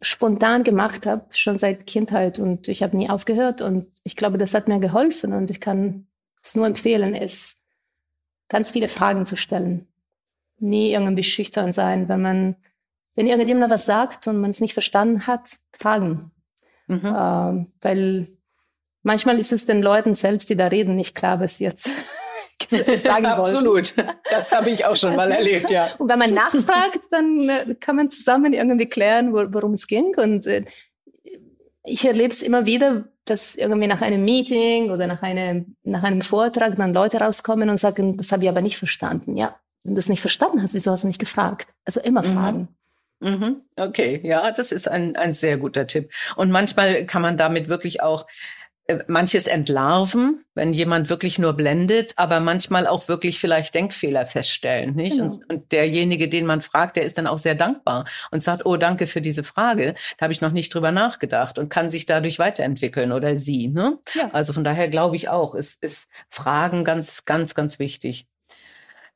spontan 0.00 0.64
gemacht 0.64 1.06
habe, 1.06 1.26
schon 1.30 1.58
seit 1.58 1.86
Kindheit 1.86 2.38
und 2.38 2.68
ich 2.68 2.82
habe 2.82 2.96
nie 2.96 3.10
aufgehört 3.10 3.60
und 3.60 3.88
ich 4.02 4.16
glaube, 4.16 4.38
das 4.38 4.54
hat 4.54 4.68
mir 4.68 4.80
geholfen 4.80 5.32
und 5.32 5.50
ich 5.50 5.60
kann 5.60 6.06
es 6.42 6.54
nur 6.54 6.66
empfehlen, 6.66 7.14
ist 7.14 7.58
ganz 8.48 8.70
viele 8.70 8.88
Fragen 8.88 9.26
zu 9.26 9.36
stellen. 9.36 9.86
Nie 10.58 10.92
irgendwie 10.92 11.24
schüchtern 11.24 11.72
sein, 11.72 12.08
wenn 12.08 12.22
man, 12.22 12.56
wenn 13.14 13.26
irgendjemand 13.26 13.70
was 13.70 13.84
sagt 13.84 14.26
und 14.26 14.40
man 14.40 14.50
es 14.50 14.60
nicht 14.60 14.74
verstanden 14.74 15.26
hat, 15.26 15.58
fragen. 15.72 16.30
Mhm. 16.86 17.00
Ähm, 17.04 17.72
weil 17.80 18.28
Manchmal 19.02 19.38
ist 19.38 19.52
es 19.52 19.66
den 19.66 19.82
Leuten 19.82 20.14
selbst, 20.14 20.50
die 20.50 20.56
da 20.56 20.66
reden, 20.66 20.96
nicht 20.96 21.14
klar, 21.14 21.40
was 21.40 21.56
sie 21.56 21.64
jetzt 21.64 21.88
sagen 22.70 23.24
wollen. 23.24 23.40
Absolut. 23.40 23.94
Das 24.30 24.52
habe 24.52 24.70
ich 24.70 24.84
auch 24.84 24.96
schon 24.96 25.16
mal 25.16 25.30
erlebt, 25.30 25.70
ja. 25.70 25.88
Und 25.98 26.08
wenn 26.08 26.18
man 26.18 26.34
nachfragt, 26.34 27.00
dann 27.10 27.48
äh, 27.48 27.74
kann 27.80 27.96
man 27.96 28.10
zusammen 28.10 28.52
irgendwie 28.52 28.86
klären, 28.86 29.32
worum 29.32 29.72
es 29.72 29.86
ging. 29.86 30.14
Und 30.16 30.46
äh, 30.46 30.64
ich 31.84 32.04
erlebe 32.04 32.32
es 32.32 32.42
immer 32.42 32.66
wieder, 32.66 33.04
dass 33.24 33.56
irgendwie 33.56 33.86
nach 33.86 34.02
einem 34.02 34.24
Meeting 34.24 34.90
oder 34.90 35.06
nach 35.06 35.22
einem, 35.22 35.76
nach 35.82 36.02
einem 36.02 36.22
Vortrag 36.22 36.76
dann 36.76 36.92
Leute 36.92 37.18
rauskommen 37.18 37.70
und 37.70 37.78
sagen, 37.78 38.16
das 38.16 38.32
habe 38.32 38.44
ich 38.44 38.48
aber 38.48 38.60
nicht 38.60 38.76
verstanden. 38.76 39.36
Ja, 39.36 39.56
wenn 39.84 39.94
du 39.94 39.98
das 39.98 40.08
nicht 40.08 40.20
verstanden 40.20 40.62
hast, 40.62 40.74
wieso 40.74 40.90
hast 40.90 41.04
du 41.04 41.08
nicht 41.08 41.20
gefragt? 41.20 41.68
Also 41.84 42.00
immer 42.00 42.22
mhm. 42.22 42.26
fragen. 42.26 42.68
Mhm. 43.20 43.60
Okay, 43.76 44.20
ja, 44.24 44.50
das 44.50 44.72
ist 44.72 44.88
ein, 44.88 45.14
ein 45.16 45.34
sehr 45.34 45.58
guter 45.58 45.86
Tipp. 45.86 46.10
Und 46.36 46.50
manchmal 46.50 47.04
kann 47.04 47.22
man 47.22 47.36
damit 47.36 47.68
wirklich 47.68 48.02
auch 48.02 48.26
manches 49.06 49.46
entlarven, 49.46 50.44
wenn 50.54 50.72
jemand 50.72 51.10
wirklich 51.10 51.38
nur 51.38 51.52
blendet, 51.54 52.12
aber 52.16 52.40
manchmal 52.40 52.86
auch 52.86 53.08
wirklich 53.08 53.38
vielleicht 53.38 53.74
Denkfehler 53.74 54.26
feststellen, 54.26 54.94
nicht? 54.94 55.16
Genau. 55.16 55.24
Und, 55.24 55.50
und, 55.50 55.72
derjenige, 55.72 56.28
den 56.28 56.46
man 56.46 56.60
fragt, 56.60 56.96
der 56.96 57.04
ist 57.04 57.18
dann 57.18 57.26
auch 57.26 57.38
sehr 57.38 57.54
dankbar 57.54 58.06
und 58.30 58.42
sagt, 58.42 58.66
oh, 58.66 58.76
danke 58.76 59.06
für 59.06 59.20
diese 59.20 59.44
Frage. 59.44 59.94
Da 60.18 60.24
habe 60.24 60.32
ich 60.32 60.40
noch 60.40 60.52
nicht 60.52 60.74
drüber 60.74 60.92
nachgedacht 60.92 61.58
und 61.58 61.68
kann 61.68 61.90
sich 61.90 62.06
dadurch 62.06 62.38
weiterentwickeln 62.38 63.12
oder 63.12 63.36
sie, 63.36 63.68
ne? 63.68 63.98
Ja. 64.14 64.30
Also 64.32 64.52
von 64.52 64.64
daher 64.64 64.88
glaube 64.88 65.16
ich 65.16 65.28
auch, 65.28 65.54
ist, 65.54 65.82
ist 65.82 66.08
Fragen 66.28 66.84
ganz, 66.84 67.24
ganz, 67.24 67.54
ganz 67.54 67.78
wichtig. 67.78 68.26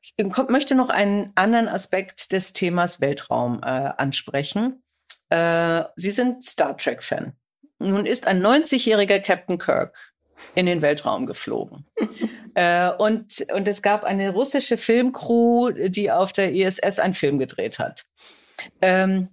Ich 0.01 0.25
möchte 0.49 0.75
noch 0.75 0.89
einen 0.89 1.31
anderen 1.35 1.67
Aspekt 1.67 2.31
des 2.31 2.53
Themas 2.53 3.01
Weltraum 3.01 3.59
äh, 3.63 3.65
ansprechen. 3.65 4.83
Äh, 5.29 5.83
sie 5.95 6.11
sind 6.11 6.43
Star 6.43 6.77
Trek-Fan. 6.77 7.33
Nun 7.79 8.05
ist 8.05 8.27
ein 8.27 8.41
90-jähriger 8.41 9.19
Captain 9.19 9.57
Kirk 9.57 9.95
in 10.53 10.65
den 10.65 10.81
Weltraum 10.81 11.25
geflogen. 11.25 11.85
äh, 12.55 12.91
und, 12.91 13.45
und 13.53 13.67
es 13.67 13.81
gab 13.81 14.03
eine 14.03 14.31
russische 14.31 14.77
Filmcrew, 14.77 15.71
die 15.89 16.11
auf 16.11 16.33
der 16.33 16.53
ISS 16.53 16.99
einen 16.99 17.13
Film 17.13 17.39
gedreht 17.39 17.79
hat. 17.79 18.05
Ähm, 18.81 19.29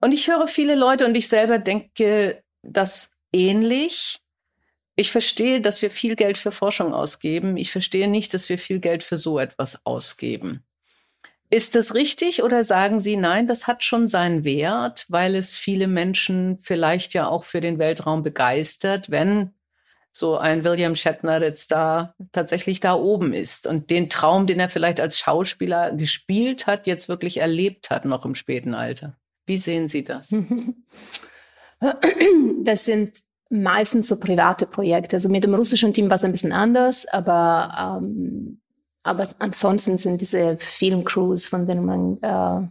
und 0.00 0.12
ich 0.12 0.28
höre 0.28 0.46
viele 0.46 0.74
Leute 0.74 1.06
und 1.06 1.16
ich 1.16 1.28
selber 1.28 1.58
denke 1.58 2.42
das 2.62 3.12
ähnlich. 3.32 4.20
Ich 4.96 5.10
verstehe, 5.10 5.60
dass 5.60 5.82
wir 5.82 5.90
viel 5.90 6.14
Geld 6.14 6.38
für 6.38 6.52
Forschung 6.52 6.94
ausgeben. 6.94 7.56
Ich 7.56 7.72
verstehe 7.72 8.08
nicht, 8.08 8.34
dass 8.34 8.48
wir 8.48 8.58
viel 8.58 8.78
Geld 8.78 9.02
für 9.02 9.16
so 9.16 9.38
etwas 9.38 9.84
ausgeben. 9.84 10.64
Ist 11.54 11.76
das 11.76 11.94
richtig 11.94 12.42
oder 12.42 12.64
sagen 12.64 12.98
Sie, 12.98 13.14
nein, 13.14 13.46
das 13.46 13.68
hat 13.68 13.84
schon 13.84 14.08
seinen 14.08 14.42
Wert, 14.42 15.06
weil 15.08 15.36
es 15.36 15.56
viele 15.56 15.86
Menschen 15.86 16.58
vielleicht 16.58 17.14
ja 17.14 17.28
auch 17.28 17.44
für 17.44 17.60
den 17.60 17.78
Weltraum 17.78 18.24
begeistert, 18.24 19.08
wenn 19.12 19.54
so 20.10 20.36
ein 20.36 20.64
William 20.64 20.96
Shatner 20.96 21.40
jetzt 21.40 21.70
da 21.70 22.16
tatsächlich 22.32 22.80
da 22.80 22.94
oben 22.94 23.32
ist 23.32 23.68
und 23.68 23.90
den 23.90 24.10
Traum, 24.10 24.48
den 24.48 24.58
er 24.58 24.68
vielleicht 24.68 24.98
als 24.98 25.16
Schauspieler 25.16 25.92
gespielt 25.92 26.66
hat, 26.66 26.88
jetzt 26.88 27.08
wirklich 27.08 27.36
erlebt 27.36 27.88
hat, 27.88 28.04
noch 28.04 28.24
im 28.24 28.34
späten 28.34 28.74
Alter. 28.74 29.16
Wie 29.46 29.58
sehen 29.58 29.86
Sie 29.86 30.02
das? 30.02 30.34
Das 32.62 32.86
sind 32.86 33.18
meistens 33.50 34.08
so 34.08 34.16
private 34.16 34.64
Projekte. 34.64 35.16
Also 35.16 35.28
mit 35.28 35.44
dem 35.44 35.54
russischen 35.54 35.92
Team 35.92 36.08
war 36.08 36.16
es 36.16 36.24
ein 36.24 36.32
bisschen 36.32 36.52
anders, 36.52 37.06
aber 37.06 38.00
ähm, 38.00 38.62
aber 39.04 39.28
ansonsten 39.38 39.98
sind 39.98 40.20
diese 40.20 40.56
Filmcrews, 40.58 41.46
von 41.46 41.66
denen 41.66 41.84
man 41.84 42.18
äh, 42.22 42.66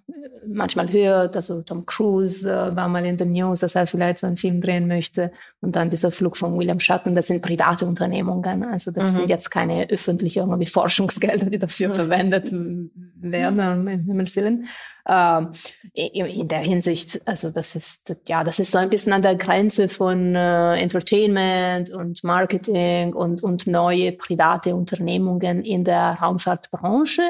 manchmal 0.47 0.91
hört, 0.91 1.35
also 1.35 1.61
Tom 1.61 1.85
Cruise 1.85 2.49
äh, 2.49 2.75
war 2.75 2.87
mal 2.87 3.05
in 3.05 3.17
den 3.17 3.31
News, 3.31 3.59
dass 3.59 3.75
er 3.75 3.85
vielleicht 3.85 4.17
so 4.17 4.27
einen 4.27 4.37
Film 4.37 4.59
drehen 4.59 4.87
möchte. 4.87 5.31
Und 5.61 5.75
dann 5.75 5.91
dieser 5.91 6.11
Flug 6.11 6.35
von 6.35 6.57
William 6.57 6.79
Shatner, 6.79 7.13
das 7.13 7.27
sind 7.27 7.43
private 7.43 7.85
Unternehmungen. 7.85 8.63
Also 8.63 8.91
das 8.91 9.05
mhm. 9.05 9.17
sind 9.17 9.29
jetzt 9.29 9.51
keine 9.51 9.89
öffentliche 9.89 10.39
irgendwie 10.39 10.65
Forschungsgelder, 10.65 11.45
die 11.45 11.59
dafür 11.59 11.89
mhm. 11.89 11.93
verwendet 11.93 12.49
werden, 12.51 13.87
im 13.87 14.05
Himmels 14.05 14.35
Willen. 14.35 14.67
Ähm, 15.05 15.51
in 15.93 16.47
der 16.47 16.59
Hinsicht, 16.59 17.21
also 17.25 17.49
das 17.49 17.75
ist, 17.75 18.15
ja, 18.25 18.45
das 18.45 18.59
ist 18.59 18.71
so 18.71 18.77
ein 18.77 18.89
bisschen 18.89 19.11
an 19.11 19.21
der 19.21 19.35
Grenze 19.35 19.89
von 19.89 20.33
äh, 20.33 20.75
Entertainment 20.77 21.89
und 21.89 22.23
Marketing 22.23 23.13
und, 23.13 23.43
und 23.43 23.67
neue 23.67 24.13
private 24.13 24.73
Unternehmungen 24.73 25.61
in 25.65 25.83
der 25.83 26.21
Raumfahrtbranche, 26.23 27.23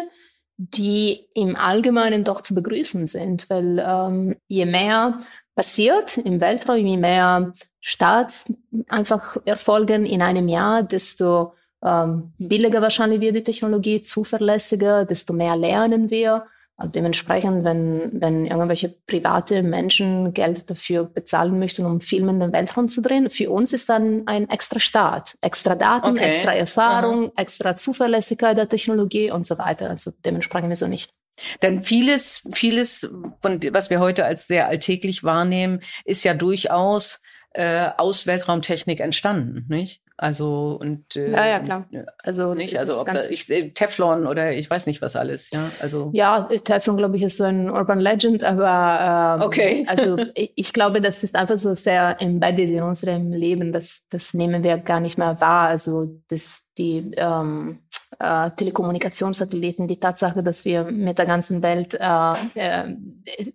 die 0.58 1.28
im 1.34 1.56
Allgemeinen 1.56 2.24
doch 2.24 2.42
zu 2.42 2.54
begrüßen 2.54 3.08
sind, 3.08 3.50
weil 3.50 3.84
ähm, 3.86 4.36
je 4.48 4.66
mehr 4.66 5.20
passiert 5.56 6.18
im 6.18 6.40
Weltraum, 6.40 6.86
je 6.86 6.98
mehr 6.98 7.54
Starts 7.80 8.52
einfach 8.88 9.38
erfolgen 9.46 10.06
in 10.06 10.22
einem 10.22 10.48
Jahr, 10.48 10.84
desto 10.84 11.54
ähm, 11.84 12.34
billiger 12.38 12.82
wahrscheinlich 12.82 13.20
wird 13.20 13.36
die 13.36 13.44
Technologie, 13.44 14.04
zuverlässiger, 14.04 15.06
desto 15.06 15.34
mehr 15.34 15.56
lernen 15.56 16.10
wir. 16.10 16.46
Also 16.76 16.92
dementsprechend, 16.92 17.64
wenn, 17.64 18.10
wenn 18.14 18.46
irgendwelche 18.46 18.90
private 18.90 19.62
Menschen 19.62 20.34
Geld 20.34 20.70
dafür 20.70 21.04
bezahlen 21.04 21.60
möchten, 21.60 21.86
um 21.86 22.02
Filme 22.02 22.32
in 22.32 22.40
den 22.40 22.52
Weltraum 22.52 22.90
zu 22.90 23.02
drehen, 23.02 23.30
für 23.30 23.52
uns 23.52 23.74
ist 23.74 23.90
dann 23.90 24.24
ein 24.26 24.50
extra 24.50 24.80
Start, 24.80 25.38
extra 25.42 25.76
Daten, 25.76 26.08
okay. 26.08 26.24
extra 26.24 26.54
Erfahrung, 26.54 27.26
Aha. 27.26 27.34
extra 27.38 27.76
Zuverlässigkeit 27.76 28.58
der 28.58 28.70
Technologie 28.70 29.30
und 29.30 29.46
so 29.46 29.60
weiter. 29.60 29.90
Also 29.90 30.12
dementsprechend 30.26 30.72
wieso 30.72 30.88
nicht. 30.88 31.14
Denn 31.62 31.84
vieles, 31.84 32.48
vieles 32.54 33.10
von 33.42 33.60
was 33.72 33.90
wir 33.90 34.00
heute 34.00 34.26
als 34.26 34.48
sehr 34.48 34.68
alltäglich 34.68 35.24
wahrnehmen, 35.24 35.80
ist 36.06 36.24
ja 36.24 36.34
durchaus 36.34 37.22
äh, 37.54 37.90
aus 37.98 38.26
Weltraumtechnik 38.26 39.00
entstanden, 39.00 39.66
nicht? 39.68 40.02
Also 40.24 40.78
und 40.80 41.18
äh, 41.18 41.32
ja, 41.32 41.46
ja, 41.46 41.60
klar. 41.60 41.86
Also 42.24 42.54
nicht, 42.54 42.80
also 42.80 42.98
ob 43.02 43.12
da, 43.12 43.26
ich, 43.30 43.50
äh, 43.50 43.72
Teflon 43.72 44.26
oder 44.26 44.54
ich 44.54 44.70
weiß 44.70 44.88
nicht 44.88 45.02
was 45.02 45.18
alles, 45.18 45.52
ja. 45.52 45.70
Also 45.82 46.12
ja, 46.14 46.44
Teflon 46.44 46.96
glaube 46.96 47.18
ich 47.18 47.24
ist 47.24 47.36
so 47.36 47.44
ein 47.44 47.70
Urban 47.70 48.00
Legend, 48.00 48.42
aber 48.42 49.40
ähm, 49.42 49.46
okay. 49.46 49.86
also 49.90 50.16
ich, 50.34 50.54
ich, 50.56 50.72
glaube, 50.72 51.02
das 51.02 51.24
ist 51.24 51.36
einfach 51.36 51.58
so 51.58 51.76
sehr 51.76 52.22
embedded 52.22 52.70
in 52.70 52.84
unserem 52.84 53.34
Leben, 53.34 53.74
das 53.74 54.06
das 54.10 54.34
nehmen 54.34 54.64
wir 54.64 54.78
gar 54.78 55.02
nicht 55.02 55.18
mehr 55.18 55.42
wahr. 55.42 55.68
Also 55.68 56.22
das 56.30 56.64
die 56.78 57.12
ähm, 57.18 57.80
äh, 58.20 58.52
Telekommunikationssatelliten, 58.52 59.88
die 59.88 60.00
Tatsache, 60.00 60.44
dass 60.44 60.66
wir 60.66 60.84
mit 60.84 61.18
der 61.18 61.26
ganzen 61.26 61.64
Welt 61.64 61.98
äh, 62.00 62.34
äh, 62.56 62.94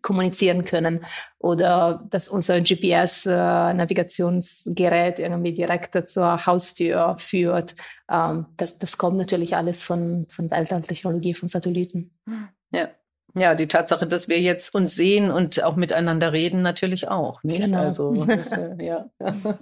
kommunizieren 0.02 0.64
können 0.64 1.04
oder 1.38 2.04
dass 2.10 2.28
unser 2.28 2.60
GPS-Navigationsgerät 2.60 5.18
äh, 5.18 5.22
irgendwie 5.22 5.52
direkt 5.52 6.08
zur 6.08 6.46
Haustür 6.46 7.16
führt. 7.18 7.74
Ähm, 8.10 8.46
das, 8.56 8.78
das 8.78 8.96
kommt 8.98 9.16
natürlich 9.16 9.56
alles 9.56 9.82
von, 9.82 10.26
von 10.28 10.50
Weltalltechnologie, 10.50 11.34
von 11.34 11.48
Satelliten. 11.48 12.12
Ja. 12.70 12.90
Ja, 13.34 13.54
die 13.54 13.68
Tatsache, 13.68 14.06
dass 14.06 14.28
wir 14.28 14.40
jetzt 14.40 14.74
uns 14.74 14.94
sehen 14.94 15.30
und 15.30 15.62
auch 15.62 15.76
miteinander 15.76 16.32
reden, 16.32 16.62
natürlich 16.62 17.08
auch. 17.08 17.42
Nicht? 17.42 17.60
Genau. 17.60 17.78
Also, 17.78 18.24
das, 18.24 18.52
äh, 18.52 18.74
ja. 18.80 19.10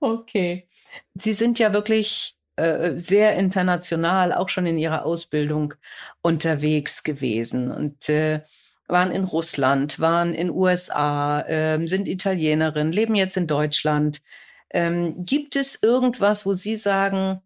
okay. 0.00 0.68
Sie 1.14 1.32
sind 1.32 1.58
ja 1.58 1.72
wirklich 1.72 2.36
äh, 2.56 2.98
sehr 2.98 3.36
international, 3.36 4.32
auch 4.32 4.48
schon 4.48 4.66
in 4.66 4.78
ihrer 4.78 5.04
Ausbildung 5.04 5.74
unterwegs 6.22 7.02
gewesen 7.02 7.70
und 7.70 8.08
äh, 8.08 8.42
waren 8.86 9.10
in 9.10 9.24
Russland, 9.24 9.98
waren 9.98 10.34
in 10.34 10.50
USA, 10.50 11.40
äh, 11.40 11.86
sind 11.86 12.06
Italienerin, 12.06 12.92
leben 12.92 13.14
jetzt 13.14 13.36
in 13.36 13.46
Deutschland. 13.46 14.22
Ähm, 14.70 15.24
gibt 15.24 15.56
es 15.56 15.82
irgendwas, 15.82 16.46
wo 16.46 16.54
Sie 16.54 16.76
sagen, 16.76 17.40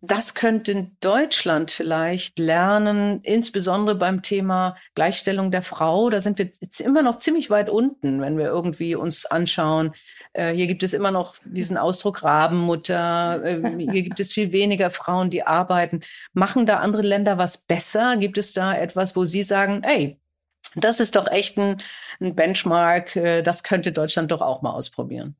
das 0.00 0.34
könnte 0.34 0.92
Deutschland 1.00 1.72
vielleicht 1.72 2.38
lernen, 2.38 3.20
insbesondere 3.22 3.96
beim 3.96 4.22
Thema 4.22 4.76
Gleichstellung 4.94 5.50
der 5.50 5.62
Frau. 5.62 6.08
Da 6.08 6.20
sind 6.20 6.38
wir 6.38 6.52
immer 6.78 7.02
noch 7.02 7.18
ziemlich 7.18 7.50
weit 7.50 7.68
unten, 7.68 8.20
wenn 8.20 8.38
wir 8.38 8.46
irgendwie 8.46 8.94
uns 8.94 9.26
anschauen. 9.26 9.92
Äh, 10.38 10.54
hier 10.54 10.68
gibt 10.68 10.84
es 10.84 10.92
immer 10.92 11.10
noch 11.10 11.34
diesen 11.44 11.76
Ausdruck 11.76 12.22
Rabenmutter. 12.22 13.42
Äh, 13.44 13.90
hier 13.90 14.02
gibt 14.02 14.20
es 14.20 14.32
viel 14.32 14.52
weniger 14.52 14.90
Frauen, 14.90 15.30
die 15.30 15.42
arbeiten. 15.42 16.00
Machen 16.32 16.64
da 16.64 16.78
andere 16.78 17.02
Länder 17.02 17.38
was 17.38 17.58
besser? 17.58 18.16
Gibt 18.16 18.38
es 18.38 18.52
da 18.52 18.74
etwas, 18.74 19.16
wo 19.16 19.24
Sie 19.24 19.42
sagen, 19.42 19.82
ey, 19.82 20.20
das 20.76 21.00
ist 21.00 21.16
doch 21.16 21.26
echt 21.26 21.58
ein, 21.58 21.82
ein 22.20 22.36
Benchmark, 22.36 23.16
äh, 23.16 23.42
das 23.42 23.64
könnte 23.64 23.90
Deutschland 23.90 24.30
doch 24.30 24.40
auch 24.40 24.62
mal 24.62 24.72
ausprobieren? 24.72 25.34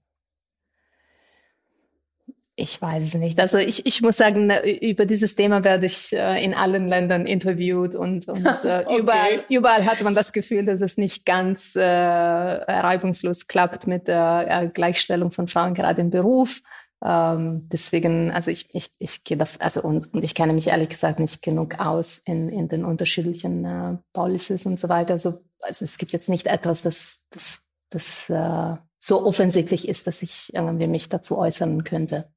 Ich 2.61 2.83
weiß 2.83 3.05
es 3.05 3.15
nicht. 3.15 3.39
Also 3.39 3.59
ich, 3.59 3.87
ich 3.87 4.03
muss 4.03 4.17
sagen, 4.17 4.51
über 4.81 5.07
dieses 5.07 5.37
Thema 5.37 5.63
werde 5.63 5.87
ich 5.87 6.13
äh, 6.13 6.45
in 6.45 6.55
allen 6.55 6.89
Ländern 6.89 7.25
interviewt 7.25 7.95
und, 7.95 8.27
und 8.27 8.45
äh, 8.65 8.85
okay. 8.85 8.99
überall, 8.99 9.45
überall 9.49 9.87
hat 9.87 10.03
man 10.03 10.13
das 10.13 10.33
Gefühl, 10.33 10.65
dass 10.65 10.81
es 10.81 10.97
nicht 10.97 11.25
ganz 11.25 11.77
äh, 11.77 11.85
reibungslos 11.85 13.47
klappt 13.47 13.87
mit 13.87 14.09
der 14.09 14.47
äh, 14.49 14.69
Gleichstellung 14.69 15.31
von 15.31 15.47
Frauen 15.47 15.75
gerade 15.75 16.01
im 16.01 16.11
Beruf. 16.11 16.63
Ähm, 17.05 17.69
deswegen, 17.69 18.33
also 18.33 18.51
ich, 18.51 18.75
ich, 18.75 18.91
ich 18.99 19.23
gehe 19.23 19.37
da, 19.37 19.45
also 19.61 19.81
und, 19.81 20.13
und 20.13 20.25
ich 20.25 20.35
kenne 20.35 20.53
mich 20.53 20.67
ehrlich 20.67 20.89
gesagt 20.89 21.21
nicht 21.21 21.43
genug 21.43 21.79
aus 21.79 22.21
in, 22.25 22.49
in 22.49 22.67
den 22.67 22.85
unterschiedlichen 22.85 23.65
äh, 23.65 23.99
Policies 24.13 24.67
und 24.67 24.81
so 24.81 24.89
weiter. 24.89 25.13
Also, 25.13 25.45
also 25.61 25.85
es 25.85 25.97
gibt 25.97 26.11
jetzt 26.11 26.29
nicht 26.29 26.49
etwas, 26.49 26.83
das, 26.83 27.25
das, 27.31 27.61
das 27.91 28.29
äh, 28.31 28.75
so 28.99 29.25
offensichtlich 29.25 29.87
ist, 29.87 30.09
dass 30.09 30.23
ich 30.23 30.53
irgendwie 30.53 30.89
mich 30.89 31.09
dazu 31.09 31.39
äußern 31.39 31.85
könnte. 31.85 32.33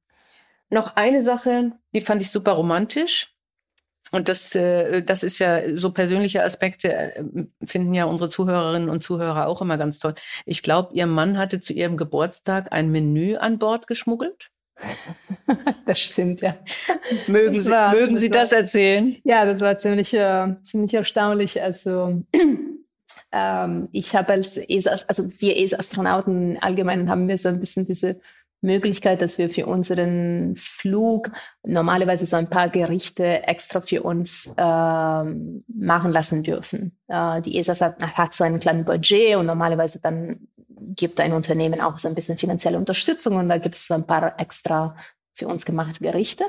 Noch 0.72 0.96
eine 0.96 1.22
Sache, 1.22 1.72
die 1.94 2.00
fand 2.00 2.22
ich 2.22 2.30
super 2.30 2.52
romantisch. 2.52 3.36
Und 4.10 4.30
das, 4.30 4.54
äh, 4.54 5.02
das 5.02 5.22
ist 5.22 5.38
ja 5.38 5.78
so 5.78 5.92
persönliche 5.92 6.42
Aspekte, 6.42 6.92
äh, 6.92 7.24
finden 7.62 7.92
ja 7.92 8.06
unsere 8.06 8.30
Zuhörerinnen 8.30 8.88
und 8.88 9.02
Zuhörer 9.02 9.48
auch 9.48 9.60
immer 9.60 9.76
ganz 9.76 9.98
toll. 9.98 10.14
Ich 10.46 10.62
glaube, 10.62 10.94
Ihr 10.94 11.06
Mann 11.06 11.36
hatte 11.36 11.60
zu 11.60 11.74
Ihrem 11.74 11.98
Geburtstag 11.98 12.68
ein 12.72 12.90
Menü 12.90 13.36
an 13.36 13.58
Bord 13.58 13.86
geschmuggelt. 13.86 14.50
Das 15.84 15.98
stimmt, 15.98 16.40
ja. 16.40 16.56
mögen 17.26 17.56
das 17.56 17.64
Sie, 17.64 17.70
war, 17.70 17.92
mögen 17.92 18.14
das 18.14 18.20
Sie 18.20 18.30
war, 18.30 18.40
das 18.40 18.52
erzählen? 18.52 19.16
Ja, 19.24 19.44
das 19.44 19.60
war 19.60 19.76
ziemlich, 19.78 20.14
äh, 20.14 20.54
ziemlich 20.62 20.94
erstaunlich. 20.94 21.60
Also 21.60 22.22
ähm, 23.32 23.88
ich 23.92 24.14
habe 24.14 24.32
als 24.32 24.56
ESA, 24.56 24.96
also 25.08 25.28
wir 25.38 25.56
ESA-Astronauten 25.56 26.56
allgemein 26.62 27.10
haben 27.10 27.28
wir 27.28 27.36
so 27.36 27.48
ein 27.48 27.60
bisschen 27.60 27.84
diese 27.84 28.20
Möglichkeit, 28.62 29.20
dass 29.20 29.38
wir 29.38 29.50
für 29.50 29.66
unseren 29.66 30.54
Flug 30.56 31.30
normalerweise 31.64 32.26
so 32.26 32.36
ein 32.36 32.48
paar 32.48 32.68
Gerichte 32.68 33.46
extra 33.46 33.80
für 33.80 34.02
uns 34.02 34.46
äh, 34.56 35.24
machen 35.24 36.12
lassen 36.12 36.42
dürfen. 36.42 36.96
Äh, 37.08 37.42
die 37.42 37.58
ESA 37.58 37.84
hat, 37.84 38.00
hat 38.16 38.34
so 38.34 38.44
ein 38.44 38.60
kleines 38.60 38.86
Budget 38.86 39.36
und 39.36 39.46
normalerweise 39.46 40.00
dann 40.00 40.48
gibt 40.94 41.20
ein 41.20 41.32
Unternehmen 41.32 41.80
auch 41.80 41.98
so 41.98 42.08
ein 42.08 42.14
bisschen 42.14 42.38
finanzielle 42.38 42.78
Unterstützung 42.78 43.36
und 43.36 43.48
da 43.48 43.58
gibt 43.58 43.74
es 43.74 43.86
so 43.86 43.94
ein 43.94 44.06
paar 44.06 44.38
extra 44.38 44.96
für 45.34 45.48
uns 45.48 45.64
gemachte 45.64 46.02
Gerichte. 46.02 46.44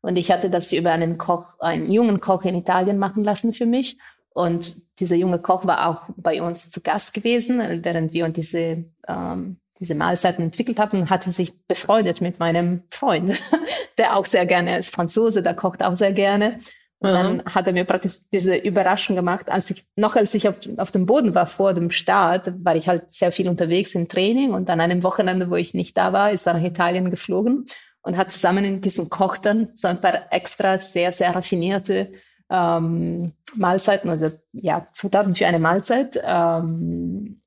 Und 0.00 0.16
ich 0.16 0.30
hatte 0.30 0.50
das 0.50 0.72
über 0.72 0.92
einen 0.92 1.18
Koch, 1.18 1.58
einen 1.58 1.90
jungen 1.90 2.20
Koch 2.20 2.44
in 2.44 2.54
Italien 2.54 2.98
machen 2.98 3.24
lassen 3.24 3.52
für 3.52 3.66
mich. 3.66 3.98
Und 4.30 4.76
dieser 5.00 5.16
junge 5.16 5.40
Koch 5.40 5.66
war 5.66 5.88
auch 5.88 6.08
bei 6.16 6.40
uns 6.40 6.70
zu 6.70 6.80
Gast 6.80 7.14
gewesen, 7.14 7.58
während 7.82 8.12
wir 8.12 8.24
und 8.24 8.36
diese 8.36 8.84
ähm, 9.08 9.60
diese 9.80 9.94
Mahlzeiten 9.94 10.44
entwickelt 10.44 10.78
habe 10.78 10.96
und 10.96 11.10
hatte 11.10 11.30
sich 11.30 11.54
befreundet 11.66 12.20
mit 12.20 12.38
meinem 12.38 12.82
Freund, 12.90 13.40
der 13.98 14.16
auch 14.16 14.26
sehr 14.26 14.46
gerne 14.46 14.78
ist 14.78 14.94
Franzose, 14.94 15.42
der 15.42 15.54
kocht 15.54 15.82
auch 15.82 15.96
sehr 15.96 16.12
gerne. 16.12 16.60
Und 17.00 17.10
dann 17.10 17.44
hat 17.44 17.68
er 17.68 17.72
mir 17.72 17.84
praktisch 17.84 18.14
diese 18.32 18.56
Überraschung 18.56 19.14
gemacht, 19.14 19.48
als 19.48 19.70
ich, 19.70 19.86
noch 19.94 20.16
als 20.16 20.34
ich 20.34 20.48
auf, 20.48 20.56
auf 20.78 20.90
dem 20.90 21.06
Boden 21.06 21.32
war 21.32 21.46
vor 21.46 21.72
dem 21.72 21.92
Start, 21.92 22.52
war 22.64 22.74
ich 22.74 22.88
halt 22.88 23.12
sehr 23.12 23.30
viel 23.30 23.48
unterwegs 23.48 23.94
im 23.94 24.08
Training 24.08 24.52
und 24.52 24.68
an 24.68 24.80
einem 24.80 25.04
Wochenende, 25.04 25.48
wo 25.48 25.54
ich 25.54 25.74
nicht 25.74 25.96
da 25.96 26.12
war, 26.12 26.32
ist 26.32 26.48
er 26.48 26.54
nach 26.54 26.64
Italien 26.64 27.10
geflogen 27.10 27.66
und 28.02 28.16
hat 28.16 28.32
zusammen 28.32 28.64
in 28.64 28.80
diesem 28.80 29.10
Koch 29.10 29.36
dann 29.36 29.68
so 29.76 29.86
ein 29.86 30.00
paar 30.00 30.32
extra 30.32 30.78
sehr, 30.80 31.12
sehr 31.12 31.32
raffinierte 31.36 32.10
ähm, 32.50 33.32
Mahlzeiten, 33.54 34.10
also 34.10 34.32
ja, 34.52 34.88
Zutaten 34.92 35.36
für 35.36 35.46
eine 35.46 35.60
Mahlzeit 35.60 36.20
ähm, 36.20 37.42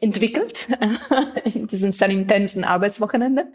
entwickelt 0.00 0.68
in 1.54 1.66
diesem 1.66 1.92
sehr 1.92 2.08
intensen 2.08 2.64
Arbeitswochenende. 2.64 3.46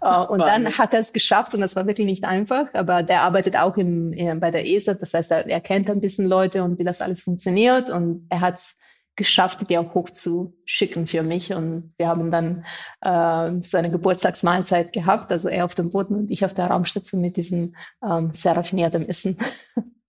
Ach, 0.00 0.28
und 0.28 0.40
dann 0.40 0.78
hat 0.78 0.92
er 0.92 1.00
es 1.00 1.12
geschafft 1.12 1.54
und 1.54 1.60
das 1.60 1.76
war 1.76 1.86
wirklich 1.86 2.06
nicht 2.06 2.24
einfach, 2.24 2.66
aber 2.74 3.02
der 3.02 3.22
arbeitet 3.22 3.56
auch 3.56 3.76
im, 3.76 4.12
bei 4.40 4.50
der 4.50 4.66
ESA, 4.66 4.94
das 4.94 5.14
heißt, 5.14 5.30
er, 5.30 5.46
er 5.46 5.60
kennt 5.60 5.90
ein 5.90 6.00
bisschen 6.00 6.26
Leute 6.26 6.62
und 6.62 6.78
wie 6.78 6.84
das 6.84 7.00
alles 7.00 7.22
funktioniert 7.22 7.90
und 7.90 8.26
er 8.28 8.40
hat 8.40 8.56
es 8.56 8.76
geschafft, 9.16 9.70
die 9.70 9.78
auch 9.78 9.94
hochzuschicken 9.94 11.06
für 11.06 11.22
mich 11.22 11.52
und 11.52 11.94
wir 11.98 12.08
haben 12.08 12.30
dann 12.30 12.64
äh, 13.00 13.62
so 13.62 13.76
eine 13.78 13.90
Geburtstagsmahlzeit 13.90 14.92
gehabt, 14.92 15.30
also 15.30 15.48
er 15.48 15.64
auf 15.64 15.74
dem 15.74 15.90
Boden 15.90 16.16
und 16.16 16.30
ich 16.30 16.44
auf 16.44 16.52
der 16.52 16.66
Raumstation 16.66 17.20
mit 17.20 17.36
diesem 17.36 17.76
ähm, 18.04 18.32
sehr 18.34 18.56
raffinierten 18.56 19.08
Essen. 19.08 19.38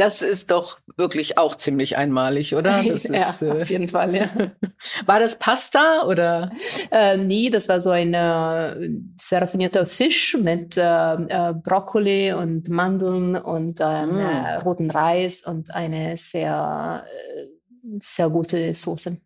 Das 0.00 0.22
ist 0.22 0.50
doch 0.50 0.78
wirklich 0.96 1.36
auch 1.36 1.56
ziemlich 1.56 1.98
einmalig, 1.98 2.54
oder? 2.54 2.82
Das 2.90 3.04
ja, 3.04 3.16
ist, 3.16 3.42
äh, 3.42 3.50
auf 3.50 3.68
jeden 3.68 3.86
Fall, 3.86 4.16
ja. 4.16 4.30
War 5.06 5.20
das 5.20 5.38
Pasta 5.38 6.06
oder? 6.06 6.52
Äh, 6.90 7.18
nee, 7.18 7.50
das 7.50 7.68
war 7.68 7.82
so 7.82 7.90
ein 7.90 8.14
äh, 8.14 8.88
sehr 9.20 9.42
raffinierter 9.42 9.84
Fisch 9.84 10.38
mit 10.40 10.78
äh, 10.78 10.82
äh 10.82 11.52
Brokkoli 11.52 12.32
und 12.32 12.70
Mandeln 12.70 13.36
und 13.36 13.80
mm. 13.80 14.62
roten 14.64 14.90
Reis 14.90 15.42
und 15.42 15.74
eine 15.74 16.16
sehr, 16.16 17.04
äh, 17.06 17.46
sehr 18.00 18.30
gute 18.30 18.74
Soße. 18.74 19.18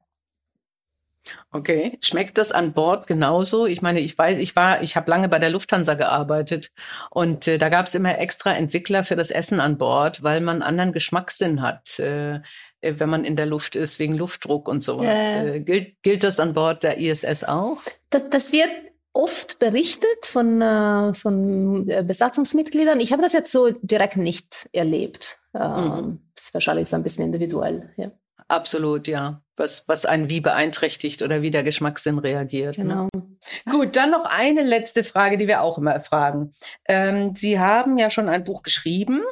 Okay, 1.52 1.98
schmeckt 2.02 2.38
das 2.38 2.52
an 2.52 2.72
Bord 2.72 3.06
genauso? 3.06 3.66
Ich 3.66 3.82
meine, 3.82 4.00
ich 4.00 4.16
weiß, 4.16 4.38
ich 4.38 4.54
war, 4.56 4.82
ich 4.82 4.96
habe 4.96 5.10
lange 5.10 5.28
bei 5.28 5.38
der 5.38 5.50
Lufthansa 5.50 5.94
gearbeitet 5.94 6.70
und 7.10 7.46
äh, 7.46 7.58
da 7.58 7.68
gab 7.68 7.86
es 7.86 7.94
immer 7.94 8.18
extra 8.18 8.52
Entwickler 8.52 9.04
für 9.04 9.16
das 9.16 9.30
Essen 9.30 9.60
an 9.60 9.78
Bord, 9.78 10.22
weil 10.22 10.40
man 10.40 10.62
anderen 10.62 10.92
Geschmackssinn 10.92 11.62
hat, 11.62 11.98
äh, 11.98 12.36
äh 12.36 12.40
wenn 12.80 13.08
man 13.08 13.24
in 13.24 13.36
der 13.36 13.46
Luft 13.46 13.76
ist 13.76 13.98
wegen 13.98 14.14
Luftdruck 14.14 14.68
und 14.68 14.82
sowas. 14.82 15.16
Äh. 15.16 15.60
gilt, 15.60 16.02
gilt 16.02 16.24
das 16.24 16.40
an 16.40 16.54
Bord 16.54 16.82
der 16.82 16.98
ISS 16.98 17.44
auch? 17.44 17.78
Das, 18.10 18.22
das 18.30 18.52
wird 18.52 18.70
oft 19.14 19.60
berichtet 19.60 20.26
von, 20.26 20.60
äh, 20.60 21.14
von 21.14 21.88
äh, 21.88 22.02
Besatzungsmitgliedern. 22.02 23.00
Ich 23.00 23.12
habe 23.12 23.22
das 23.22 23.32
jetzt 23.32 23.52
so 23.52 23.70
direkt 23.70 24.16
nicht 24.16 24.68
erlebt. 24.72 25.38
Ähm, 25.54 25.84
mhm. 25.84 26.20
Das 26.34 26.46
ist 26.46 26.54
wahrscheinlich 26.54 26.88
so 26.88 26.96
ein 26.96 27.02
bisschen 27.02 27.24
individuell. 27.24 27.90
Ja. 27.96 28.10
Absolut, 28.48 29.08
ja. 29.08 29.42
Was, 29.56 29.86
was 29.88 30.04
einen 30.04 30.28
wie 30.28 30.40
beeinträchtigt 30.40 31.22
oder 31.22 31.40
wie 31.42 31.50
der 31.50 31.62
Geschmackssinn 31.62 32.18
reagiert. 32.18 32.76
Ne? 32.76 32.84
Genau. 32.84 33.08
Ne? 33.14 33.22
Gut, 33.70 33.96
dann 33.96 34.10
noch 34.10 34.24
eine 34.24 34.62
letzte 34.62 35.04
Frage, 35.04 35.36
die 35.36 35.46
wir 35.46 35.62
auch 35.62 35.78
immer 35.78 35.98
fragen. 36.00 36.52
Ähm, 36.86 37.34
Sie 37.36 37.58
haben 37.58 37.98
ja 37.98 38.10
schon 38.10 38.28
ein 38.28 38.44
Buch 38.44 38.62
geschrieben, 38.62 39.22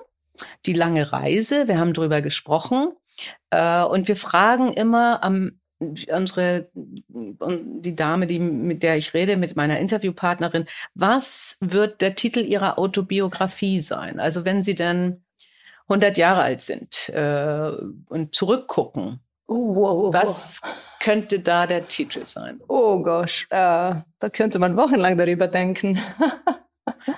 Die 0.66 0.72
lange 0.72 1.12
Reise. 1.12 1.68
Wir 1.68 1.78
haben 1.78 1.92
drüber 1.92 2.22
gesprochen. 2.22 2.92
Äh, 3.50 3.84
und 3.84 4.08
wir 4.08 4.16
fragen 4.16 4.72
immer 4.72 5.22
am 5.22 5.58
unsere 6.12 6.70
die 6.74 7.96
Dame, 7.96 8.26
die 8.26 8.38
mit 8.38 8.82
der 8.82 8.96
ich 8.96 9.14
rede, 9.14 9.36
mit 9.36 9.56
meiner 9.56 9.78
Interviewpartnerin, 9.80 10.66
was 10.94 11.56
wird 11.60 12.00
der 12.00 12.14
Titel 12.14 12.40
ihrer 12.40 12.78
Autobiografie 12.78 13.80
sein? 13.80 14.20
Also 14.20 14.44
wenn 14.44 14.62
Sie 14.62 14.74
denn 14.74 15.24
100 15.92 16.16
Jahre 16.16 16.42
alt 16.42 16.60
sind 16.60 17.08
äh, 17.10 17.70
und 18.08 18.34
zurückgucken. 18.34 19.20
Oh, 19.46 19.74
wow, 19.74 20.14
Was 20.14 20.60
könnte 21.00 21.40
da 21.40 21.66
der 21.66 21.86
Titel 21.86 22.24
sein? 22.24 22.60
Oh 22.68 22.98
gosh, 23.02 23.46
äh, 23.50 23.56
da 24.18 24.28
könnte 24.32 24.58
man 24.58 24.76
wochenlang 24.76 25.16
darüber 25.16 25.48
denken. 25.48 26.00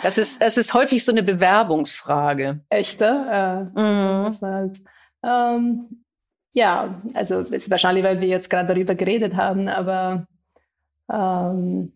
Das 0.03 0.19
ist, 0.19 0.43
es 0.43 0.57
ist 0.57 0.75
häufig 0.75 1.05
so 1.05 1.13
eine 1.13 1.23
Bewerbungsfrage. 1.23 2.61
Echte? 2.69 3.05
Äh, 3.05 3.81
mhm. 3.81 4.39
halt, 4.43 4.81
ähm, 5.23 6.05
ja, 6.53 7.03
also 7.15 7.41
ist 7.41 7.71
wahrscheinlich, 7.71 8.05
weil 8.05 8.21
wir 8.21 8.29
jetzt 8.29 8.49
gerade 8.49 8.69
darüber 8.69 8.95
geredet 8.95 9.35
haben, 9.35 9.69
aber 9.69 10.27
ähm, 11.13 11.93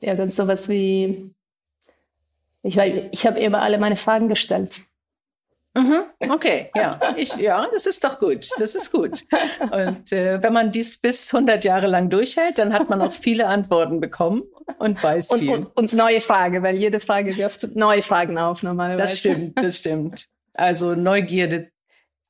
irgend 0.00 0.32
sowas 0.32 0.68
wie, 0.68 1.34
ich, 2.62 2.76
ich 2.76 3.26
habe 3.26 3.38
immer 3.38 3.62
alle 3.62 3.78
meine 3.78 3.96
Fragen 3.96 4.28
gestellt. 4.28 4.82
Mhm, 5.74 6.02
okay, 6.30 6.70
ja, 6.76 7.00
ich, 7.16 7.34
ja, 7.36 7.66
das 7.72 7.86
ist 7.86 8.04
doch 8.04 8.18
gut, 8.18 8.46
das 8.58 8.74
ist 8.74 8.92
gut. 8.92 9.24
Und 9.60 10.12
äh, 10.12 10.42
wenn 10.42 10.52
man 10.52 10.70
dies 10.70 10.98
bis 10.98 11.32
100 11.32 11.64
Jahre 11.64 11.86
lang 11.86 12.10
durchhält, 12.10 12.58
dann 12.58 12.74
hat 12.74 12.90
man 12.90 13.00
auch 13.00 13.12
viele 13.12 13.46
Antworten 13.46 13.98
bekommen 13.98 14.42
und 14.78 15.02
weiß 15.02 15.30
und, 15.30 15.40
viel. 15.40 15.50
Und, 15.50 15.66
und 15.74 15.92
neue 15.94 16.20
Frage, 16.20 16.62
weil 16.62 16.76
jede 16.76 17.00
Frage 17.00 17.34
wirft 17.38 17.74
neue 17.74 18.02
Fragen 18.02 18.36
auf 18.36 18.62
normalerweise. 18.62 19.02
Das 19.02 19.18
stimmt, 19.18 19.58
das 19.58 19.78
stimmt. 19.78 20.28
Also 20.54 20.94
Neugierde. 20.94 21.70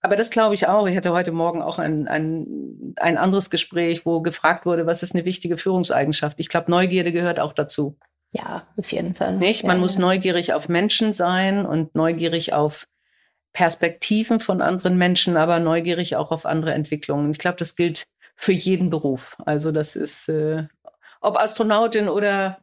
Aber 0.02 0.14
das 0.14 0.30
glaube 0.30 0.54
ich 0.54 0.68
auch. 0.68 0.86
Ich 0.86 0.96
hatte 0.96 1.12
heute 1.12 1.32
Morgen 1.32 1.62
auch 1.62 1.80
ein, 1.80 2.06
ein, 2.06 2.94
ein 2.96 3.16
anderes 3.16 3.50
Gespräch, 3.50 4.06
wo 4.06 4.20
gefragt 4.20 4.66
wurde, 4.66 4.86
was 4.86 5.02
ist 5.02 5.14
eine 5.14 5.24
wichtige 5.24 5.56
Führungseigenschaft. 5.56 6.38
Ich 6.38 6.48
glaube, 6.48 6.70
Neugierde 6.70 7.12
gehört 7.12 7.40
auch 7.40 7.52
dazu. 7.52 7.96
Ja, 8.32 8.66
auf 8.76 8.90
jeden 8.92 9.14
Fall. 9.14 9.36
Nicht? 9.36 9.64
Man 9.64 9.76
ja, 9.76 9.80
muss 9.80 9.94
ja. 9.96 10.00
neugierig 10.00 10.54
auf 10.54 10.68
Menschen 10.68 11.12
sein 11.12 11.66
und 11.66 11.94
neugierig 11.94 12.52
auf 12.52 12.86
Perspektiven 13.52 14.40
von 14.40 14.62
anderen 14.62 14.96
Menschen, 14.96 15.36
aber 15.36 15.58
neugierig 15.58 16.16
auch 16.16 16.32
auf 16.32 16.46
andere 16.46 16.72
Entwicklungen. 16.72 17.30
Ich 17.32 17.38
glaube, 17.38 17.58
das 17.58 17.76
gilt 17.76 18.06
für 18.34 18.52
jeden 18.52 18.90
Beruf. 18.90 19.36
Also 19.44 19.72
das 19.72 19.94
ist, 19.94 20.28
äh, 20.28 20.66
ob 21.20 21.36
Astronautin 21.36 22.08
oder 22.08 22.58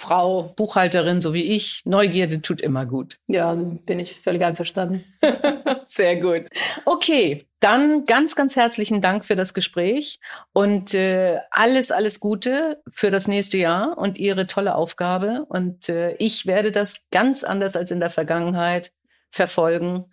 Finanzfrau, 0.00 0.54
Buchhalterin, 0.56 1.20
so 1.20 1.34
wie 1.34 1.54
ich, 1.54 1.82
Neugierde 1.84 2.40
tut 2.40 2.60
immer 2.60 2.86
gut. 2.86 3.16
Ja, 3.30 3.54
bin 3.54 4.00
ich 4.00 4.16
völlig 4.16 4.42
einverstanden. 4.42 5.04
Sehr 5.84 6.16
gut. 6.16 6.48
Okay, 6.84 7.46
dann 7.60 8.04
ganz, 8.04 8.34
ganz 8.34 8.56
herzlichen 8.56 9.00
Dank 9.00 9.24
für 9.24 9.36
das 9.36 9.54
Gespräch 9.54 10.18
und 10.52 10.94
äh, 10.94 11.38
alles, 11.50 11.92
alles 11.92 12.18
Gute 12.18 12.82
für 12.90 13.10
das 13.10 13.28
nächste 13.28 13.56
Jahr 13.56 13.96
und 13.98 14.18
Ihre 14.18 14.46
tolle 14.46 14.74
Aufgabe. 14.74 15.46
Und 15.48 15.88
äh, 15.88 16.14
ich 16.18 16.46
werde 16.46 16.72
das 16.72 17.04
ganz 17.12 17.44
anders 17.44 17.76
als 17.76 17.92
in 17.92 18.00
der 18.00 18.10
Vergangenheit 18.10 18.92
verfolgen. 19.30 20.06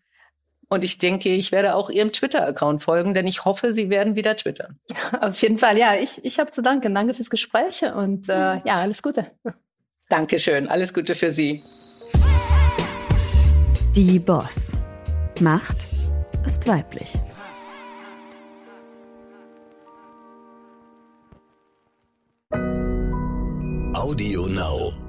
Und 0.70 0.84
ich 0.84 1.00
denke, 1.00 1.30
ich 1.30 1.52
werde 1.52 1.74
auch 1.76 1.90
Ihrem 1.90 2.12
Twitter-Account 2.12 2.84
folgen, 2.84 3.14
denn 3.14 3.26
ich 3.26 3.46
hoffe, 3.46 3.74
Sie 3.74 3.90
werden 3.90 4.16
wieder 4.16 4.36
twittern. 4.36 4.80
Auf 5.20 5.42
jeden 5.42 5.58
Fall, 5.58 5.78
ja, 5.78 5.96
ich, 5.96 6.24
ich 6.24 6.40
habe 6.40 6.52
zu 6.52 6.62
danken. 6.62 6.94
Danke 6.94 7.14
fürs 7.16 7.32
Gespräch 7.32 7.84
und 7.84 8.30
äh, 8.30 8.62
ja, 8.64 8.80
alles 8.80 9.02
Gute. 9.02 9.32
Dankeschön, 10.10 10.68
alles 10.68 10.94
Gute 10.94 11.16
für 11.16 11.32
Sie. 11.32 11.64
Die 13.96 14.20
Boss. 14.20 14.72
Macht 15.42 15.88
ist 16.46 16.68
weiblich. 16.68 17.14
Audio 23.94 24.48
Now. 24.48 25.07